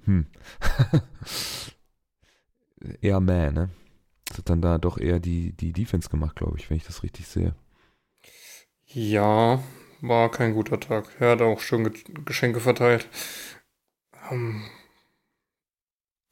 hm, 0.04 0.26
eher 3.00 3.20
man, 3.20 3.54
ne? 3.54 3.70
Das 4.26 4.38
hat 4.38 4.50
dann 4.50 4.60
da 4.60 4.78
doch 4.78 4.98
eher 4.98 5.20
die, 5.20 5.52
die 5.52 5.72
Defense 5.72 6.08
gemacht, 6.08 6.36
glaube 6.36 6.58
ich, 6.58 6.68
wenn 6.68 6.76
ich 6.76 6.84
das 6.84 7.02
richtig 7.02 7.28
sehe. 7.28 7.54
Ja, 8.86 9.62
war 10.00 10.30
kein 10.30 10.54
guter 10.54 10.80
Tag. 10.80 11.06
Er 11.20 11.32
hat 11.32 11.42
auch 11.42 11.60
schön 11.60 11.84
Ge 11.92 12.02
Geschenke 12.24 12.60
verteilt. 12.60 13.08
Ähm, 14.30 14.62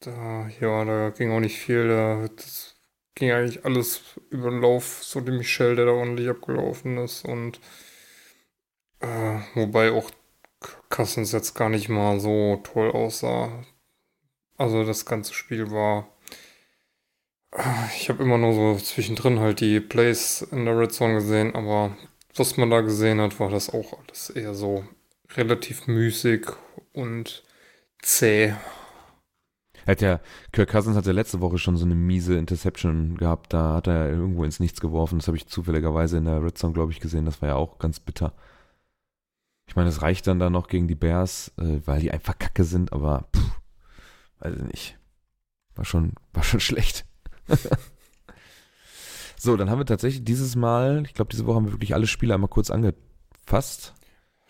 da, 0.00 0.48
ja, 0.60 0.84
da 0.84 1.10
ging 1.10 1.32
auch 1.32 1.40
nicht 1.40 1.58
viel. 1.58 1.88
Da, 1.88 2.28
das 2.28 2.76
ging 3.14 3.30
eigentlich 3.32 3.64
alles 3.64 4.02
über 4.30 4.50
den 4.50 4.60
Lauf, 4.60 5.02
so 5.02 5.20
die 5.20 5.32
Michelle, 5.32 5.76
der 5.76 5.86
da 5.86 5.92
ordentlich 5.92 6.28
abgelaufen 6.28 6.98
ist. 6.98 7.24
Und 7.24 7.60
äh, 9.00 9.38
wobei 9.54 9.92
auch 9.92 10.10
Cousins 10.90 11.32
jetzt 11.32 11.54
gar 11.54 11.68
nicht 11.68 11.88
mal 11.88 12.20
so 12.20 12.60
toll 12.64 12.90
aussah. 12.90 13.64
Also 14.58 14.84
das 14.84 15.06
ganze 15.06 15.34
Spiel 15.34 15.70
war. 15.70 16.08
äh, 17.52 17.86
Ich 17.96 18.08
habe 18.08 18.22
immer 18.22 18.38
nur 18.38 18.54
so 18.54 18.84
zwischendrin 18.84 19.40
halt 19.40 19.60
die 19.60 19.80
Plays 19.80 20.42
in 20.42 20.64
der 20.66 20.78
Red 20.78 20.92
Zone 20.92 21.14
gesehen, 21.14 21.54
aber 21.54 21.96
was 22.36 22.56
man 22.56 22.70
da 22.70 22.80
gesehen 22.80 23.20
hat, 23.20 23.38
war 23.40 23.50
das 23.50 23.70
auch 23.70 23.98
alles 23.98 24.30
eher 24.30 24.54
so 24.54 24.84
relativ 25.36 25.86
müßig 25.86 26.46
und 26.92 27.42
zäh. 28.02 28.54
Hat 29.86 30.00
ja, 30.00 30.20
Kirk 30.52 30.70
Cousins 30.70 30.96
hat 30.96 31.06
ja 31.06 31.12
letzte 31.12 31.40
Woche 31.40 31.58
schon 31.58 31.76
so 31.76 31.84
eine 31.84 31.94
miese 31.94 32.36
Interception 32.36 33.16
gehabt, 33.16 33.52
da 33.52 33.74
hat 33.74 33.86
er 33.86 34.08
irgendwo 34.08 34.44
ins 34.44 34.60
Nichts 34.60 34.80
geworfen. 34.80 35.18
Das 35.18 35.26
habe 35.26 35.36
ich 35.36 35.46
zufälligerweise 35.46 36.16
in 36.16 36.24
der 36.24 36.42
Red 36.42 36.56
Zone, 36.56 36.72
glaube 36.72 36.92
ich, 36.92 37.00
gesehen. 37.00 37.26
Das 37.26 37.42
war 37.42 37.50
ja 37.50 37.56
auch 37.56 37.78
ganz 37.78 38.00
bitter. 38.00 38.32
Ich 39.66 39.76
meine, 39.76 39.88
es 39.88 40.02
reicht 40.02 40.26
dann 40.26 40.38
da 40.38 40.50
noch 40.50 40.68
gegen 40.68 40.88
die 40.88 40.94
Bears, 40.94 41.52
äh, 41.58 41.80
weil 41.84 42.00
die 42.00 42.10
einfach 42.10 42.38
kacke 42.38 42.64
sind, 42.64 42.92
aber 42.92 43.28
pff, 43.34 43.60
weiß 44.40 44.56
ich 44.56 44.62
nicht. 44.62 44.98
War 45.74 45.84
schon, 45.84 46.12
war 46.32 46.42
schon 46.42 46.60
schlecht. 46.60 47.04
So, 49.44 49.56
dann 49.56 49.70
haben 49.70 49.78
wir 49.78 49.86
tatsächlich 49.86 50.24
dieses 50.24 50.56
Mal, 50.56 51.04
ich 51.06 51.14
glaube, 51.14 51.30
diese 51.30 51.46
Woche 51.46 51.56
haben 51.56 51.66
wir 51.66 51.72
wirklich 51.72 51.94
alle 51.94 52.06
Spiele 52.06 52.34
einmal 52.34 52.48
kurz 52.48 52.70
angefasst. 52.70 53.94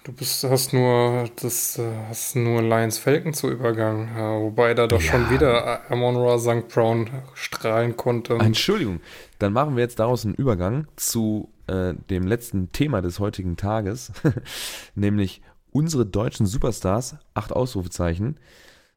Du 0.05 0.13
bist, 0.13 0.45
hast 0.45 0.73
nur 0.75 1.31
das 1.41 1.79
äh, 1.79 1.91
hast 2.09 2.37
nur 2.37 2.61
Lions 2.63 2.99
Falcon 2.99 3.33
zu 3.33 3.51
Übergang, 3.51 4.09
ja, 4.17 4.39
wobei 4.39 4.75
da 4.75 4.87
doch 4.87 5.01
Ja. 5.01 5.13
schon 5.13 5.31
wieder 5.31 5.91
Amon 5.91 6.17
Ra 6.17 6.39
St. 6.39 6.69
Brown 6.69 7.09
strahlen 7.33 7.97
konnte. 7.97 8.35
Entschuldigung, 8.35 9.01
dann 9.39 9.55
machen 9.55 9.77
wir 9.77 9.83
jetzt 9.83 9.99
daraus 9.99 10.25
einen 10.27 10.35
Übergang 10.35 10.87
zu 10.97 11.49
äh, 11.69 11.95
dem 12.11 12.27
letzten 12.27 12.71
Thema 12.73 13.01
des 13.01 13.19
heutigen 13.19 13.57
Tages, 13.57 14.13
nämlich 14.95 15.41
unsere 15.71 16.05
deutschen 16.05 16.45
Superstars, 16.45 17.17
acht 17.33 17.53
Ausrufezeichen. 17.53 18.37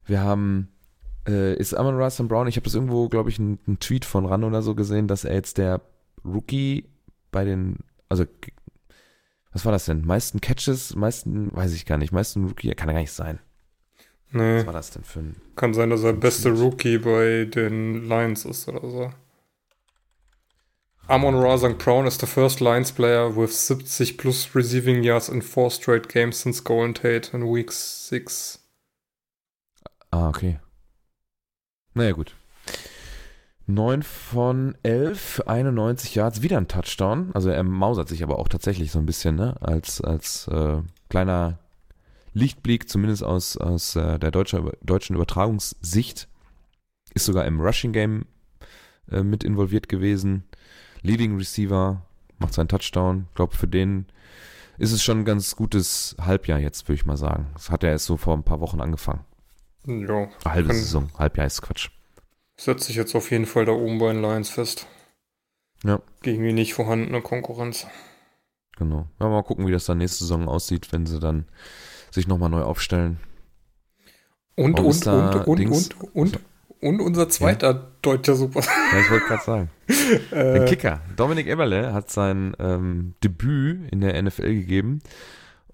Wir 0.05 0.21
haben, 0.21 0.67
äh, 1.27 1.55
ist 1.55 1.73
Amon 1.73 1.95
Ra 1.95 2.09
St. 2.09 2.27
Brown, 2.27 2.47
ich 2.47 2.55
habe 2.55 2.63
das 2.63 2.75
irgendwo, 2.75 3.09
glaube 3.09 3.29
ich, 3.29 3.39
einen, 3.39 3.79
Tweet 3.79 4.05
von 4.05 4.25
Ran 4.25 4.43
oder 4.43 4.61
so 4.61 4.75
gesehen, 4.75 5.07
dass 5.07 5.25
er 5.25 5.35
jetzt 5.35 5.57
der 5.57 5.81
Rookie 6.23 6.85
bei 7.31 7.43
den, 7.43 7.77
also 8.09 8.25
was 9.51 9.65
war 9.65 9.71
das 9.71 9.85
denn? 9.85 10.05
Meisten 10.05 10.41
Catches, 10.41 10.95
meisten, 10.95 11.55
weiß 11.55 11.73
ich 11.73 11.85
gar 11.85 11.97
nicht, 11.97 12.11
meisten 12.11 12.45
Rookie, 12.45 12.73
kann 12.75 12.89
er 12.89 12.93
gar 12.93 13.01
nicht 13.01 13.11
sein. 13.11 13.39
nee, 14.31 14.59
Was 14.59 14.65
war 14.65 14.73
das 14.73 14.91
denn 14.91 15.03
für 15.03 15.19
ein 15.19 15.35
kann 15.55 15.73
sein, 15.73 15.89
dass 15.89 16.03
er 16.03 16.13
beste 16.13 16.51
Rookie 16.51 16.99
bei 16.99 17.45
den 17.45 18.07
Lions 18.07 18.45
ist 18.45 18.67
oder 18.67 18.89
so. 18.89 19.11
Amon 21.07 21.35
Ra 21.35 21.57
St. 21.57 21.77
Brown 21.77 22.05
is 22.05 22.19
the 22.19 22.25
first 22.25 22.59
Lions 22.59 22.91
player 22.91 23.33
with 23.33 23.51
70 23.53 24.17
plus 24.17 24.53
receiving 24.53 25.03
yards 25.03 25.29
in 25.29 25.41
four 25.41 25.71
straight 25.71 26.09
games 26.09 26.41
since 26.41 26.61
Golden 26.61 26.93
Tate 26.93 27.33
in 27.33 27.43
Week 27.43 27.71
6. 27.71 28.59
Ah, 30.11 30.29
okay. 30.29 30.59
Naja, 31.97 32.11
gut. 32.11 32.35
9 33.65 34.03
von 34.03 34.75
11 34.83 35.19
für 35.19 35.47
91 35.47 36.13
Yards, 36.13 36.43
wieder 36.43 36.57
ein 36.57 36.67
Touchdown. 36.67 37.31
Also 37.33 37.49
er 37.49 37.63
mausert 37.63 38.07
sich 38.07 38.21
aber 38.21 38.37
auch 38.37 38.47
tatsächlich 38.47 38.91
so 38.91 38.99
ein 38.99 39.07
bisschen, 39.07 39.35
ne? 39.35 39.55
Als, 39.61 39.99
als 39.99 40.47
äh, 40.47 40.77
kleiner 41.09 41.57
Lichtblick, 42.33 42.87
zumindest 42.87 43.23
aus, 43.23 43.57
aus 43.57 43.95
äh, 43.95 44.19
der 44.19 44.29
deutscher, 44.29 44.71
deutschen 44.83 45.15
Übertragungssicht. 45.15 46.27
Ist 47.15 47.25
sogar 47.25 47.45
im 47.45 47.59
Rushing 47.59 47.93
Game 47.93 48.25
äh, 49.11 49.23
mit 49.23 49.43
involviert 49.43 49.89
gewesen. 49.89 50.43
Leading 51.01 51.35
Receiver, 51.35 52.03
macht 52.37 52.53
seinen 52.53 52.67
Touchdown. 52.67 53.25
Ich 53.29 53.35
glaube, 53.35 53.55
für 53.55 53.67
den 53.67 54.05
ist 54.77 54.91
es 54.91 55.03
schon 55.03 55.21
ein 55.21 55.25
ganz 55.25 55.55
gutes 55.55 56.15
Halbjahr 56.21 56.59
jetzt, 56.59 56.87
würde 56.87 56.99
ich 56.99 57.07
mal 57.07 57.17
sagen. 57.17 57.47
Das 57.55 57.71
hat 57.71 57.83
er 57.83 57.89
erst 57.89 58.05
so 58.05 58.17
vor 58.17 58.37
ein 58.37 58.43
paar 58.43 58.59
Wochen 58.59 58.81
angefangen. 58.81 59.25
Ja, 59.87 60.27
Halbe 60.45 60.67
Kann- 60.67 60.75
Saison, 60.77 61.09
Halbjahr 61.17 61.47
ist 61.47 61.61
Quatsch. 61.61 61.89
setzt 62.59 62.85
sich 62.87 62.95
jetzt 62.95 63.15
auf 63.15 63.31
jeden 63.31 63.45
Fall 63.45 63.65
da 63.65 63.71
oben 63.71 63.99
bei 63.99 64.11
den 64.11 64.21
Lions 64.21 64.49
fest. 64.49 64.87
Ja. 65.83 65.99
Gegen 66.21 66.43
die 66.43 66.53
nicht 66.53 66.73
vorhandene 66.73 67.21
Konkurrenz. 67.21 67.87
Genau. 68.77 69.07
Ja, 69.19 69.29
mal 69.29 69.43
gucken, 69.43 69.65
wie 69.67 69.71
das 69.71 69.85
dann 69.85 69.99
nächste 69.99 70.19
Saison 70.25 70.47
aussieht, 70.47 70.91
wenn 70.91 71.05
sie 71.05 71.19
dann 71.19 71.45
sich 72.11 72.27
nochmal 72.27 72.49
neu 72.49 72.61
aufstellen. 72.63 73.19
Und, 74.55 74.79
und, 74.79 75.07
und, 75.07 75.47
und, 75.47 75.59
Dings. 75.59 75.89
und, 75.89 76.15
und, 76.15 76.39
und 76.81 76.99
unser 76.99 77.29
zweiter 77.29 77.91
deutscher 78.01 78.35
Super. 78.35 78.61
Ja, 78.61 78.99
ich 78.99 79.09
wollte 79.11 79.25
gerade 79.25 79.43
sagen. 79.43 79.69
Der 80.31 80.63
äh, 80.63 80.65
Kicker. 80.65 81.01
Dominik 81.15 81.47
Eberle 81.47 81.93
hat 81.93 82.09
sein 82.11 82.55
ähm, 82.59 83.13
Debüt 83.23 83.91
in 83.91 84.01
der 84.01 84.19
NFL 84.21 84.53
gegeben. 84.53 84.99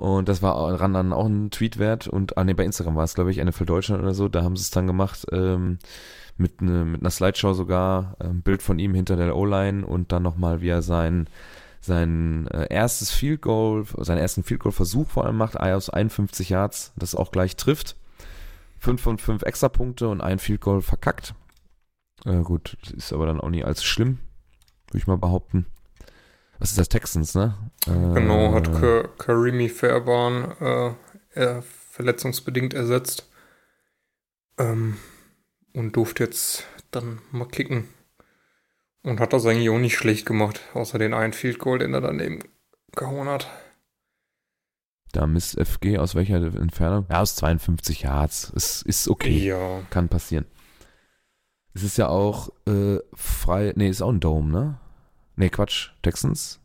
Und 0.04 0.28
das 0.28 0.41
war 0.41 0.82
ran 0.82 0.93
dann 0.93 1.14
auch 1.14 1.28
ein 1.28 1.49
Tweet 1.49 1.80
wert. 1.80 2.10
Und 2.10 2.38
ah, 2.38 2.43
nee, 2.43 2.54
bei 2.54 2.66
Instagram 2.66 2.97
war 2.97 3.06
es, 3.06 3.14
glaube 3.14 3.32
ich, 3.32 3.41
NFL 3.41 3.64
Deutschland 3.64 4.04
oder 4.04 4.14
so. 4.14 4.28
Da 4.28 4.43
haben 4.43 4.58
sie 4.58 4.64
es 4.64 4.70
dann 4.70 4.86
gemacht, 4.86 5.26
ähm, 5.32 5.80
mit, 6.36 6.62
ne, 6.62 6.84
mit 6.84 6.99
einer 6.99 7.10
Slideshow 7.10 7.54
sogar, 7.54 8.18
ein 8.20 8.41
Bild 8.41 8.62
von 8.62 8.80
ihm 8.80 8.93
hinter 8.93 9.16
der 9.16 9.34
O-Line 9.34 9.86
und 9.86 10.12
dann 10.12 10.24
nochmal, 10.24 10.60
wie 10.60 10.68
er 10.68 10.82
sein, 10.82 11.30
sein 11.80 12.47
äh, 12.47 12.68
erstes 12.70 13.12
Field 13.12 13.43
Goal, 13.43 13.86
seinen 13.97 14.18
ersten 14.18 14.43
Field 14.43 14.60
Goal 14.60 14.74
Versuch 14.74 15.08
vor 15.08 15.24
allem 15.24 15.38
macht, 15.38 15.58
aus 15.58 15.89
51 15.89 16.49
Yards, 16.49 16.91
das 16.97 17.16
auch 17.16 17.32
gleich 17.32 17.56
trifft. 17.56 17.95
5 18.80 19.01
von 19.01 19.18
5 19.18 19.43
Extrapunkte 19.43 20.10
und 20.10 20.20
ein 20.20 20.39
Field 20.39 20.60
Goal 20.60 20.82
verkackt. 20.82 21.34
Äh, 22.26 22.41
gut, 22.41 22.76
ist 22.93 23.14
aber 23.14 23.26
dann 23.26 23.39
auch 23.39 23.49
nicht 23.49 23.64
allzu 23.64 23.86
schlimm, 23.86 24.20
würde 24.88 24.97
ich 24.97 25.08
mal 25.08 25.18
behaupten. 25.18 25.66
Was 26.60 26.70
ist 26.72 26.80
das, 26.80 26.89
Texans, 26.89 27.36
ne? 27.36 27.56
Äh, 27.88 27.91
Genau, 28.14 28.54
hat 28.54 28.72
Ka- 28.72 29.08
Karimi 29.18 29.70
Fairbairn 29.70 30.51
äh, 30.62 30.93
er 31.32 31.62
verletzungsbedingt 31.62 32.74
ersetzt. 32.74 33.30
Ähm, 34.58 34.97
und 35.74 35.95
durfte 35.95 36.24
jetzt 36.24 36.66
dann 36.91 37.20
mal 37.32 37.47
kicken. 37.47 37.88
Und 39.01 39.20
hat 39.20 39.34
das 39.34 39.45
eigentlich 39.45 39.70
auch 39.70 39.80
nicht 39.80 39.97
schlecht 39.97 40.26
gemacht, 40.26 40.62
außer 40.74 40.97
den 40.99 41.14
einen 41.14 41.34
Field 41.34 41.60
Goal, 41.60 41.80
den 41.80 41.93
er 41.93 42.01
daneben 42.01 42.39
gehauen 42.95 43.28
hat. 43.28 43.49
Da 45.12 45.28
misst 45.28 45.60
FG 45.60 45.97
aus 45.97 46.16
welcher 46.16 46.38
Entfernung? 46.38 47.06
Ja, 47.10 47.22
aus 47.22 47.36
52 47.36 48.04
Yards. 48.04 48.49
Ist, 48.51 48.84
ist 48.84 49.08
okay. 49.10 49.38
Ja. 49.45 49.82
Kann 49.89 50.08
passieren. 50.10 50.45
Es 51.74 51.84
ist 51.84 51.97
ja 51.97 52.08
auch 52.08 52.49
äh, 52.68 52.99
frei. 53.14 53.74
Nee, 53.76 53.89
ist 53.89 54.01
auch 54.01 54.10
ein 54.10 54.20
Dome, 54.20 54.51
ne? 54.51 54.80
Nee, 55.36 55.50
Quatsch. 55.50 55.90
Texans? 56.02 56.60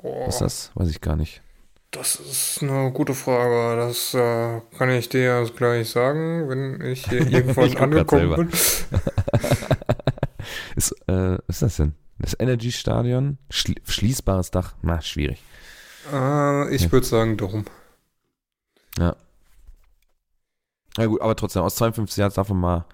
Boah, 0.00 0.26
Was 0.26 0.34
ist 0.36 0.40
das? 0.40 0.70
Weiß 0.74 0.88
ich 0.90 1.00
gar 1.00 1.16
nicht. 1.16 1.42
das 1.90 2.16
ist 2.16 2.62
eine 2.62 2.92
gute 2.92 3.14
Frage. 3.14 3.76
Das 3.80 4.14
äh, 4.14 4.60
kann 4.78 4.90
ich 4.90 5.08
dir 5.08 5.40
jetzt 5.40 5.56
gleich 5.56 5.90
sagen, 5.90 6.48
wenn 6.48 6.80
ich 6.82 7.06
hier 7.08 7.26
irgendwann 7.30 7.66
Ich 7.66 7.80
angekommen 7.80 8.34
bin. 8.36 8.48
ist, 10.76 10.92
äh, 11.08 11.38
was 11.46 11.56
ist 11.56 11.62
das 11.62 11.76
denn? 11.76 11.94
Das 12.18 12.36
Energy 12.38 12.72
Stadion? 12.72 13.38
Schli 13.50 13.74
schließbares 13.84 14.50
Dach? 14.50 14.74
Na, 14.82 15.00
schwierig. 15.02 15.42
Äh, 16.12 16.74
ich 16.74 16.82
Ja. 16.82 16.92
würde 16.92 17.06
sagen, 17.06 17.36
darum. 17.36 17.64
Na 20.98 21.04
gut, 21.04 21.20
aber 21.20 21.36
trotzdem, 21.36 21.60
aus 21.62 21.76
52 21.76 22.16
Yards 22.16 22.36
darf 22.36 22.48
man 22.48 22.58
mal 22.58 22.84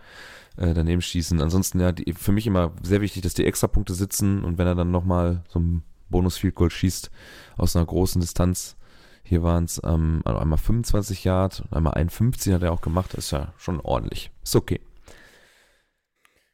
äh, 0.57 0.75
daneben 0.75 1.03
schießen. 1.03 1.41
Ansonsten, 1.41 1.81
ja, 1.81 1.93
die, 1.93 2.13
für 2.13 2.33
mich 2.33 2.47
immer 2.47 2.73
sehr 2.83 3.01
wichtig, 3.01 3.23
dass 3.23 3.35
die 3.35 3.47
Extrapunkte 3.47 3.95
sitzen 3.95 4.45
und 4.45 4.59
wenn 4.59 4.67
er 4.67 4.75
dann 4.75 4.91
nochmal 4.91 5.43
so 5.49 5.59
ein 5.59 5.83
Bonus-Field 6.11 6.55
Goal 6.55 6.71
schießt 6.71 7.11
aus 7.57 7.75
einer 7.75 7.87
großen 7.87 8.21
Distanz. 8.21 8.77
Hier 9.25 9.43
waren 9.43 9.65
es 9.65 9.81
ähm, 9.85 10.21
also 10.25 10.39
einmal 10.39 10.59
25 10.59 11.25
Yard 11.25 11.61
und 11.61 11.73
einmal 11.73 11.95
51 11.95 12.53
hat 12.53 12.63
er 12.63 12.73
auch 12.73 12.83
gemacht. 12.83 13.15
Ist 13.15 13.31
ja 13.31 13.53
schon 13.57 13.81
ordentlich. 13.81 14.31
Ist 14.43 14.57
okay. 14.57 14.81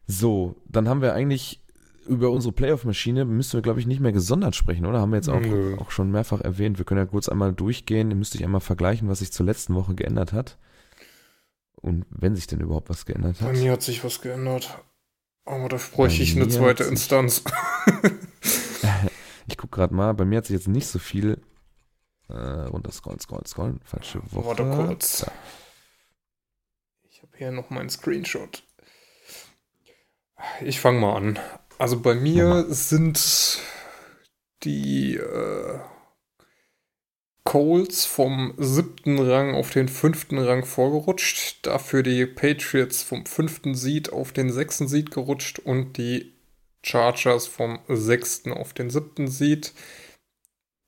So, 0.06 0.56
dann 0.66 0.88
haben 0.88 1.02
wir 1.02 1.14
eigentlich 1.14 1.60
über 2.06 2.30
unsere 2.30 2.52
Playoff-Maschine 2.52 3.26
müssen 3.26 3.52
wir, 3.54 3.62
glaube 3.62 3.80
ich, 3.80 3.86
nicht 3.86 4.00
mehr 4.00 4.12
gesondert 4.12 4.56
sprechen, 4.56 4.86
oder? 4.86 5.00
Haben 5.00 5.12
wir 5.12 5.16
jetzt 5.16 5.28
auch, 5.28 5.40
Nö. 5.40 5.76
auch 5.78 5.90
schon 5.90 6.10
mehrfach 6.10 6.40
erwähnt. 6.40 6.78
Wir 6.78 6.86
können 6.86 7.00
ja 7.00 7.06
kurz 7.06 7.28
einmal 7.28 7.52
durchgehen. 7.52 8.10
Ihr 8.10 8.16
müsst 8.16 8.34
euch 8.34 8.44
einmal 8.44 8.62
vergleichen, 8.62 9.08
was 9.08 9.18
sich 9.18 9.30
zur 9.30 9.44
letzten 9.44 9.74
Woche 9.74 9.94
geändert 9.94 10.32
hat. 10.32 10.56
Und 11.80 12.06
wenn 12.10 12.34
sich 12.34 12.46
denn 12.46 12.60
überhaupt 12.60 12.90
was 12.90 13.06
geändert 13.06 13.38
Bei 13.40 13.46
hat. 13.46 13.56
mir 13.56 13.72
hat 13.72 13.82
sich 13.82 14.02
was 14.04 14.20
geändert. 14.20 14.78
Aber 15.44 15.68
da 15.68 15.76
bräuchte 15.76 16.18
Bei 16.18 16.22
ich 16.24 16.36
eine 16.36 16.48
zweite 16.48 16.84
Instanz. 16.84 17.42
Ich 19.48 19.56
gucke 19.56 19.76
gerade 19.76 19.94
mal, 19.94 20.12
bei 20.12 20.26
mir 20.26 20.38
hat 20.38 20.46
sich 20.46 20.54
jetzt 20.54 20.68
nicht 20.68 20.86
so 20.86 20.98
viel 20.98 21.40
äh, 22.28 22.34
runter 22.34 22.92
scrollen, 22.92 23.18
scrollen, 23.18 23.46
scrollen. 23.46 23.80
Falsche 23.82 24.20
Woche. 24.32 24.46
Warte 24.46 24.64
kurz. 24.64 25.20
Da. 25.20 25.32
Ich 27.08 27.22
habe 27.22 27.36
hier 27.36 27.50
noch 27.50 27.70
meinen 27.70 27.88
Screenshot. 27.88 28.62
Ich 30.60 30.80
fange 30.80 31.00
mal 31.00 31.16
an. 31.16 31.38
Also 31.78 31.98
bei 32.00 32.14
mir 32.14 32.66
sind 32.68 33.60
die 34.62 35.16
äh, 35.16 35.78
Colts 37.48 38.04
vom 38.04 38.52
siebten 38.58 39.18
Rang 39.18 39.54
auf 39.54 39.70
den 39.70 39.88
fünften 39.88 40.36
Rang 40.36 40.66
vorgerutscht. 40.66 41.66
Dafür 41.66 42.02
die 42.02 42.26
Patriots 42.26 43.02
vom 43.02 43.24
fünften 43.24 43.74
Seed 43.74 44.12
auf 44.12 44.32
den 44.32 44.52
sechsten 44.52 44.86
Seed 44.86 45.10
gerutscht 45.10 45.58
und 45.58 45.96
die 45.96 46.34
Chargers 46.82 47.46
vom 47.46 47.78
sechsten 47.88 48.52
auf 48.52 48.74
den 48.74 48.90
siebten 48.90 49.28
Seed. 49.28 49.72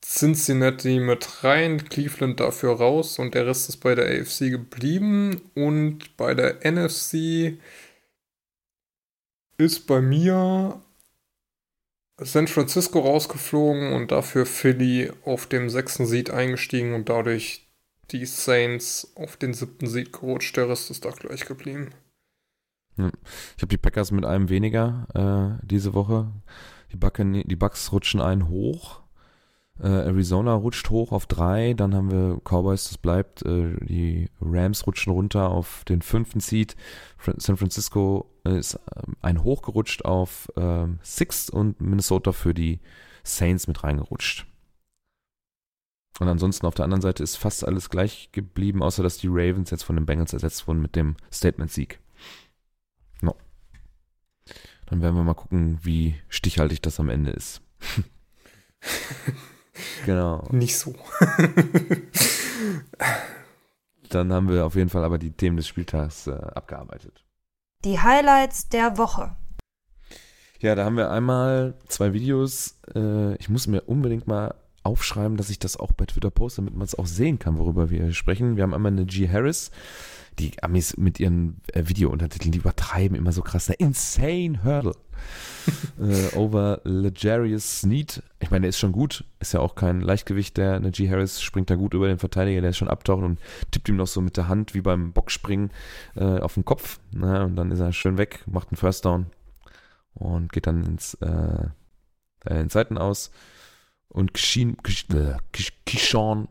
Cincinnati 0.05 1.01
mit 1.01 1.45
rein, 1.45 1.89
Cleveland 1.89 2.41
dafür 2.41 2.75
raus 2.75 3.19
und 3.19 3.35
der 3.35 3.47
Rest 3.47 3.71
ist 3.71 3.79
bei 3.79 3.95
der 3.95 4.21
AFC 4.21 4.51
geblieben. 4.51 5.41
Und 5.55 6.15
bei 6.19 6.35
der 6.35 6.71
NFC 6.71 7.59
ist 9.57 9.87
bei 9.87 10.03
mir 10.03 10.79
San 12.21 12.49
Francisco 12.49 13.01
rausgeflogen 13.01 13.93
und 13.93 14.13
dafür 14.13 14.47
Philly 14.47 15.11
auf 15.25 15.47
dem 15.47 15.71
sechsten 15.71 16.07
Seed 16.07 16.31
eingestiegen 16.31 16.95
und 16.95 17.09
dadurch 17.09 17.67
die 18.11 18.27
Saints 18.27 19.13
auf 19.15 19.37
den 19.37 19.55
siebten 19.55 19.87
Seed 19.87 20.13
gerutscht. 20.13 20.57
Der 20.57 20.69
Rest 20.69 20.91
ist 20.91 21.05
da 21.05 21.11
gleich 21.11 21.47
geblieben. 21.47 21.91
Ich 22.97 23.63
habe 23.63 23.69
die 23.69 23.79
Packers 23.79 24.11
mit 24.11 24.25
einem 24.25 24.49
weniger 24.49 25.59
äh, 25.63 25.67
diese 25.67 25.95
Woche. 25.95 26.31
Die 26.93 27.57
Bucks 27.57 27.93
rutschen 27.93 28.21
einen 28.21 28.49
hoch. 28.49 29.01
Äh, 29.83 29.89
Arizona 29.89 30.55
rutscht 30.55 30.91
hoch 30.91 31.13
auf 31.13 31.27
drei. 31.27 31.75
Dann 31.75 31.95
haben 31.95 32.11
wir 32.11 32.41
Cowboys, 32.45 32.89
das 32.89 32.99
bleibt. 32.99 33.43
Äh, 33.43 33.77
die 33.81 34.29
Rams 34.41 34.87
rutschen 34.87 35.13
runter 35.13 35.49
auf 35.49 35.85
den 35.85 36.03
fünften 36.03 36.41
Seed. 36.41 36.77
San 37.37 37.57
Francisco 37.57 38.31
ist 38.45 38.79
ähm, 38.95 39.17
ein 39.23 39.43
hoch 39.43 39.63
gerutscht 39.63 40.05
auf 40.05 40.49
ähm, 40.57 40.99
Sixth 41.03 41.51
und 41.51 41.81
Minnesota 41.81 42.33
für 42.33 42.53
die 42.53 42.81
Saints 43.25 43.67
mit 43.69 43.83
reingerutscht. 43.83 44.47
Und 46.19 46.29
ansonsten 46.29 46.67
auf 46.67 46.75
der 46.75 46.85
anderen 46.85 47.01
Seite 47.01 47.23
ist 47.23 47.37
fast 47.37 47.67
alles 47.67 47.89
gleich 47.89 48.31
geblieben, 48.33 48.83
außer 48.83 49.03
dass 49.03 49.17
die 49.17 49.29
Ravens 49.29 49.71
jetzt 49.71 49.85
von 49.85 49.97
den 49.97 50.05
Bengals 50.05 50.35
ersetzt 50.35 50.69
wurden 50.69 50.83
mit 50.83 50.95
dem 50.95 51.17
Statement-Sieg. 51.33 51.99
No. 53.23 53.35
Dann 54.85 55.01
werden 55.01 55.17
wir 55.17 55.23
mal 55.23 55.33
gucken, 55.33 55.79
wie 55.83 56.17
stichhaltig 56.29 56.83
das 56.83 57.01
am 57.01 57.09
Ende 57.09 57.31
ist. 57.31 57.63
genau. 60.07 60.47
Nicht 60.51 60.79
so. 60.79 60.95
Dann 64.11 64.33
haben 64.33 64.49
wir 64.49 64.67
auf 64.67 64.75
jeden 64.75 64.91
Fall 64.91 65.05
aber 65.05 65.19
die 65.19 65.31
Themen 65.31 65.57
des 65.57 65.69
Spieltags 65.69 66.27
äh, 66.27 66.33
abgearbeitet. 66.33 67.25
Die 67.85 68.01
Highlights 68.01 68.69
der 68.69 68.99
Woche. 68.99 69.37
Ja, 70.59 70.75
da 70.75 70.85
haben 70.85 70.97
wir 70.97 71.11
einmal 71.11 71.75
zwei 71.89 72.13
Videos. 72.13 72.79
Äh, 72.95 73.35
ich 73.37 73.49
muss 73.49 73.67
mir 73.67 73.83
unbedingt 73.83 74.27
mal 74.27 74.55
aufschreiben, 74.83 75.37
dass 75.37 75.49
ich 75.51 75.59
das 75.59 75.79
auch 75.79 75.93
bei 75.93 76.05
Twitter 76.07 76.31
poste, 76.31 76.61
damit 76.61 76.75
man 76.75 76.85
es 76.85 76.95
auch 76.95 77.07
sehen 77.07 77.39
kann, 77.39 77.59
worüber 77.59 77.89
wir 77.91 78.13
sprechen. 78.13 78.57
Wir 78.57 78.65
haben 78.65 78.75
einmal 78.75 78.93
eine 78.93 79.07
G. 79.07 79.29
Harris. 79.29 79.71
Die 80.41 80.63
Amis 80.63 80.97
mit 80.97 81.21
ihren 81.21 81.61
äh, 81.73 81.85
Video-Untertiteln, 81.87 82.53
die 82.53 82.59
übertreiben 82.59 83.17
immer 83.17 83.33
so 83.33 83.43
krass. 83.43 83.67
Der 83.67 83.81
Insane 83.81 84.65
Hurdle. 84.65 84.95
äh, 86.01 86.37
over 86.37 86.81
Legarius 86.85 87.81
Sneed. 87.81 88.23
Ich 88.41 88.51
meine, 88.51 88.63
der 88.63 88.71
ist 88.71 88.79
schon 88.79 88.93
gut. 88.93 89.25
Ist 89.39 89.53
ja 89.53 89.61
auch 89.61 89.75
kein 89.75 90.01
Leichtgewicht. 90.01 90.57
Der 90.57 90.81
G. 90.81 91.11
Harris 91.11 91.43
springt 91.43 91.71
da 91.71 91.75
gut 91.75 91.95
über 91.95 92.09
den 92.09 92.19
Verteidiger, 92.19 92.63
der 92.63 92.71
ist 92.71 92.79
schon 92.79 92.89
abtauchen 92.89 93.25
und 93.25 93.41
tippt 93.71 93.89
ihm 93.89 93.97
noch 93.97 94.07
so 94.07 94.21
mit 94.21 94.37
der 94.37 94.49
Hand 94.49 94.75
wie 94.75 94.81
beim 94.81 95.13
Boxspringen 95.13 95.71
äh, 96.17 96.39
auf 96.39 96.55
den 96.55 96.65
Kopf. 96.65 97.01
Na, 97.13 97.45
und 97.45 97.57
dann 97.57 97.71
ist 97.71 97.81
er 97.81 97.93
schön 97.93 98.17
weg, 98.17 98.43
macht 98.47 98.69
einen 98.71 98.79
First 98.79 99.05
Down 99.05 99.27
und 100.15 100.53
geht 100.53 100.67
dann 100.67 100.83
ins 100.85 101.15
äh, 101.15 101.67
äh, 102.45 102.61
in 102.61 102.69
Seiten 102.69 102.99
aus. 102.99 103.31
Und 104.09 104.35
Kishin, 104.35 104.77
Kish, 104.83 105.07
Kish, 105.53 105.73
Kishon 105.87 106.49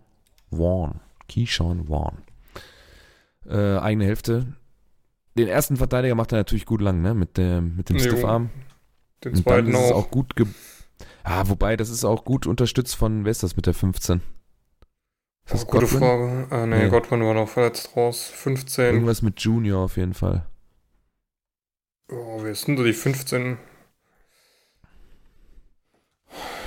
Vaughn. 0.49 1.01
Kishon 1.27 1.87
Vaughn. 1.87 2.19
Äh, 3.49 3.77
eigene 3.79 4.05
Hälfte. 4.05 4.53
Den 5.37 5.47
ersten 5.47 5.77
Verteidiger 5.77 6.15
macht 6.15 6.31
er 6.31 6.37
natürlich 6.39 6.65
gut 6.65 6.81
lang, 6.81 7.01
ne? 7.01 7.13
Mit, 7.13 7.37
dem 7.37 7.75
mit 7.77 7.89
dem 7.89 7.97
Jo, 7.97 8.03
Stiffarm. 8.03 8.49
Den 9.23 9.33
Und 9.33 9.47
dann 9.49 9.65
zweiten 9.65 9.75
auch. 9.75 9.91
auch 9.91 10.11
gut 10.11 10.33
Ja, 11.25 11.49
wobei, 11.49 11.75
das 11.77 11.89
ist 11.89 12.03
auch 12.05 12.23
gut 12.25 12.45
unterstützt 12.47 12.95
von, 12.95 13.25
wer 13.25 13.31
ist 13.31 13.43
das 13.43 13.55
mit 13.55 13.65
der 13.65 13.73
15? 13.73 14.21
Ist 15.45 15.53
das 15.53 15.63
Oh, 15.67 15.71
gute? 15.71 15.87
Frage. 15.87 16.47
Ah, 16.51 16.65
nee, 16.65 16.83
Nee. 16.83 16.89
Godwin 16.89 17.23
war 17.23 17.33
noch 17.33 17.49
verletzt 17.49 17.95
raus. 17.95 18.29
15. 18.33 18.93
Irgendwas 18.93 19.21
mit 19.21 19.39
Junior 19.41 19.83
auf 19.85 19.97
jeden 19.97 20.13
Fall. 20.13 20.45
Oh, 22.11 22.39
wer 22.41 22.51
ist 22.51 22.67
denn 22.67 22.75
da 22.75 22.83
die 22.83 22.93
15? 22.93 23.57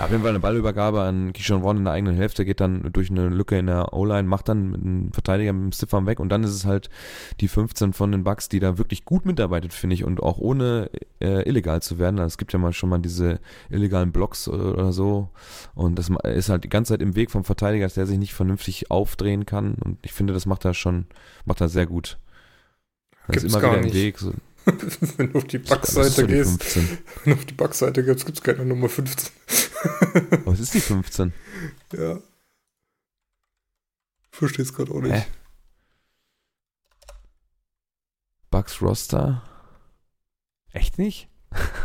Auf 0.00 0.10
jeden 0.10 0.22
Fall 0.22 0.30
eine 0.30 0.40
Ballübergabe 0.40 1.02
an 1.02 1.32
Keyshawn 1.32 1.62
Vaughn 1.62 1.76
in 1.76 1.84
der 1.84 1.92
eigenen 1.92 2.16
Hälfte, 2.16 2.44
geht 2.44 2.60
dann 2.60 2.90
durch 2.92 3.10
eine 3.10 3.28
Lücke 3.28 3.56
in 3.56 3.66
der 3.66 3.92
O-Line, 3.92 4.24
macht 4.26 4.48
dann 4.48 4.70
mit 4.70 4.80
einem 4.82 5.12
Verteidiger 5.12 5.52
mit 5.52 5.62
dem 5.62 5.72
Stiffarm 5.72 6.06
weg 6.06 6.18
und 6.18 6.28
dann 6.28 6.42
ist 6.42 6.50
es 6.50 6.64
halt 6.64 6.90
die 7.40 7.46
15 7.46 7.92
von 7.92 8.10
den 8.10 8.24
Bucks, 8.24 8.48
die 8.48 8.58
da 8.58 8.78
wirklich 8.78 9.04
gut 9.04 9.26
mitarbeitet, 9.26 9.72
finde 9.72 9.94
ich, 9.94 10.02
und 10.02 10.20
auch 10.20 10.38
ohne 10.38 10.90
äh, 11.20 11.48
illegal 11.48 11.82
zu 11.82 11.98
werden. 11.98 12.18
Also 12.18 12.32
es 12.34 12.38
gibt 12.38 12.52
ja 12.52 12.58
mal 12.58 12.72
schon 12.72 12.88
mal 12.88 12.98
diese 12.98 13.38
illegalen 13.70 14.10
Blocks 14.10 14.48
oder, 14.48 14.72
oder 14.72 14.92
so 14.92 15.28
und 15.74 15.96
das 15.98 16.10
ist 16.24 16.48
halt 16.48 16.64
die 16.64 16.68
ganze 16.68 16.94
Zeit 16.94 17.02
im 17.02 17.14
Weg 17.14 17.30
vom 17.30 17.44
Verteidiger, 17.44 17.86
dass 17.86 17.94
der 17.94 18.06
sich 18.06 18.18
nicht 18.18 18.34
vernünftig 18.34 18.90
aufdrehen 18.90 19.46
kann 19.46 19.74
und 19.74 19.98
ich 20.02 20.12
finde, 20.12 20.32
das 20.32 20.46
macht 20.46 20.64
er 20.64 20.74
schon, 20.74 21.06
macht 21.44 21.60
er 21.60 21.68
sehr 21.68 21.86
gut. 21.86 22.18
Ist 23.28 23.32
Gibt's 23.42 23.54
immer 23.54 23.60
gar 23.60 23.70
wieder 23.72 23.78
im 23.80 23.84
nicht. 23.84 23.94
Weg. 23.94 24.18
So. 24.18 24.32
Wenn 25.16 25.32
du 25.32 25.38
auf 25.38 25.44
die 25.44 25.60
Das 25.60 25.88
ist 25.88 25.94
Backseite 25.94 26.26
gehst, 26.26 26.62
15. 26.62 26.98
wenn 27.24 27.32
du 27.32 27.38
auf 27.38 27.44
die 27.46 27.54
Backseite 27.54 28.04
gehst, 28.04 28.26
gibt 28.26 28.38
es 28.38 28.44
keine 28.44 28.64
Nummer 28.64 28.88
15. 28.88 29.30
Was 30.44 30.60
ist 30.60 30.74
die 30.74 30.80
15? 30.80 31.32
Ja. 31.92 32.18
Versteh's 34.30 34.72
gerade 34.72 34.92
auch 34.92 35.00
nicht. 35.00 35.12
Hä? 35.12 35.24
Bucks 38.50 38.80
Roster? 38.82 39.42
Echt 40.72 40.98
nicht? 40.98 41.28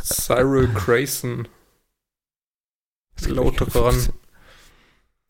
Cyril 0.04 0.68
Grayson. 0.68 1.48
Laut 3.28 3.60
dran. 3.60 4.10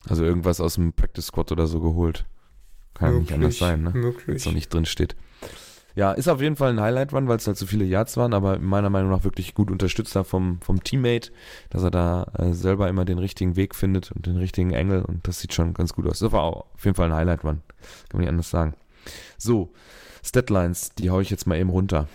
Also 0.07 0.23
irgendwas 0.23 0.59
aus 0.59 0.75
dem 0.75 0.93
Practice 0.93 1.27
Squad 1.27 1.51
oder 1.51 1.67
so 1.67 1.79
geholt. 1.79 2.25
Kann 2.93 3.13
ja 3.13 3.19
nicht 3.19 3.33
anders 3.33 3.57
sein, 3.57 3.83
ne? 3.83 3.93
Wenn 3.93 4.01
Möglich. 4.01 4.37
es 4.37 4.45
noch 4.45 4.53
nicht 4.53 4.73
drin 4.73 4.85
steht. 4.85 5.15
Ja, 5.97 6.11
ist 6.11 6.27
auf 6.27 6.41
jeden 6.41 6.55
Fall 6.55 6.69
ein 6.69 6.79
Highlight-Run, 6.79 7.27
weil 7.27 7.37
es 7.37 7.47
halt 7.47 7.57
so 7.57 7.65
viele 7.65 7.83
Yards 7.83 8.17
waren, 8.17 8.35
aber 8.35 8.59
meiner 8.59 8.91
Meinung 8.91 9.09
nach 9.09 9.23
wirklich 9.23 9.55
gut 9.55 9.71
unterstützt 9.71 10.15
da 10.15 10.23
vom, 10.23 10.61
vom 10.61 10.83
Teammate, 10.83 11.31
dass 11.71 11.81
er 11.81 11.89
da 11.89 12.31
äh, 12.37 12.53
selber 12.53 12.87
immer 12.87 13.03
den 13.03 13.17
richtigen 13.17 13.55
Weg 13.55 13.73
findet 13.73 14.11
und 14.11 14.27
den 14.27 14.37
richtigen 14.37 14.73
Engel 14.73 15.01
und 15.01 15.27
das 15.27 15.39
sieht 15.39 15.55
schon 15.55 15.73
ganz 15.73 15.93
gut 15.93 16.05
aus. 16.05 16.19
Das 16.19 16.31
war 16.31 16.43
auch 16.43 16.67
auf 16.71 16.85
jeden 16.85 16.93
Fall 16.93 17.07
ein 17.11 17.17
Highlight-Run. 17.17 17.63
Kann 17.65 17.89
man 18.13 18.19
nicht 18.21 18.29
anders 18.29 18.51
sagen. 18.51 18.75
So, 19.39 19.73
Statlines, 20.23 20.91
die 20.91 21.09
hau 21.09 21.19
ich 21.19 21.31
jetzt 21.31 21.47
mal 21.47 21.57
eben 21.57 21.71
runter. 21.71 22.07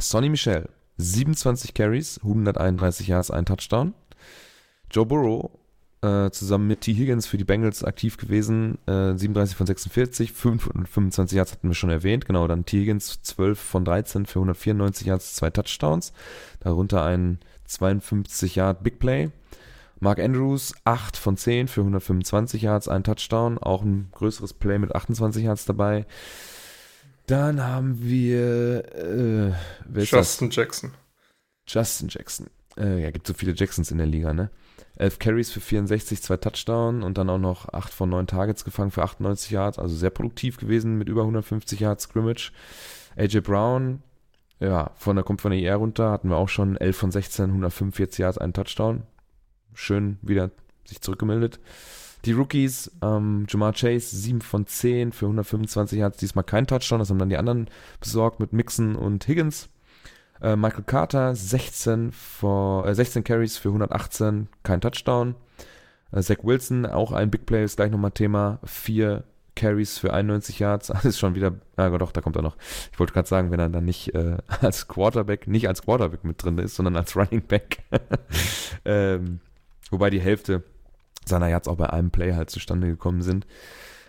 Sonny 0.00 0.30
Michel, 0.30 0.70
27 0.96 1.74
Carries, 1.74 2.18
131 2.22 3.08
Yards, 3.08 3.30
ein 3.30 3.44
Touchdown. 3.44 3.92
Joe 4.90 5.04
Burrow 5.04 5.50
äh, 6.04 6.30
zusammen 6.30 6.66
mit 6.66 6.82
T. 6.82 6.92
Higgins 6.92 7.26
für 7.26 7.38
die 7.38 7.44
Bengals 7.44 7.82
aktiv 7.82 8.18
gewesen, 8.18 8.78
äh, 8.86 9.16
37 9.16 9.56
von 9.56 9.66
46, 9.66 10.32
25 10.32 11.36
Yards 11.36 11.52
hatten 11.52 11.68
wir 11.68 11.74
schon 11.74 11.90
erwähnt, 11.90 12.26
genau, 12.26 12.46
dann 12.46 12.66
T. 12.66 12.80
Higgins 12.80 13.22
12 13.22 13.58
von 13.58 13.84
13 13.84 14.26
für 14.26 14.40
194 14.40 15.06
Yards, 15.06 15.34
zwei 15.34 15.50
Touchdowns, 15.50 16.12
darunter 16.60 17.04
ein 17.04 17.38
52 17.64 18.56
Yard 18.56 18.82
Big 18.82 18.98
Play. 18.98 19.30
Mark 20.00 20.18
Andrews 20.18 20.74
8 20.84 21.16
von 21.16 21.38
10 21.38 21.68
für 21.68 21.80
125 21.80 22.60
Yards, 22.60 22.88
ein 22.88 23.04
Touchdown, 23.04 23.56
auch 23.56 23.82
ein 23.82 24.08
größeres 24.12 24.52
Play 24.52 24.78
mit 24.78 24.94
28 24.94 25.44
Yards 25.44 25.64
dabei. 25.64 26.04
Dann 27.26 27.62
haben 27.62 28.02
wir 28.02 29.54
äh? 29.94 30.02
Justin 30.02 30.50
Jackson. 30.50 30.92
Justin 31.66 32.08
Jackson. 32.08 32.48
Äh, 32.76 33.02
ja, 33.02 33.10
gibt 33.10 33.26
so 33.26 33.32
viele 33.32 33.54
Jacksons 33.54 33.90
in 33.90 33.96
der 33.96 34.06
Liga, 34.06 34.34
ne? 34.34 34.50
11 34.96 35.18
Carries 35.18 35.50
für 35.50 35.60
64, 35.60 36.22
zwei 36.22 36.36
Touchdown 36.36 37.02
und 37.02 37.18
dann 37.18 37.28
auch 37.28 37.38
noch 37.38 37.72
8 37.72 37.92
von 37.92 38.08
9 38.10 38.26
Targets 38.26 38.64
gefangen 38.64 38.90
für 38.90 39.02
98 39.02 39.50
Yards, 39.50 39.78
also 39.78 39.94
sehr 39.94 40.10
produktiv 40.10 40.56
gewesen 40.56 40.96
mit 40.96 41.08
über 41.08 41.22
150 41.22 41.80
Yards 41.80 42.04
Scrimmage. 42.04 42.52
AJ 43.16 43.40
Brown, 43.40 44.02
ja, 44.60 44.90
von 44.94 45.16
der 45.16 45.24
kommt 45.24 45.40
von 45.40 45.50
der 45.50 45.60
IR 45.60 45.76
runter, 45.76 46.10
hatten 46.10 46.28
wir 46.28 46.36
auch 46.36 46.48
schon 46.48 46.76
11 46.76 46.96
von 46.96 47.10
16, 47.10 47.46
145 47.46 48.18
Yards, 48.18 48.38
einen 48.38 48.52
Touchdown. 48.52 49.02
Schön 49.74 50.18
wieder 50.22 50.50
sich 50.84 51.00
zurückgemeldet. 51.00 51.58
Die 52.24 52.32
Rookies, 52.32 52.90
ähm, 53.02 53.46
Jamar 53.48 53.72
Chase, 53.72 54.16
7 54.16 54.40
von 54.40 54.66
10 54.66 55.12
für 55.12 55.26
125 55.26 55.98
Yards, 55.98 56.18
diesmal 56.18 56.44
kein 56.44 56.66
Touchdown, 56.66 57.00
das 57.00 57.10
haben 57.10 57.18
dann 57.18 57.28
die 57.28 57.36
anderen 57.36 57.68
besorgt 58.00 58.40
mit 58.40 58.52
Mixon 58.52 58.96
und 58.96 59.26
Higgins. 59.26 59.68
Äh, 60.44 60.56
Michael 60.56 60.84
Carter, 60.84 61.34
16, 61.34 62.12
vor, 62.12 62.86
äh, 62.86 62.94
16 62.94 63.24
Carries 63.24 63.56
für 63.56 63.70
118, 63.70 64.48
kein 64.62 64.82
Touchdown. 64.82 65.36
Äh, 66.12 66.20
Zach 66.20 66.36
Wilson, 66.42 66.84
auch 66.84 67.12
ein 67.12 67.30
Big 67.30 67.46
Play, 67.46 67.64
ist 67.64 67.76
gleich 67.76 67.90
nochmal 67.90 68.10
Thema. 68.10 68.58
4 68.64 69.24
Carries 69.56 69.96
für 69.96 70.12
91 70.12 70.58
Yards, 70.58 70.88
das 70.92 71.06
ist 71.06 71.18
schon 71.18 71.34
wieder, 71.34 71.54
ah 71.76 71.88
doch, 71.96 72.12
da 72.12 72.20
kommt 72.20 72.36
er 72.36 72.42
noch. 72.42 72.58
Ich 72.92 72.98
wollte 73.00 73.14
gerade 73.14 73.26
sagen, 73.26 73.52
wenn 73.52 73.60
er 73.60 73.70
dann 73.70 73.86
nicht 73.86 74.14
äh, 74.14 74.36
als 74.60 74.86
Quarterback, 74.86 75.46
nicht 75.46 75.66
als 75.66 75.80
Quarterback 75.80 76.24
mit 76.24 76.42
drin 76.44 76.58
ist, 76.58 76.76
sondern 76.76 76.96
als 76.96 77.16
Running 77.16 77.40
Back. 77.40 77.78
ähm, 78.84 79.40
wobei 79.90 80.10
die 80.10 80.20
Hälfte 80.20 80.62
seiner 81.24 81.48
Yards 81.48 81.68
auch 81.68 81.76
bei 81.76 81.88
einem 81.88 82.10
Play 82.10 82.34
halt 82.34 82.50
zustande 82.50 82.86
gekommen 82.86 83.22
sind. 83.22 83.46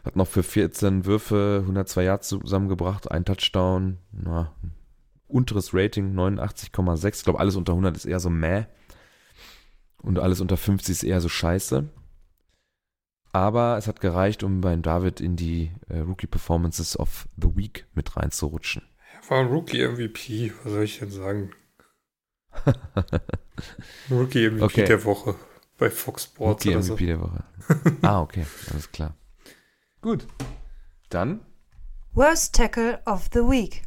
Hat 0.04 0.18
noch 0.18 0.28
für 0.28 0.44
14 0.44 1.06
Würfe 1.06 1.60
102 1.62 2.04
Yards 2.04 2.28
zusammengebracht, 2.28 3.10
ein 3.10 3.24
Touchdown, 3.24 4.00
na, 4.12 4.52
unteres 5.36 5.74
Rating, 5.74 6.16
89,6. 6.16 7.18
Ich 7.18 7.24
glaube, 7.24 7.40
alles 7.40 7.56
unter 7.56 7.74
100 7.74 7.96
ist 7.96 8.06
eher 8.06 8.20
so 8.20 8.30
meh. 8.30 8.66
Und 10.02 10.18
alles 10.20 10.40
unter 10.40 10.56
50 10.58 10.92
ist 10.92 11.04
eher 11.04 11.20
so 11.20 11.30
scheiße. 11.30 11.90
Aber 13.34 13.78
es 13.78 13.88
hat 13.88 14.00
gereicht, 14.00 14.44
um 14.44 14.62
bei 14.62 14.76
David 14.78 15.20
in 15.20 15.36
die 15.36 15.72
äh, 15.90 16.00
Rookie 16.00 16.28
Performances 16.28 16.98
of 16.98 17.28
the 17.36 17.54
Week 17.56 17.86
mit 17.94 18.16
reinzurutschen. 18.16 18.84
War 19.28 19.40
ein 19.42 19.48
Rookie-MVP, 19.48 20.54
was 20.64 20.72
soll 20.72 20.84
ich 20.84 21.00
denn 21.00 21.12
sagen? 21.12 21.52
Rookie-MVP 24.10 24.64
Okay. 24.64 24.86
der 24.86 25.04
Woche 25.04 25.36
bei 25.78 25.90
Fox 25.90 26.24
Sports 26.24 26.66
Rookie 26.66 26.76
oder 26.76 26.84
so. 26.84 26.94
MVP 26.94 27.06
der 27.08 27.22
Woche. 27.22 27.44
ah, 28.04 28.22
okay, 28.22 28.46
alles 28.72 28.92
klar. 28.92 29.16
Gut. 30.02 30.28
Dann, 31.10 31.42
Worst 32.14 32.56
Tackle 32.56 33.02
of 33.06 33.30
the 33.34 33.40
Week. 33.40 33.82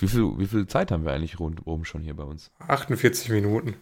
Wie 0.00 0.08
viel, 0.08 0.38
wie 0.38 0.46
viel 0.46 0.66
Zeit 0.66 0.90
haben 0.90 1.04
wir 1.04 1.12
eigentlich 1.12 1.38
rund 1.40 1.66
oben 1.66 1.84
schon 1.84 2.02
hier 2.02 2.14
bei 2.14 2.24
uns? 2.24 2.50
48 2.68 3.28
Minuten. 3.30 3.74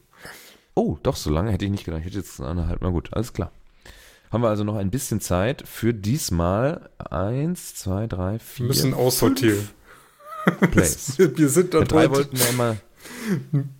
Oh, 0.74 0.96
doch, 1.02 1.16
so 1.16 1.30
lange 1.30 1.50
hätte 1.50 1.64
ich 1.64 1.70
nicht 1.70 1.84
gedacht. 1.84 2.00
Ich 2.00 2.06
hätte 2.06 2.18
jetzt 2.18 2.40
eineinhalb. 2.40 2.80
Na 2.82 2.88
gut, 2.90 3.12
alles 3.12 3.32
klar. 3.32 3.52
Haben 4.30 4.42
wir 4.42 4.48
also 4.48 4.64
noch 4.64 4.76
ein 4.76 4.90
bisschen 4.90 5.20
Zeit 5.20 5.62
für 5.68 5.92
diesmal 5.92 6.88
eins, 6.98 7.74
zwei, 7.74 8.06
drei, 8.06 8.32
Wir 8.34 8.40
vier. 8.40 8.66
müssen 8.66 8.94
aussortieren. 8.94 9.68
Plays. 10.70 11.18
Wir, 11.18 11.36
wir, 11.38 11.48
sind 11.48 11.72
Ja, 11.74 11.80
dann 11.80 11.88
drei 11.88 12.02
heute, 12.04 12.14
wollten 12.14 12.38
wir 12.38 12.48
immer, 12.48 12.76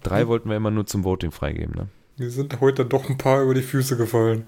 drei 0.02 0.28
wollten 0.28 0.48
wir 0.48 0.56
immer 0.56 0.70
nur 0.70 0.86
zum 0.86 1.02
Voting 1.02 1.32
freigeben, 1.32 1.74
ne? 1.74 1.88
wir 2.18 2.30
sind 2.30 2.60
heute 2.60 2.84
doch 2.84 3.08
ein 3.10 3.18
paar 3.18 3.42
über 3.42 3.54
die 3.54 3.62
Füße 3.62 3.96
gefallen. 3.96 4.44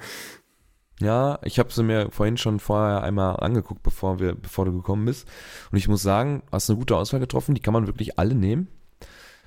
Ja, 1.01 1.41
ich 1.43 1.59
habe 1.59 1.73
sie 1.73 1.83
mir 1.83 2.11
vorhin 2.11 2.37
schon 2.37 2.61
vorher 2.61 3.03
einmal 3.03 3.37
angeguckt, 3.41 3.83
bevor 3.83 4.21
wir, 4.21 4.35
bevor 4.35 4.65
du 4.65 4.73
gekommen 4.73 5.05
bist. 5.05 5.29
Und 5.71 5.79
ich 5.79 5.89
muss 5.89 6.03
sagen, 6.03 6.43
hast 6.53 6.71
eine 6.71 6.79
gute 6.79 6.97
Auswahl 6.97 7.21
getroffen. 7.21 7.55
Die 7.55 7.61
kann 7.61 7.75
man 7.75 7.87
wirklich 7.87 8.19
alle 8.19 8.35
nehmen. 8.35 8.69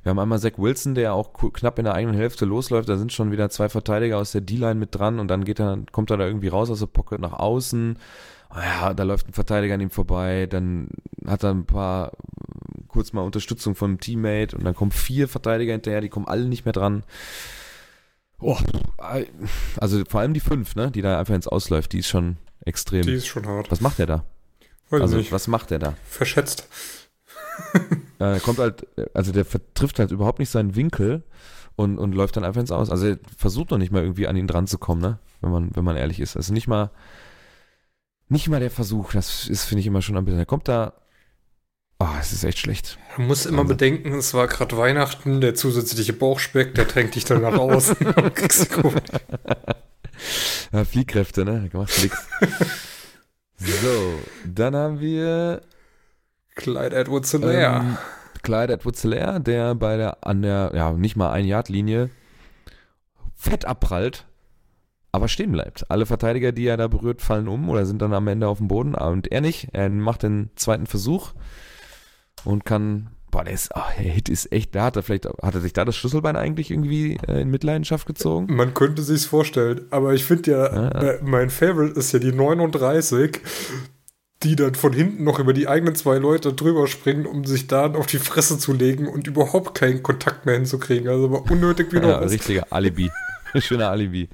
Wir 0.03 0.11
haben 0.11 0.19
einmal 0.19 0.39
Zach 0.39 0.57
Wilson, 0.57 0.95
der 0.95 1.13
auch 1.13 1.33
knapp 1.33 1.79
in 1.79 1.85
der 1.85 1.93
eigenen 1.93 2.15
Hälfte 2.15 2.45
losläuft. 2.45 2.87
Da 2.87 2.97
sind 2.97 3.11
schon 3.11 3.31
wieder 3.31 3.49
zwei 3.49 3.69
Verteidiger 3.69 4.17
aus 4.17 4.31
der 4.31 4.41
D-Line 4.41 4.75
mit 4.75 4.95
dran 4.95 5.19
und 5.19 5.27
dann 5.29 5.43
geht 5.43 5.59
er, 5.59 5.79
kommt 5.91 6.11
er 6.11 6.17
da 6.17 6.25
irgendwie 6.25 6.47
raus 6.47 6.69
aus 6.69 6.79
der 6.79 6.85
Pocket 6.87 7.19
nach 7.19 7.33
außen. 7.33 7.97
Ah 8.49 8.63
Ja, 8.63 8.93
da 8.93 9.03
läuft 9.03 9.27
ein 9.27 9.33
Verteidiger 9.33 9.73
an 9.73 9.81
ihm 9.81 9.89
vorbei. 9.89 10.47
Dann 10.47 10.89
hat 11.25 11.43
er 11.43 11.51
ein 11.51 11.65
paar 11.65 12.11
kurz 12.87 13.13
mal 13.13 13.21
Unterstützung 13.21 13.75
von 13.75 13.91
einem 13.91 13.99
Teammate 13.99 14.55
und 14.55 14.63
dann 14.63 14.75
kommen 14.75 14.91
vier 14.91 15.27
Verteidiger 15.27 15.73
hinterher. 15.73 16.01
Die 16.01 16.09
kommen 16.09 16.27
alle 16.27 16.45
nicht 16.45 16.65
mehr 16.65 16.73
dran. 16.73 17.03
Oh, 18.39 18.57
also 19.77 20.03
vor 20.05 20.19
allem 20.19 20.33
die 20.33 20.39
fünf, 20.39 20.75
ne, 20.75 20.91
die 20.91 21.01
da 21.01 21.19
einfach 21.19 21.33
ins 21.33 21.47
Ausläuft, 21.47 21.93
die 21.93 21.99
ist 21.99 22.07
schon 22.07 22.37
extrem. 22.63 23.01
Die 23.01 23.13
ist 23.13 23.27
schon 23.27 23.47
hart. 23.47 23.71
was 23.71 23.81
macht 23.81 23.97
der 23.99 24.05
da? 24.05 24.25
Weiß 24.89 25.01
also 25.01 25.17
nicht. 25.17 25.31
was 25.31 25.47
macht 25.47 25.71
der 25.71 25.79
da? 25.79 25.93
Verschätzt. 26.05 26.67
Äh, 28.19 28.39
kommt 28.39 28.57
halt, 28.57 28.87
also 29.13 29.31
der 29.31 29.45
vertrifft 29.45 29.99
halt 29.99 30.09
überhaupt 30.09 30.39
nicht 30.39 30.49
seinen 30.49 30.75
Winkel 30.75 31.21
und, 31.75 31.99
und 31.99 32.13
läuft 32.13 32.35
dann 32.35 32.43
einfach 32.43 32.61
ins 32.61 32.71
Aus. 32.71 32.89
Also 32.89 33.09
er 33.09 33.19
versucht 33.37 33.69
noch 33.69 33.77
nicht 33.77 33.91
mal 33.91 34.01
irgendwie 34.01 34.27
an 34.27 34.35
ihn 34.35 34.47
dran 34.47 34.65
zu 34.65 34.79
kommen, 34.79 35.01
ne? 35.01 35.19
Wenn 35.39 35.51
man, 35.51 35.69
wenn 35.75 35.83
man 35.83 35.95
ehrlich 35.95 36.19
ist. 36.19 36.35
Also 36.35 36.51
nicht 36.51 36.67
mal, 36.67 36.89
nicht 38.27 38.49
mal 38.49 38.59
der 38.59 38.71
Versuch, 38.71 39.13
das 39.13 39.47
ist, 39.47 39.65
finde 39.65 39.81
ich, 39.81 39.87
immer 39.87 40.01
schon 40.01 40.17
ein 40.17 40.25
bisschen. 40.25 40.39
Er 40.39 40.47
kommt 40.47 40.67
da. 40.67 40.93
Ah, 41.99 42.17
es 42.19 42.31
ist 42.31 42.43
echt 42.43 42.59
schlecht. 42.59 42.97
Man 43.17 43.27
muss 43.27 43.45
immer 43.47 43.59
Also- 43.63 43.69
bedenken, 43.69 44.13
es 44.13 44.33
war 44.33 44.47
gerade 44.47 44.77
Weihnachten, 44.77 45.41
der 45.41 45.55
zusätzliche 45.55 46.13
Bauchspeck, 46.13 46.75
der 46.75 46.85
drängt 46.85 47.15
dich 47.15 47.25
dann 47.25 47.41
nach 47.41 47.57
außen. 47.57 47.95
und 47.97 48.35
kriegst 48.35 48.71
Kurve. 48.71 49.01
Ja, 50.71 50.83
Fliehkräfte, 50.85 51.43
ne? 51.45 51.69
Macht 51.73 52.01
nix. 52.03 52.27
so, 53.57 54.13
dann 54.45 54.75
haben 54.75 54.99
wir 54.99 55.61
Clyde 56.55 56.95
Edwards 56.95 57.31
Hilaire. 57.31 57.79
Ähm, 57.81 57.97
Clyde 58.43 58.73
edwards 58.73 59.01
hilaire 59.01 59.39
der 59.41 59.75
bei 59.75 59.97
der, 59.97 60.25
an 60.25 60.41
der, 60.41 60.71
ja, 60.75 60.91
nicht 60.91 61.15
mal 61.15 61.31
ein 61.31 61.45
Yard 61.45 61.69
Linie 61.69 62.09
fett 63.35 63.65
abprallt, 63.65 64.25
aber 65.11 65.27
stehen 65.27 65.51
bleibt. 65.51 65.89
Alle 65.89 66.05
Verteidiger, 66.05 66.51
die 66.51 66.65
er 66.67 66.77
da 66.77 66.87
berührt, 66.87 67.21
fallen 67.21 67.47
um 67.47 67.69
oder 67.69 67.85
sind 67.85 68.01
dann 68.01 68.13
am 68.13 68.27
Ende 68.27 68.47
auf 68.47 68.59
dem 68.59 68.67
Boden 68.67 68.93
und 68.95 69.31
er 69.31 69.41
nicht. 69.41 69.69
Er 69.73 69.89
macht 69.89 70.23
den 70.23 70.49
zweiten 70.55 70.85
Versuch 70.87 71.33
und 72.43 72.65
kann, 72.65 73.09
boah, 73.31 73.43
der, 73.43 73.53
ist, 73.53 73.71
oh, 73.75 73.81
der 73.97 74.11
Hit 74.11 74.29
ist 74.29 74.51
echt, 74.51 74.75
da 74.75 74.85
hat 74.85 74.95
er 74.95 75.03
vielleicht, 75.03 75.25
hat 75.25 75.55
er 75.55 75.61
sich 75.61 75.73
da 75.73 75.85
das 75.85 75.95
Schlüsselbein 75.95 76.35
eigentlich 76.35 76.71
irgendwie 76.71 77.17
äh, 77.27 77.41
in 77.41 77.49
Mitleidenschaft 77.49 78.05
gezogen? 78.07 78.55
Man 78.55 78.73
könnte 78.73 79.01
sich's 79.01 79.25
vorstellen, 79.25 79.81
aber 79.89 80.13
ich 80.13 80.23
finde 80.25 80.51
ja, 80.51 80.73
Ja, 80.73 81.03
ja. 81.03 81.13
mein 81.23 81.49
Favorite 81.49 81.99
ist 81.99 82.11
ja 82.11 82.19
die 82.19 82.31
39, 82.31 83.41
die 84.43 84.55
dann 84.55 84.75
von 84.75 84.93
hinten 84.93 85.23
noch 85.23 85.39
über 85.39 85.53
die 85.53 85.67
eigenen 85.67 85.95
zwei 85.95 86.17
Leute 86.17 86.53
drüber 86.53 86.87
springen, 86.87 87.25
um 87.25 87.43
sich 87.45 87.67
dann 87.67 87.95
auf 87.95 88.05
die 88.05 88.19
Fresse 88.19 88.59
zu 88.59 88.73
legen 88.73 89.07
und 89.07 89.27
überhaupt 89.27 89.75
keinen 89.77 90.03
Kontakt 90.03 90.45
mehr 90.45 90.55
hinzukriegen. 90.55 91.07
Also 91.09 91.31
war 91.31 91.49
unnötig 91.49 91.91
wie 91.91 91.95
noch 91.99 92.09
Ja, 92.09 92.17
richtiger 92.19 92.67
Alibi. 92.71 93.09
Schöner 93.59 93.89
Alibi. 93.89 94.29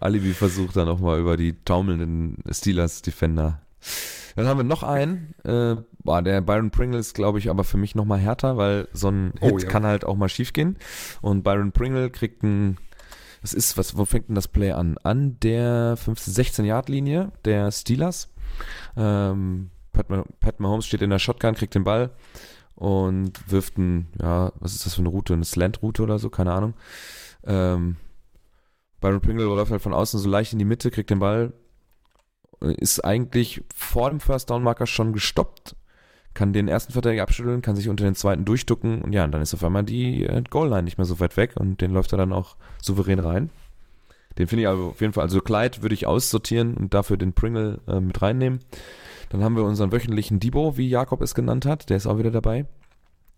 Alibi 0.00 0.32
versucht 0.32 0.76
dann 0.76 0.88
auch 0.88 1.00
mal 1.00 1.18
über 1.18 1.36
die 1.36 1.56
taumelnden 1.64 2.36
Steelers-Defender. 2.48 3.60
Dann 4.38 4.46
haben 4.46 4.58
wir 4.58 4.64
noch 4.64 4.84
einen. 4.84 5.34
Äh, 5.44 5.76
boah, 6.04 6.22
der 6.22 6.40
Byron 6.40 6.70
Pringle 6.70 6.98
ist, 7.00 7.14
glaube 7.14 7.38
ich, 7.40 7.50
aber 7.50 7.64
für 7.64 7.76
mich 7.76 7.94
noch 7.96 8.04
mal 8.04 8.18
härter, 8.18 8.56
weil 8.56 8.86
so 8.92 9.08
ein 9.08 9.32
Hit 9.40 9.52
Oh, 9.52 9.58
ja. 9.58 9.68
kann 9.68 9.84
halt 9.84 10.04
auch 10.04 10.14
mal 10.16 10.28
schief 10.28 10.52
gehen. 10.52 10.76
Und 11.20 11.42
Byron 11.42 11.72
Pringle 11.72 12.08
kriegt 12.10 12.44
ein, 12.44 12.78
was 13.42 13.52
ist, 13.52 13.76
was, 13.76 13.96
wo 13.96 14.04
fängt 14.04 14.28
denn 14.28 14.36
das 14.36 14.46
Play 14.46 14.70
an? 14.70 14.96
An 15.02 15.38
der 15.40 15.96
15-16-Yard-Linie 15.98 17.32
der 17.44 17.72
Steelers. 17.72 18.32
Ähm, 18.96 19.70
Pat, 19.92 20.08
Mah- 20.08 20.24
Pat 20.38 20.60
Mahomes 20.60 20.86
steht 20.86 21.02
in 21.02 21.10
der 21.10 21.18
Shotgun, 21.18 21.54
kriegt 21.54 21.74
den 21.74 21.82
Ball 21.84 22.10
und 22.76 23.50
wirft 23.50 23.76
ein, 23.76 24.06
ja, 24.22 24.52
was 24.60 24.74
ist 24.74 24.86
das 24.86 24.94
für 24.94 25.00
eine 25.00 25.08
Route? 25.08 25.34
Eine 25.34 25.44
Slant-Route 25.44 26.02
oder 26.02 26.18
so? 26.20 26.30
Keine 26.30 26.52
Ahnung. 26.52 26.74
Ähm, 27.44 27.96
Byron 29.00 29.20
Pringle 29.20 29.44
läuft 29.46 29.70
halt 29.72 29.82
von 29.82 29.94
außen 29.94 30.20
so 30.20 30.28
leicht 30.28 30.52
in 30.52 30.58
die 30.60 30.64
Mitte, 30.64 30.90
kriegt 30.92 31.10
den 31.10 31.18
Ball, 31.18 31.52
ist 32.60 33.04
eigentlich 33.04 33.62
vor 33.74 34.10
dem 34.10 34.20
First 34.20 34.50
Down 34.50 34.62
Marker 34.62 34.86
schon 34.86 35.12
gestoppt, 35.12 35.76
kann 36.34 36.52
den 36.52 36.68
ersten 36.68 36.92
Verteidiger 36.92 37.22
abschütteln, 37.22 37.62
kann 37.62 37.76
sich 37.76 37.88
unter 37.88 38.04
den 38.04 38.14
zweiten 38.14 38.44
durchducken 38.44 39.02
und 39.02 39.12
ja, 39.12 39.24
und 39.24 39.32
dann 39.32 39.42
ist 39.42 39.54
auf 39.54 39.64
einmal 39.64 39.84
die 39.84 40.24
äh, 40.24 40.42
Goal 40.48 40.68
Line 40.68 40.84
nicht 40.84 40.98
mehr 40.98 41.04
so 41.04 41.20
weit 41.20 41.36
weg 41.36 41.54
und 41.56 41.80
den 41.80 41.92
läuft 41.92 42.12
er 42.12 42.18
dann 42.18 42.32
auch 42.32 42.56
souverän 42.80 43.18
rein. 43.18 43.50
Den 44.38 44.46
finde 44.46 44.62
ich 44.62 44.68
also 44.68 44.88
auf 44.90 45.00
jeden 45.00 45.12
Fall, 45.12 45.24
also 45.24 45.40
Clyde 45.40 45.82
würde 45.82 45.94
ich 45.94 46.06
aussortieren 46.06 46.74
und 46.74 46.94
dafür 46.94 47.16
den 47.16 47.32
Pringle 47.32 47.80
äh, 47.88 48.00
mit 48.00 48.22
reinnehmen. 48.22 48.60
Dann 49.30 49.42
haben 49.42 49.56
wir 49.56 49.64
unseren 49.64 49.92
wöchentlichen 49.92 50.40
Debo, 50.40 50.76
wie 50.76 50.88
Jakob 50.88 51.22
es 51.22 51.34
genannt 51.34 51.66
hat, 51.66 51.90
der 51.90 51.96
ist 51.96 52.06
auch 52.06 52.18
wieder 52.18 52.30
dabei. 52.30 52.66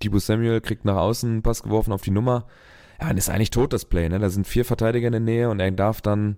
Debo 0.03 0.19
Samuel 0.19 0.61
kriegt 0.61 0.85
nach 0.85 0.97
außen 0.97 1.31
einen 1.31 1.43
Pass 1.43 1.63
geworfen 1.63 1.93
auf 1.93 2.03
die 2.03 2.11
Nummer. 2.11 2.47
Ja, 3.01 3.09
dann 3.09 3.17
ist 3.17 3.31
eigentlich 3.31 3.51
tot 3.51 3.73
das 3.73 3.87
Play, 3.87 4.09
ne? 4.09 4.19
Da 4.19 4.29
sind 4.29 4.47
vier 4.47 4.65
Verteidiger 4.65 5.07
in 5.07 5.13
der 5.13 5.21
Nähe 5.21 5.49
und 5.49 5.59
er 5.59 5.71
darf 5.71 6.03
dann 6.03 6.37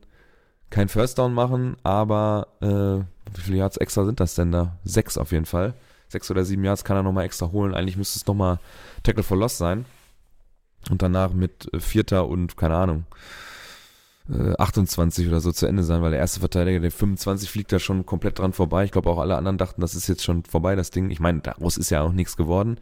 kein 0.72 0.88
First 0.88 1.18
Down 1.18 1.34
machen, 1.34 1.76
aber 1.82 2.48
äh, 2.60 3.36
wie 3.36 3.40
viele 3.40 3.58
Yards 3.58 3.76
extra 3.76 4.04
sind 4.04 4.20
das 4.20 4.34
denn 4.34 4.50
da? 4.50 4.78
Sechs 4.84 5.18
auf 5.18 5.30
jeden 5.30 5.44
Fall. 5.44 5.74
Sechs 6.08 6.30
oder 6.30 6.44
sieben 6.44 6.64
Yards 6.64 6.82
kann 6.82 6.96
er 6.96 7.02
nochmal 7.02 7.24
extra 7.24 7.52
holen. 7.52 7.74
Eigentlich 7.74 7.96
müsste 7.96 8.18
es 8.18 8.26
nochmal 8.26 8.58
Tackle 9.02 9.22
for 9.22 9.36
Loss 9.36 9.58
sein. 9.58 9.84
Und 10.90 11.02
danach 11.02 11.32
mit 11.32 11.72
äh, 11.72 11.78
Vierter 11.78 12.26
und, 12.26 12.56
keine 12.56 12.76
Ahnung, 12.76 13.04
äh, 14.30 14.54
28 14.58 15.28
oder 15.28 15.40
so 15.40 15.52
zu 15.52 15.66
Ende 15.66 15.84
sein, 15.84 16.00
weil 16.00 16.10
der 16.10 16.20
erste 16.20 16.40
Verteidiger, 16.40 16.80
der 16.80 16.90
25, 16.90 17.50
fliegt 17.50 17.70
da 17.70 17.78
schon 17.78 18.06
komplett 18.06 18.38
dran 18.38 18.54
vorbei. 18.54 18.84
Ich 18.84 18.92
glaube 18.92 19.10
auch 19.10 19.18
alle 19.18 19.36
anderen 19.36 19.58
dachten, 19.58 19.82
das 19.82 19.94
ist 19.94 20.08
jetzt 20.08 20.24
schon 20.24 20.42
vorbei, 20.44 20.74
das 20.74 20.90
Ding. 20.90 21.10
Ich 21.10 21.20
meine, 21.20 21.40
daraus 21.40 21.76
ist 21.76 21.90
ja 21.90 22.00
auch 22.00 22.12
nichts 22.12 22.36
geworden. 22.36 22.78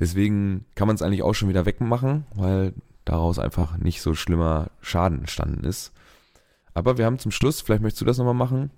Deswegen 0.00 0.64
kann 0.74 0.86
man 0.86 0.96
es 0.96 1.02
eigentlich 1.02 1.22
auch 1.22 1.34
schon 1.34 1.50
wieder 1.50 1.66
wegmachen, 1.66 2.24
weil 2.34 2.72
daraus 3.04 3.38
einfach 3.38 3.76
nicht 3.76 4.00
so 4.00 4.14
schlimmer 4.14 4.70
Schaden 4.80 5.20
entstanden 5.20 5.64
ist. 5.64 5.92
Aber 6.74 6.98
wir 6.98 7.04
haben 7.04 7.18
zum 7.18 7.30
Schluss, 7.30 7.60
vielleicht 7.60 7.82
möchtest 7.82 8.00
du 8.00 8.04
das 8.06 8.18
nochmal 8.18 8.34
machen, 8.34 8.70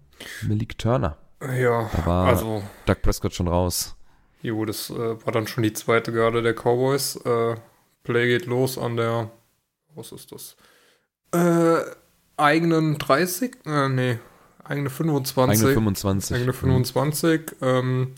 Malik 0.42 0.78
Turner. 0.78 1.16
Ja, 1.40 1.90
Da 1.92 2.06
war 2.06 2.26
also, 2.26 2.62
Doug 2.86 3.02
Prescott 3.02 3.34
schon 3.34 3.48
raus. 3.48 3.96
jo, 4.42 4.64
das 4.64 4.90
äh, 4.90 5.24
war 5.24 5.32
dann 5.32 5.46
schon 5.46 5.62
die 5.62 5.72
zweite 5.72 6.12
Garde 6.12 6.42
der 6.42 6.54
Cowboys. 6.54 7.16
Äh, 7.24 7.56
Play 8.02 8.26
geht 8.28 8.46
los 8.46 8.78
an 8.78 8.96
der, 8.96 9.30
was 9.94 10.12
ist 10.12 10.32
das? 10.32 10.56
Äh, 11.32 11.82
eigenen 12.36 12.98
30? 12.98 13.56
Äh, 13.66 13.88
nee, 13.88 14.18
eigene 14.62 14.90
25. 14.90 15.60
Eigene 15.60 15.74
25. 15.74 16.36
Eigene 16.36 16.52
25. 16.52 17.40
Ähm, 17.60 18.14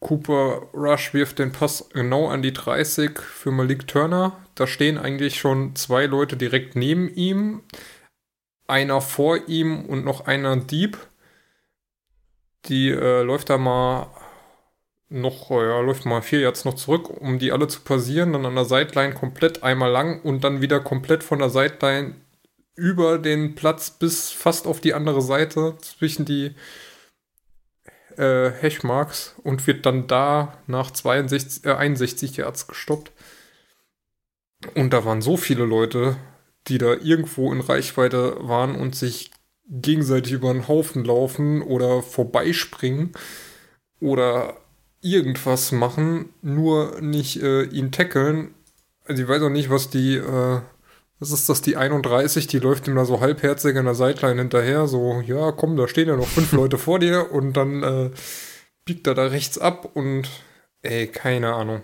Cooper 0.00 0.62
Rush 0.72 1.12
wirft 1.12 1.38
den 1.38 1.52
Pass 1.52 1.88
genau 1.92 2.28
an 2.28 2.40
die 2.42 2.52
30 2.54 3.18
für 3.18 3.50
Malik 3.50 3.86
Turner. 3.86 4.32
Da 4.54 4.66
stehen 4.66 4.96
eigentlich 4.96 5.38
schon 5.38 5.76
zwei 5.76 6.06
Leute 6.06 6.36
direkt 6.36 6.74
neben 6.74 7.08
ihm. 7.08 7.62
Einer 8.70 9.00
vor 9.00 9.48
ihm 9.48 9.84
und 9.84 10.04
noch 10.04 10.26
einer 10.26 10.56
Dieb. 10.56 10.98
Die 12.66 12.90
äh, 12.90 13.22
läuft 13.22 13.50
da 13.50 13.58
mal 13.58 14.08
noch, 15.10 15.50
äh, 15.50 15.68
ja, 15.68 15.80
läuft 15.80 16.06
mal 16.06 16.22
vier 16.22 16.40
Yards 16.40 16.64
noch 16.64 16.74
zurück, 16.74 17.10
um 17.10 17.38
die 17.38 17.52
alle 17.52 17.68
zu 17.68 17.80
passieren, 17.80 18.32
dann 18.32 18.46
an 18.46 18.54
der 18.54 18.64
Sideline 18.64 19.14
komplett 19.14 19.62
einmal 19.62 19.90
lang 19.90 20.22
und 20.22 20.44
dann 20.44 20.62
wieder 20.62 20.80
komplett 20.80 21.24
von 21.24 21.40
der 21.40 21.50
Sideline 21.50 22.14
über 22.76 23.18
den 23.18 23.54
Platz 23.54 23.90
bis 23.90 24.30
fast 24.30 24.66
auf 24.66 24.80
die 24.80 24.94
andere 24.94 25.20
Seite 25.20 25.76
zwischen 25.80 26.24
die 26.24 26.54
äh, 28.16 28.50
Hashmarks 28.50 29.34
und 29.42 29.66
wird 29.66 29.84
dann 29.84 30.06
da 30.06 30.58
nach 30.66 30.90
62, 30.90 31.64
äh, 31.66 31.72
61 31.72 32.36
Yards 32.36 32.68
gestoppt. 32.68 33.12
Und 34.74 34.92
da 34.92 35.04
waren 35.04 35.22
so 35.22 35.36
viele 35.36 35.64
Leute, 35.64 36.16
die 36.68 36.78
da 36.78 36.94
irgendwo 36.94 37.52
in 37.52 37.60
Reichweite 37.60 38.36
waren 38.40 38.74
und 38.74 38.94
sich 38.94 39.30
gegenseitig 39.68 40.32
über 40.32 40.52
den 40.52 40.68
Haufen 40.68 41.04
laufen 41.04 41.62
oder 41.62 42.02
vorbeispringen 42.02 43.12
oder 44.00 44.56
irgendwas 45.00 45.72
machen, 45.72 46.30
nur 46.42 47.00
nicht 47.00 47.42
äh, 47.42 47.62
ihn 47.64 47.92
tackeln. 47.92 48.54
Also 49.04 49.22
ich 49.22 49.28
weiß 49.28 49.42
auch 49.42 49.50
nicht, 49.50 49.70
was 49.70 49.90
die, 49.90 50.16
äh, 50.16 50.60
was 51.18 51.30
ist 51.30 51.48
das, 51.48 51.62
die 51.62 51.76
31, 51.76 52.46
die 52.46 52.58
läuft 52.58 52.88
ihm 52.88 52.96
da 52.96 53.04
so 53.04 53.20
halbherzig 53.20 53.76
an 53.76 53.84
der 53.86 53.94
Sideline 53.94 54.40
hinterher, 54.40 54.86
so, 54.86 55.22
ja, 55.26 55.52
komm, 55.52 55.76
da 55.76 55.88
stehen 55.88 56.08
ja 56.08 56.16
noch 56.16 56.26
fünf 56.26 56.52
Leute 56.52 56.78
vor 56.78 56.98
dir 56.98 57.32
und 57.32 57.54
dann 57.54 57.82
äh, 57.82 58.10
biegt 58.84 59.06
er 59.06 59.14
da 59.14 59.26
rechts 59.26 59.58
ab 59.58 59.90
und 59.94 60.28
ey, 60.82 61.06
keine 61.06 61.54
Ahnung. 61.54 61.82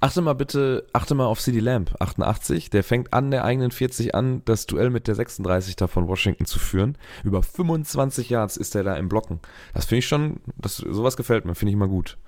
Achte 0.00 0.20
mal 0.22 0.34
bitte, 0.34 0.86
achte 0.92 1.14
mal 1.14 1.26
auf 1.26 1.40
CD 1.40 1.60
Lamb, 1.60 1.94
88. 2.00 2.70
Der 2.70 2.84
fängt 2.84 3.12
an 3.12 3.30
der 3.30 3.44
eigenen 3.44 3.70
40 3.70 4.14
an, 4.14 4.42
das 4.44 4.66
Duell 4.66 4.90
mit 4.90 5.06
der 5.08 5.14
36 5.14 5.76
da 5.76 5.86
von 5.86 6.08
Washington 6.08 6.44
zu 6.46 6.58
führen. 6.58 6.96
Über 7.22 7.42
25 7.42 8.30
Yards 8.30 8.56
ist 8.56 8.74
er 8.74 8.82
da 8.84 8.96
im 8.96 9.08
Blocken. 9.08 9.40
Das 9.72 9.86
finde 9.86 9.98
ich 10.00 10.06
schon, 10.08 10.40
das, 10.56 10.76
sowas 10.76 11.16
gefällt 11.16 11.44
mir, 11.44 11.54
finde 11.54 11.70
ich 11.70 11.74
immer 11.76 11.88
gut. 11.88 12.18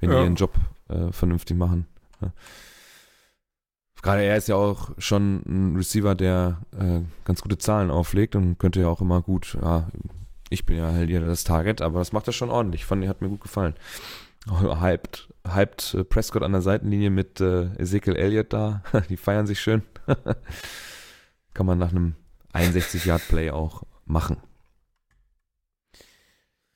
Wenn 0.00 0.10
die 0.10 0.16
Ja. 0.16 0.22
ihren 0.22 0.34
Job 0.36 0.52
äh, 0.88 1.12
vernünftig 1.12 1.56
machen. 1.56 1.86
Ja. 2.20 2.32
Gerade 4.02 4.22
er 4.22 4.36
ist 4.36 4.48
ja 4.48 4.56
auch 4.56 4.90
schon 4.98 5.42
ein 5.46 5.76
Receiver, 5.76 6.14
der 6.14 6.58
äh, 6.78 7.00
ganz 7.24 7.40
gute 7.40 7.56
Zahlen 7.56 7.90
auflegt 7.90 8.36
und 8.36 8.58
könnte 8.58 8.80
ja 8.80 8.88
auch 8.88 9.00
immer 9.00 9.22
gut, 9.22 9.56
ja, 9.62 9.88
ich 10.50 10.66
bin 10.66 10.76
ja 10.76 10.92
halt 10.92 11.08
hier 11.08 11.20
das 11.20 11.44
Target, 11.44 11.80
aber 11.80 12.00
das 12.00 12.12
macht 12.12 12.26
er 12.26 12.32
schon 12.34 12.50
ordentlich. 12.50 12.84
Fand, 12.84 13.06
hat 13.08 13.22
mir 13.22 13.30
gut 13.30 13.40
gefallen. 13.40 13.74
Hyped, 14.80 15.28
hyped 15.46 15.94
äh, 15.94 16.04
Prescott 16.04 16.42
an 16.42 16.52
der 16.52 16.62
Seitenlinie 16.62 17.10
mit 17.10 17.40
äh, 17.40 17.66
Ezekiel 17.76 18.16
Elliott 18.16 18.52
da. 18.52 18.82
Die 19.08 19.16
feiern 19.16 19.46
sich 19.46 19.60
schön. 19.60 19.82
Kann 21.54 21.66
man 21.66 21.78
nach 21.78 21.90
einem 21.90 22.14
61-Yard-Play 22.52 23.50
auch 23.50 23.84
machen. 24.04 24.38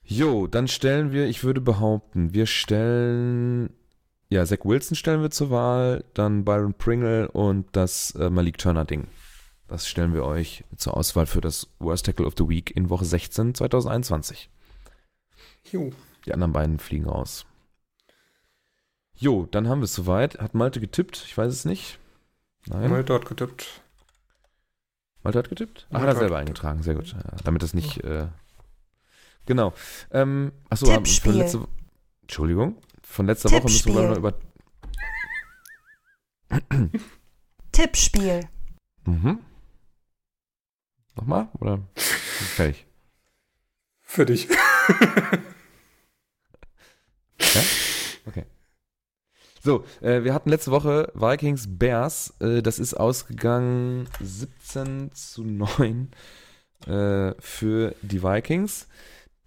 Jo, 0.03 0.47
dann 0.47 0.67
stellen 0.67 1.11
wir, 1.11 1.27
ich 1.27 1.43
würde 1.43 1.61
behaupten, 1.61 2.33
wir 2.33 2.47
stellen, 2.47 3.69
ja, 4.29 4.43
Zach 4.43 4.63
Wilson 4.63 4.95
stellen 4.95 5.21
wir 5.21 5.29
zur 5.29 5.51
Wahl, 5.51 6.03
dann 6.15 6.45
Byron 6.45 6.73
Pringle 6.73 7.27
und 7.29 7.67
das 7.73 8.15
äh, 8.15 8.31
Malik 8.31 8.57
Turner-Ding. 8.57 9.07
Das 9.67 9.87
stellen 9.87 10.15
wir 10.15 10.25
euch 10.25 10.63
zur 10.75 10.97
Auswahl 10.97 11.27
für 11.27 11.41
das 11.41 11.67
Worst 11.77 12.07
Tackle 12.07 12.25
of 12.25 12.33
the 12.35 12.49
Week 12.49 12.75
in 12.75 12.89
Woche 12.89 13.05
16 13.05 13.53
2021. 13.53 14.49
Jo. 15.71 15.91
Die 16.25 16.33
anderen 16.33 16.53
beiden 16.53 16.79
fliegen 16.79 17.07
raus. 17.07 17.45
Jo, 19.19 19.45
dann 19.51 19.67
haben 19.67 19.79
wir 19.81 19.85
es 19.85 19.93
soweit. 19.93 20.39
Hat 20.39 20.53
Malte 20.55 20.79
getippt? 20.79 21.23
Ich 21.25 21.37
weiß 21.37 21.51
es 21.51 21.65
nicht. 21.65 21.99
Nein. 22.67 22.89
Malte 22.89 23.13
hat 23.13 23.25
getippt. 23.25 23.81
Malte 25.23 25.39
hat 25.39 25.49
getippt? 25.49 25.87
Ach, 25.89 25.93
Malte 25.93 26.07
hat 26.07 26.07
er 26.07 26.15
hat 26.15 26.19
selber 26.19 26.37
eingetragen. 26.37 26.81
Sehr 26.83 26.95
gut. 26.95 27.11
Ja, 27.13 27.35
damit 27.43 27.61
das 27.61 27.73
nicht. 27.73 28.01
Äh, 28.03 28.27
genau. 29.45 29.73
Ähm, 30.11 30.53
achso, 30.69 30.85
haben- 30.87 30.93
von 30.95 31.03
Tippspiel. 31.03 31.33
letzte, 31.33 31.67
Entschuldigung. 32.21 32.81
Von 33.03 33.25
letzter 33.25 33.51
Woche 33.51 33.63
müssen 33.63 33.93
wir 33.93 34.09
Tippspiel. 34.09 34.09
noch 34.09 34.17
über. 36.79 36.89
Tippspiel. 37.73 38.47
Mhm. 39.05 39.39
Nochmal? 41.15 41.49
Oder? 41.59 41.79
Fertig. 41.95 42.85
Für 44.01 44.25
dich. 44.25 44.47
So, 49.61 49.83
äh, 50.01 50.23
wir 50.23 50.33
hatten 50.33 50.49
letzte 50.49 50.71
Woche 50.71 51.11
Vikings 51.13 51.77
Bears. 51.77 52.33
Äh, 52.39 52.61
das 52.61 52.79
ist 52.79 52.93
ausgegangen 52.93 54.07
17 54.21 55.11
zu 55.13 55.43
9 55.43 56.11
äh, 56.87 57.33
für 57.39 57.95
die 58.01 58.23
Vikings. 58.23 58.87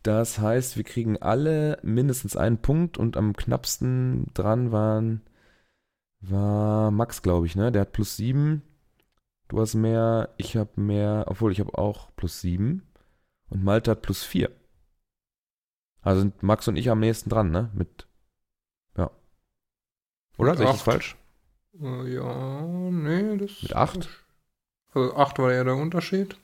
Das 0.03 0.39
heißt, 0.39 0.77
wir 0.77 0.85
kriegen 0.85 1.17
alle 1.23 1.79
mindestens 1.83 2.37
einen 2.37 2.59
Punkt 2.59 2.99
und 2.99 3.17
am 3.17 3.35
knappsten 3.35 4.27
dran 4.35 4.73
waren 4.73 5.23
war 6.21 6.91
Max, 6.91 7.23
glaube 7.23 7.47
ich, 7.47 7.57
ne? 7.57 7.73
Der 7.73 7.83
hat 7.83 7.93
plus 7.93 8.17
7. 8.17 8.63
Du 9.49 9.61
hast 9.61 9.75
mehr, 9.75 10.31
ich 10.37 10.57
habe 10.57 10.81
mehr, 10.81 11.25
obwohl 11.27 11.53
ich 11.53 11.61
habe 11.61 11.77
auch 11.77 12.15
plus 12.17 12.41
7. 12.41 12.83
Und 13.51 13.65
Malte 13.65 13.91
hat 13.93 14.03
plus 14.03 14.23
4. 14.25 14.51
Also 16.01 16.21
sind 16.21 16.43
Max 16.43 16.69
und 16.69 16.77
ich 16.77 16.91
am 16.91 17.01
nächsten 17.01 17.31
dran, 17.31 17.51
ne? 17.51 17.71
Mit. 17.75 18.07
Oder? 20.39 20.57
Sehe 20.57 20.67
ich 20.67 20.73
das 20.73 20.83
falsch? 20.83 21.17
Äh, 21.81 22.15
ja, 22.15 22.63
nee, 22.63 23.37
das. 23.37 23.63
Mit 23.63 23.75
8? 23.75 24.09
Also 24.95 25.17
8 25.17 25.39
war 25.39 25.53
ja 25.53 25.65
der 25.65 25.77
Unterschied. 25.77 26.37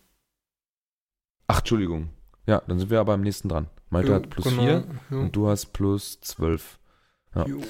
Ach, 1.47 1.59
Entschuldigung. 1.59 2.11
Ja, 2.47 2.63
dann 2.67 2.79
sind 2.79 2.91
wir 2.91 3.01
aber 3.01 3.15
am 3.15 3.21
nächsten 3.21 3.49
dran. 3.49 3.69
Malte 3.91 4.09
Jo, 4.09 4.15
hat 4.15 4.31
plus 4.31 4.45
genau, 4.45 4.63
4 4.63 4.85
jo. 5.11 5.21
und 5.21 5.37
du 5.37 5.49
hast 5.49 5.67
plus 5.73 6.21
12. 6.21 6.79
ja. 7.35 7.47
Jo. 7.47 7.61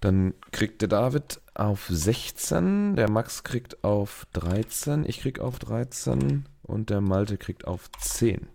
Dann 0.00 0.34
kriegt 0.50 0.82
der 0.82 0.88
David 0.88 1.40
auf 1.54 1.86
16, 1.88 2.94
der 2.94 3.10
Max 3.10 3.42
kriegt 3.42 3.84
auf 3.84 4.26
13, 4.34 5.06
ich 5.06 5.20
krieg 5.20 5.40
auf 5.40 5.58
13 5.58 6.46
und 6.62 6.90
der 6.90 7.00
Malte 7.00 7.38
kriegt 7.38 7.66
auf 7.66 7.90
10. 7.92 8.46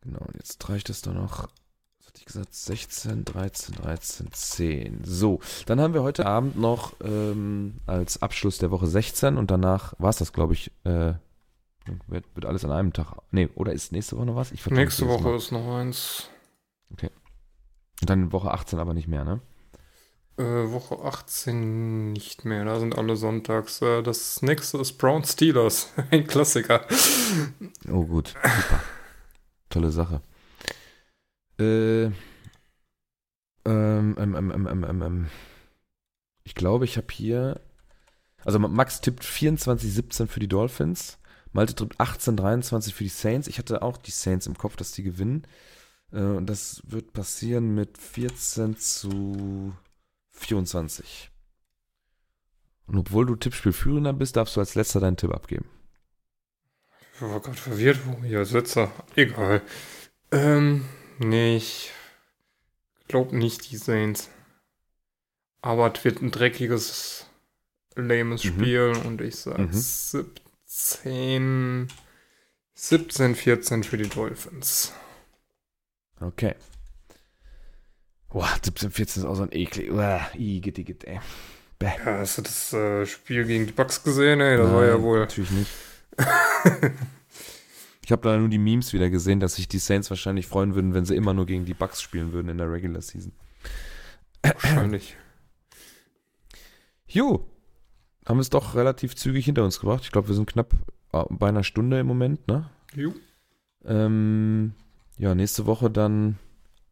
Genau, 0.00 0.20
und 0.20 0.34
jetzt 0.36 0.66
reicht 0.70 0.88
es 0.88 1.02
doch 1.02 1.12
noch, 1.12 1.48
hatte 2.12 2.20
ich 2.20 2.26
gesagt, 2.26 2.54
16, 2.54 3.24
13, 3.24 3.74
13, 3.76 4.32
10. 4.32 5.00
So, 5.02 5.40
dann 5.64 5.80
haben 5.80 5.94
wir 5.94 6.02
heute 6.02 6.26
Abend 6.26 6.58
noch 6.58 6.92
ähm, 7.02 7.76
als 7.86 8.20
Abschluss 8.20 8.58
der 8.58 8.70
Woche 8.70 8.86
16 8.86 9.38
und 9.38 9.50
danach 9.50 9.94
war 9.96 10.10
es 10.10 10.18
das, 10.18 10.34
glaube 10.34 10.52
ich, 10.52 10.70
äh, 10.84 11.14
wird, 12.06 12.26
wird 12.34 12.44
alles 12.44 12.66
an 12.66 12.70
einem 12.70 12.92
Tag. 12.92 13.16
Nee, 13.30 13.48
oder 13.54 13.72
ist 13.72 13.92
nächste 13.92 14.18
Woche 14.18 14.26
noch 14.26 14.36
was? 14.36 14.52
Nächste 14.66 15.08
Woche 15.08 15.22
Mal. 15.22 15.36
ist 15.36 15.52
noch 15.52 15.66
eins. 15.74 16.28
Und 16.90 18.10
dann 18.10 18.30
Woche 18.30 18.50
18 18.50 18.78
aber 18.78 18.92
nicht 18.92 19.08
mehr, 19.08 19.24
ne? 19.24 19.40
Äh, 20.36 20.70
Woche 20.70 20.98
18 21.02 22.12
nicht 22.12 22.44
mehr. 22.44 22.66
Da 22.66 22.78
sind 22.78 22.98
alle 22.98 23.16
sonntags. 23.16 23.80
Äh, 23.80 24.02
das 24.02 24.42
nächste 24.42 24.78
ist 24.78 24.98
Brown 24.98 25.24
Steelers. 25.24 25.90
Ein 26.10 26.26
Klassiker. 26.26 26.86
Oh 27.90 28.04
gut, 28.04 28.34
super. 28.42 28.80
Tolle 29.70 29.90
Sache. 29.90 30.20
Äh, 31.58 32.04
ähm, 32.04 32.14
ähm, 33.64 34.34
ähm, 34.34 34.50
ähm, 34.50 34.66
ähm, 34.66 34.84
ähm, 34.84 35.02
ähm. 35.02 35.26
Ich 36.44 36.54
glaube, 36.54 36.84
ich 36.84 36.96
habe 36.96 37.12
hier. 37.12 37.60
Also 38.44 38.58
Max 38.58 39.00
tippt 39.00 39.22
24-17 39.22 40.26
für 40.26 40.40
die 40.40 40.48
Dolphins. 40.48 41.18
Malte 41.52 41.74
tippt 41.74 42.00
18-23 42.00 42.92
für 42.92 43.04
die 43.04 43.10
Saints. 43.10 43.46
Ich 43.46 43.58
hatte 43.58 43.82
auch 43.82 43.98
die 43.98 44.10
Saints 44.10 44.46
im 44.46 44.58
Kopf, 44.58 44.76
dass 44.76 44.92
die 44.92 45.02
gewinnen. 45.02 45.46
Äh, 46.12 46.22
und 46.22 46.46
das 46.46 46.82
wird 46.86 47.12
passieren 47.12 47.74
mit 47.74 47.98
14 47.98 48.76
zu 48.76 49.74
24. 50.32 51.30
Und 52.86 52.98
obwohl 52.98 53.26
du 53.26 53.36
Tippspielführender 53.36 54.12
bist, 54.12 54.36
darfst 54.36 54.56
du 54.56 54.60
als 54.60 54.74
letzter 54.74 55.00
deinen 55.00 55.16
Tipp 55.16 55.32
abgeben. 55.32 55.66
Ich 57.14 57.22
war 57.22 57.40
gerade 57.40 57.56
verwirrt, 57.56 58.00
wo 58.06 58.24
hier 58.24 58.40
als 58.40 58.50
letzter. 58.50 58.90
Egal. 59.14 59.62
Ähm, 60.32 60.84
nee, 61.18 61.56
ich 61.56 61.90
glaube 63.08 63.36
nicht 63.36 63.70
die 63.70 63.76
Saints. 63.76 64.28
Aber 65.60 65.92
es 65.94 66.04
wird 66.04 66.20
ein 66.22 66.30
dreckiges, 66.30 67.26
lames 67.94 68.44
Mhm. 68.44 68.48
Spiel 68.48 68.92
und 69.04 69.20
ich 69.20 69.36
sage 69.36 69.62
Mhm. 69.62 69.72
17, 70.66 71.88
17, 72.74 73.34
14 73.36 73.84
für 73.84 73.96
die 73.96 74.08
Dolphins. 74.08 74.92
Okay. 76.20 76.54
Boah, 78.28 78.48
17, 78.62 78.90
14 78.90 79.22
ist 79.22 79.28
auch 79.28 79.34
so 79.34 79.42
ein 79.42 79.52
eklig. 79.52 79.90
Uah, 79.92 80.26
igitt, 80.34 80.78
igitt, 80.78 81.04
ey. 81.04 81.20
Bäh. 81.78 81.90
Ja, 82.04 82.18
hast 82.18 82.38
du 82.38 82.42
das 82.42 82.72
äh, 82.72 83.04
Spiel 83.06 83.44
gegen 83.44 83.66
die 83.66 83.72
Bucks 83.72 84.02
gesehen? 84.02 84.40
Ey, 84.40 84.56
das 84.56 84.70
war 84.70 84.84
ja 84.86 84.94
Nein, 84.94 85.02
wohl. 85.02 85.18
Natürlich 85.20 85.50
nicht. 85.50 85.70
ich 88.12 88.14
habe 88.14 88.28
da 88.28 88.36
nur 88.36 88.50
die 88.50 88.58
Memes 88.58 88.92
wieder 88.92 89.08
gesehen, 89.08 89.40
dass 89.40 89.54
sich 89.54 89.68
die 89.68 89.78
Saints 89.78 90.10
wahrscheinlich 90.10 90.46
freuen 90.46 90.74
würden, 90.74 90.92
wenn 90.92 91.06
sie 91.06 91.16
immer 91.16 91.32
nur 91.32 91.46
gegen 91.46 91.64
die 91.64 91.72
Bucks 91.72 92.02
spielen 92.02 92.34
würden 92.34 92.50
in 92.50 92.58
der 92.58 92.70
Regular 92.70 93.00
Season. 93.00 93.32
Wahrscheinlich. 94.42 95.16
Jo, 97.06 97.48
haben 98.26 98.38
es 98.38 98.50
doch 98.50 98.74
relativ 98.74 99.16
zügig 99.16 99.46
hinter 99.46 99.64
uns 99.64 99.80
gebracht. 99.80 100.02
Ich 100.04 100.10
glaube, 100.10 100.28
wir 100.28 100.34
sind 100.34 100.44
knapp 100.44 100.74
äh, 101.14 101.24
bei 101.30 101.48
einer 101.48 101.64
Stunde 101.64 102.00
im 102.00 102.06
Moment, 102.06 102.46
ne? 102.48 102.68
Jo. 102.94 103.14
Ähm, 103.86 104.74
ja, 105.16 105.34
nächste 105.34 105.64
Woche 105.64 105.90
dann 105.90 106.38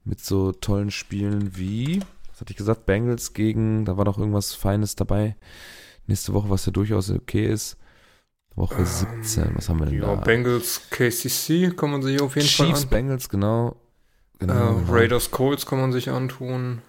mit 0.05 0.21
so 0.21 0.53
tollen 0.53 0.91
Spielen 0.91 1.55
wie, 1.55 2.01
was 2.31 2.41
hatte 2.41 2.53
ich 2.53 2.57
gesagt, 2.57 2.87
Bengals 2.87 3.35
gegen, 3.35 3.85
da 3.85 3.99
war 3.99 4.07
doch 4.07 4.17
irgendwas 4.17 4.55
Feines 4.55 4.97
dabei. 4.97 5.37
Nächste 6.07 6.33
Woche, 6.33 6.49
was 6.49 6.65
ja 6.65 6.73
durchaus 6.73 7.11
okay 7.11 7.45
ist. 7.45 7.77
Woche 8.61 8.77
Ähm, 8.79 8.85
17, 9.23 9.51
was 9.57 9.69
haben 9.69 9.81
wir 9.81 9.87
denn 9.87 10.01
Ja, 10.01 10.15
da? 10.15 10.21
Bengals 10.21 10.83
KCC 10.91 11.71
kann 11.77 11.91
man 11.91 12.03
sich 12.03 12.21
auf 12.21 12.37
jeden 12.37 12.49
Fall 12.49 12.67
Chiefs. 12.69 12.87
Bengals, 12.87 13.29
genau. 13.29 13.77
genau, 14.39 14.53
Äh, 14.55 14.75
genau. 14.81 14.93
Raiders 14.93 15.31
Colts 15.31 15.67
kann 15.67 15.81
man 15.81 15.93
sich 15.93 16.11
antun. 16.11 16.83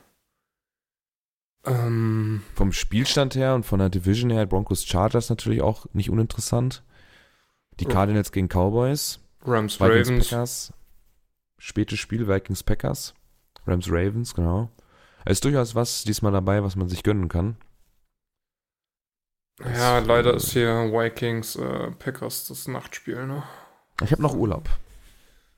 Ähm, 1.65 2.41
Vom 2.55 2.71
Spielstand 2.71 3.35
her 3.35 3.53
und 3.55 3.65
von 3.65 3.79
der 3.79 3.89
Division 3.89 4.29
her, 4.31 4.45
Broncos 4.45 4.83
Chargers 4.85 5.29
natürlich 5.29 5.61
auch 5.61 5.85
nicht 5.93 6.09
uninteressant. 6.09 6.83
Die. 7.79 7.85
Cardinals 7.85 8.31
gegen 8.31 8.47
Cowboys. 8.47 9.19
Rams 9.43 9.79
Vikings 9.79 10.07
Ravens. 10.07 10.29
Packers. 10.29 10.73
Spätes 11.57 11.99
Spiel, 11.99 12.27
Vikings 12.27 12.63
Packers. 12.63 13.13
Rams 13.65 13.87
Ravens, 13.89 14.33
genau. 14.35 14.69
Es 15.25 15.33
ist 15.33 15.45
durchaus 15.45 15.73
was 15.75 16.03
diesmal 16.03 16.31
dabei, 16.31 16.63
was 16.63 16.75
man 16.75 16.89
sich 16.89 17.03
gönnen 17.03 17.27
kann. 17.29 17.55
Ja, 19.65 19.99
leider 19.99 20.33
äh, 20.33 20.37
ist 20.37 20.51
hier 20.51 20.91
Vikings 20.91 21.55
äh, 21.55 21.91
Packers 21.91 22.47
das 22.47 22.67
Nachtspiel, 22.67 23.25
ne? 23.25 23.43
Ich 24.03 24.11
habe 24.11 24.21
noch 24.21 24.35
Urlaub. 24.35 24.69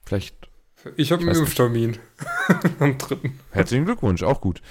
Vielleicht 0.05 0.49
Ich 0.97 1.11
habe 1.11 1.21
einen. 1.21 1.35
Impftermin. 1.35 1.97
Am 2.79 2.97
dritten. 2.97 3.39
herzlichen 3.51 3.85
Glückwunsch, 3.85 4.23
auch 4.23 4.41
gut. 4.41 4.61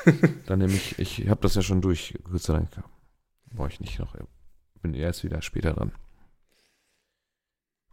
Dann 0.46 0.58
nehme 0.58 0.74
ich, 0.74 0.98
ich 0.98 1.28
habe 1.28 1.40
das 1.40 1.54
ja 1.54 1.62
schon 1.62 1.80
durch, 1.80 2.18
Gott 2.30 2.42
sei 2.42 2.54
Dank. 2.54 2.68
Brauche 3.54 3.68
ich 3.68 3.80
nicht 3.80 3.98
noch. 3.98 4.14
Bin 4.82 4.94
erst 4.94 5.24
wieder 5.24 5.42
später 5.42 5.74
dran. 5.74 5.92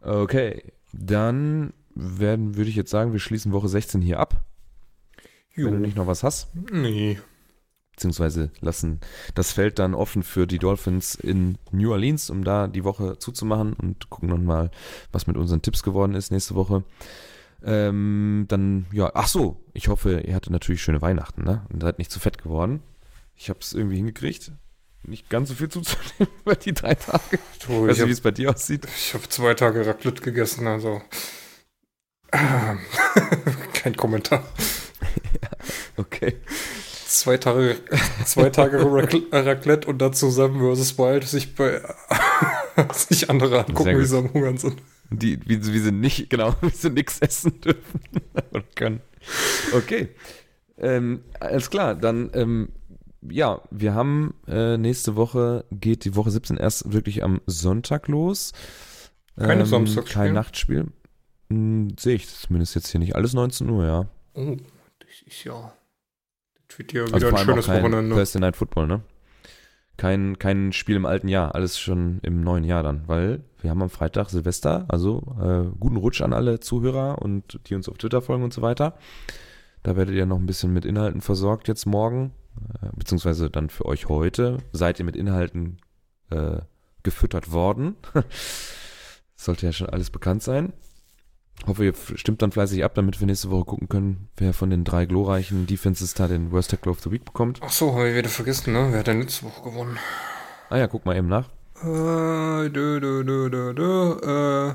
Okay, 0.00 0.72
dann 0.92 1.74
werden, 1.94 2.56
würde 2.56 2.70
ich 2.70 2.76
jetzt 2.76 2.90
sagen, 2.90 3.12
wir 3.12 3.20
schließen 3.20 3.52
Woche 3.52 3.68
16 3.68 4.00
hier 4.00 4.18
ab. 4.18 4.44
Wenn 5.54 5.72
du 5.72 5.78
nicht 5.78 5.96
noch 5.96 6.06
was 6.06 6.22
hast. 6.22 6.48
Nee. 6.72 7.18
Beziehungsweise 8.00 8.50
lassen 8.60 9.00
das 9.34 9.52
Feld 9.52 9.78
dann 9.78 9.94
offen 9.94 10.22
für 10.22 10.46
die 10.46 10.58
Dolphins 10.58 11.14
in 11.14 11.58
New 11.70 11.92
Orleans, 11.92 12.30
um 12.30 12.44
da 12.44 12.66
die 12.66 12.82
Woche 12.82 13.18
zuzumachen 13.18 13.74
und 13.74 14.08
gucken 14.08 14.30
dann 14.30 14.46
mal, 14.46 14.70
was 15.12 15.26
mit 15.26 15.36
unseren 15.36 15.60
Tipps 15.60 15.82
geworden 15.82 16.14
ist 16.14 16.30
nächste 16.30 16.54
Woche. 16.54 16.82
Ähm, 17.62 18.46
dann, 18.48 18.86
ja, 18.90 19.10
ach 19.12 19.28
so, 19.28 19.62
ich 19.74 19.88
hoffe, 19.88 20.20
ihr 20.20 20.34
hattet 20.34 20.50
natürlich 20.50 20.82
schöne 20.82 21.02
Weihnachten, 21.02 21.44
ne? 21.44 21.66
Und 21.70 21.82
seid 21.82 21.98
nicht 21.98 22.10
zu 22.10 22.20
fett 22.20 22.42
geworden. 22.42 22.82
Ich 23.36 23.50
habe 23.50 23.58
es 23.60 23.74
irgendwie 23.74 23.96
hingekriegt, 23.96 24.52
nicht 25.02 25.28
ganz 25.28 25.50
so 25.50 25.54
viel 25.54 25.68
zuzunehmen 25.68 26.34
über 26.40 26.54
die 26.56 26.72
drei 26.72 26.94
Tage. 26.94 27.38
Du, 27.66 27.86
Weißt 27.86 27.90
ich 27.90 27.96
du, 27.96 27.96
wie 27.96 28.00
habe 28.00 28.12
es 28.12 28.20
bei 28.22 28.30
dir 28.30 28.48
aussieht? 28.50 28.88
hab 29.12 29.30
zwei 29.30 29.52
Tage 29.52 29.86
Raclette 29.86 30.22
gegessen, 30.22 30.66
also. 30.66 31.02
Kein 33.74 33.94
Kommentar. 33.94 34.42
Okay. 35.96 36.38
Zwei 37.10 37.38
Tage, 37.38 37.76
zwei 38.24 38.50
Tage 38.50 38.78
Rac- 38.84 39.32
Raclette 39.32 39.88
und 39.88 39.98
dann 39.98 40.12
zusammen 40.12 40.60
versus 40.60 40.96
Wild, 40.96 41.24
sich 41.24 41.56
bei 41.56 41.80
sich 42.94 43.28
andere 43.28 43.66
angucken, 43.66 43.98
wie 43.98 44.04
sie 44.04 44.16
am 44.16 44.32
Hungern 44.32 44.58
sind. 44.58 44.80
Die, 45.10 45.40
wie, 45.44 45.60
wie 45.72 45.78
sie 45.80 45.90
nicht, 45.90 46.30
genau, 46.30 46.54
wie 46.60 46.70
sie 46.70 46.88
nichts 46.90 47.18
essen 47.18 47.60
dürfen 47.60 48.00
oder 48.52 48.62
können. 48.76 49.00
Okay. 49.72 50.10
Ähm, 50.78 51.24
alles 51.40 51.68
klar, 51.68 51.96
dann, 51.96 52.30
ähm, 52.32 52.68
ja, 53.28 53.60
wir 53.72 53.92
haben 53.92 54.34
äh, 54.46 54.78
nächste 54.78 55.16
Woche, 55.16 55.64
geht 55.72 56.04
die 56.04 56.14
Woche 56.14 56.30
17 56.30 56.58
erst 56.58 56.92
wirklich 56.92 57.24
am 57.24 57.40
Sonntag 57.46 58.06
los. 58.06 58.52
Keine 59.36 59.62
ähm, 59.62 59.66
Samstagsspiele? 59.66 60.24
Kein 60.26 60.34
Nachtspiel. 60.34 60.86
Hm, 61.50 61.88
Sehe 61.98 62.14
ich 62.14 62.28
zumindest 62.28 62.76
jetzt 62.76 62.88
hier 62.88 63.00
nicht. 63.00 63.16
Alles 63.16 63.32
19 63.34 63.68
Uhr, 63.68 63.84
ja. 63.84 64.06
Oh, 64.34 64.56
das 65.00 65.08
ist 65.26 65.42
ja. 65.42 65.72
Wird 66.78 66.92
ja 66.92 67.06
wieder 67.06 67.14
Also 67.14 67.28
ein 67.28 67.38
schönes 67.38 67.66
kein 67.66 67.82
Wochenende. 67.82 68.14
Thursday 68.14 68.40
Night 68.40 68.56
Football, 68.56 68.86
ne? 68.86 69.02
Kein, 69.96 70.38
kein 70.38 70.72
Spiel 70.72 70.96
im 70.96 71.04
alten 71.04 71.28
Jahr, 71.28 71.54
alles 71.54 71.78
schon 71.78 72.20
im 72.22 72.40
neuen 72.42 72.64
Jahr 72.64 72.82
dann, 72.82 73.06
weil 73.06 73.44
wir 73.60 73.68
haben 73.70 73.82
am 73.82 73.90
Freitag 73.90 74.30
Silvester, 74.30 74.86
also 74.88 75.36
äh, 75.42 75.76
guten 75.78 75.96
Rutsch 75.96 76.22
an 76.22 76.32
alle 76.32 76.60
Zuhörer 76.60 77.20
und 77.20 77.60
die 77.66 77.74
uns 77.74 77.86
auf 77.86 77.98
Twitter 77.98 78.22
folgen 78.22 78.42
und 78.42 78.54
so 78.54 78.62
weiter. 78.62 78.94
Da 79.82 79.96
werdet 79.96 80.14
ihr 80.14 80.24
noch 80.24 80.38
ein 80.38 80.46
bisschen 80.46 80.72
mit 80.72 80.86
Inhalten 80.86 81.20
versorgt 81.20 81.68
jetzt 81.68 81.84
morgen, 81.84 82.32
äh, 82.82 82.88
beziehungsweise 82.96 83.50
dann 83.50 83.68
für 83.68 83.84
euch 83.84 84.08
heute. 84.08 84.58
Seid 84.72 84.98
ihr 84.98 85.04
mit 85.04 85.16
Inhalten 85.16 85.78
äh, 86.30 86.60
gefüttert 87.02 87.52
worden? 87.52 87.96
Sollte 89.36 89.66
ja 89.66 89.72
schon 89.72 89.90
alles 89.90 90.10
bekannt 90.10 90.42
sein. 90.42 90.72
Hoffe, 91.66 91.84
ihr 91.84 91.94
stimmt 92.14 92.42
dann 92.42 92.52
fleißig 92.52 92.82
ab, 92.84 92.94
damit 92.94 93.20
wir 93.20 93.26
nächste 93.26 93.50
Woche 93.50 93.64
gucken 93.66 93.88
können, 93.88 94.28
wer 94.36 94.54
von 94.54 94.70
den 94.70 94.82
drei 94.84 95.04
glorreichen 95.06 95.66
Defenses 95.66 96.14
da 96.14 96.26
den 96.26 96.50
Worst 96.52 96.70
Tackle 96.70 96.90
of 96.90 97.00
the 97.00 97.10
Week 97.10 97.24
bekommt. 97.24 97.60
Ach 97.62 97.70
so, 97.70 97.92
habe 97.94 98.08
ich 98.10 98.16
wieder 98.16 98.28
vergessen, 98.30 98.72
ne? 98.72 98.88
Wer 98.90 99.00
hat 99.00 99.06
denn 99.06 99.20
letzte 99.20 99.44
Woche 99.44 99.62
gewonnen? 99.70 99.98
Ah 100.70 100.78
ja, 100.78 100.86
guck 100.86 101.04
mal 101.04 101.16
eben 101.16 101.28
nach. 101.28 101.48
Äh, 101.82 102.70
dö, 102.70 103.00
dö, 103.00 103.24
dö, 103.24 103.50
dö, 103.50 103.74
dö, 103.74 104.70
äh, 104.70 104.74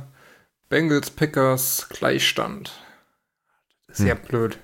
Bengals, 0.70 1.10
Packers, 1.10 1.88
Gleichstand. 1.90 2.72
Sehr 3.90 4.16
Hm. 4.16 4.22
blöd. 4.28 4.60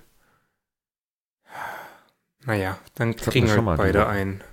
Naja, 2.46 2.78
dann 2.96 3.16
kriegen 3.16 3.48
wir 3.48 3.64
halt 3.66 3.78
beide 3.78 4.08
ein. 4.08 4.44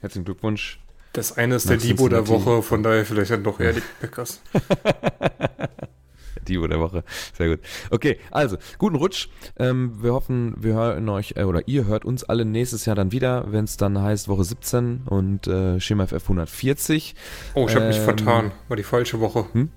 Herzlichen 0.00 0.24
Glückwunsch. 0.24 0.78
Das 1.14 1.36
eine 1.36 1.54
ist 1.56 1.64
Nach 1.66 1.70
der 1.70 1.78
Divo 1.78 2.08
der. 2.08 2.28
Woche, 2.28 2.62
von 2.62 2.82
daher 2.82 3.04
vielleicht 3.06 3.30
dann 3.30 3.44
doch 3.44 3.60
eher 3.60 3.72
die 3.74 3.82
Packers. 4.00 4.40
Die 6.48 6.54
der 6.54 6.80
Woche. 6.80 7.04
Sehr 7.36 7.48
gut. 7.48 7.60
Okay, 7.90 8.18
also, 8.30 8.56
guten 8.78 8.96
Rutsch. 8.96 9.28
Ähm, 9.58 10.02
wir 10.02 10.12
hoffen, 10.12 10.54
wir 10.58 10.74
hören 10.74 11.08
euch, 11.08 11.34
äh, 11.36 11.44
oder 11.44 11.66
ihr 11.68 11.86
hört 11.86 12.04
uns 12.04 12.24
alle 12.24 12.44
nächstes 12.44 12.84
Jahr 12.86 12.96
dann 12.96 13.12
wieder, 13.12 13.50
wenn 13.52 13.64
es 13.64 13.76
dann 13.76 14.00
heißt 14.00 14.28
Woche 14.28 14.44
17 14.44 15.02
und 15.06 15.46
äh, 15.46 15.80
Schema 15.80 16.06
FF 16.06 16.22
140. 16.22 17.14
Oh, 17.54 17.66
ich 17.68 17.74
habe 17.74 17.86
mich 17.88 17.98
Ähm, 17.98 18.04
vertan. 18.04 18.52
War 18.68 18.76
die 18.76 18.82
falsche 18.82 19.20
Woche. 19.20 19.46
Hm? 19.52 19.70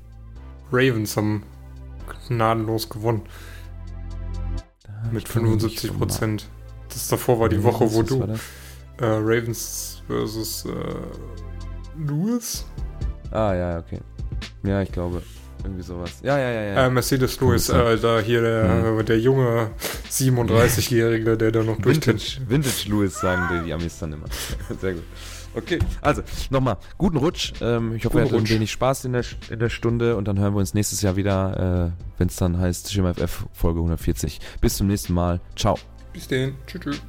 Ravens 0.72 1.16
haben 1.18 1.43
gnadenlos 2.28 2.89
gewonnen. 2.89 3.24
Mit 5.12 5.24
Ich 5.28 5.34
kann 5.34 5.43
mich 5.43 5.51
nicht 5.62 5.80
75 5.80 5.89
vom 5.89 5.97
Prozent. 5.99 6.47
Das 6.89 7.08
davor 7.08 7.39
war 7.39 7.49
die 7.49 7.58
Namen- 7.58 7.68
Woche, 7.68 7.93
wo 7.93 8.01
du 8.01 8.22
äh, 8.24 9.06
Ravens 9.06 10.01
versus 10.08 10.66
äh, 10.66 10.70
Lewis? 11.97 12.66
Ah, 13.32 13.53
ja, 13.53 13.80
okay. 13.80 13.99
Ja, 14.64 14.82
ich 14.82 14.91
glaube. 14.91 15.22
Irgendwie 15.66 15.84
sowas. 15.84 16.11
Ja, 16.22 16.38
ja, 16.38 16.51
ja, 16.51 16.61
ja. 16.61 16.86
Äh, 16.86 16.89
Mercedes 16.89 17.39
Lewis, 17.41 17.70
äh, 17.70 17.97
da 17.97 18.20
hier 18.20 18.41
der, 18.41 19.03
der 19.03 19.20
junge 19.20 19.72
37-Jährige, 20.11 21.38
der 21.38 21.51
da 21.51 21.63
noch 21.63 21.82
durch 21.82 21.99
den. 21.99 22.13
Vintage, 22.13 22.41
Vintage 22.47 22.89
Louis 22.89 23.20
sagen 23.20 23.41
die, 23.51 23.66
die 23.66 23.74
Amis 23.74 23.97
dann 23.99 24.13
immer. 24.13 24.28
Sehr 24.82 24.93
gut. 24.93 25.03
Okay, 25.55 25.80
also 26.01 26.22
nochmal, 26.49 26.78
guten 26.97 27.18
Rutsch. 27.18 27.53
Ähm, 27.61 27.95
ich 27.95 28.05
hoffe, 28.05 28.20
ihr 28.20 28.26
hattet 28.26 28.38
ein 28.38 28.49
wenig 28.49 28.72
Spaß 28.72 29.05
in 29.05 29.13
der, 29.13 29.24
in 29.49 29.59
der 29.59 29.70
Stunde 29.70 30.18
und 30.18 30.28
dann 30.28 30.38
hören 30.38 30.53
wir 30.53 30.59
uns 30.59 30.74
nächstes 30.74 31.01
Jahr 31.01 31.16
wieder, 31.16 31.93
äh, 31.95 32.20
wenn 32.20 32.28
es 32.28 32.36
dann 32.36 32.59
heißt 32.59 32.91
Schema 32.91 33.13
FF 33.13 33.45
Folge 33.53 33.80
140. 33.80 34.39
Bis 34.59 34.76
zum 34.76 34.88
nächsten 34.88 35.13
Mal. 35.13 35.39
Ciao. 35.55 35.80
Bis 36.13 36.28
den. 36.28 36.55
Tschüss. 36.68 36.82
tschüss. 36.82 37.01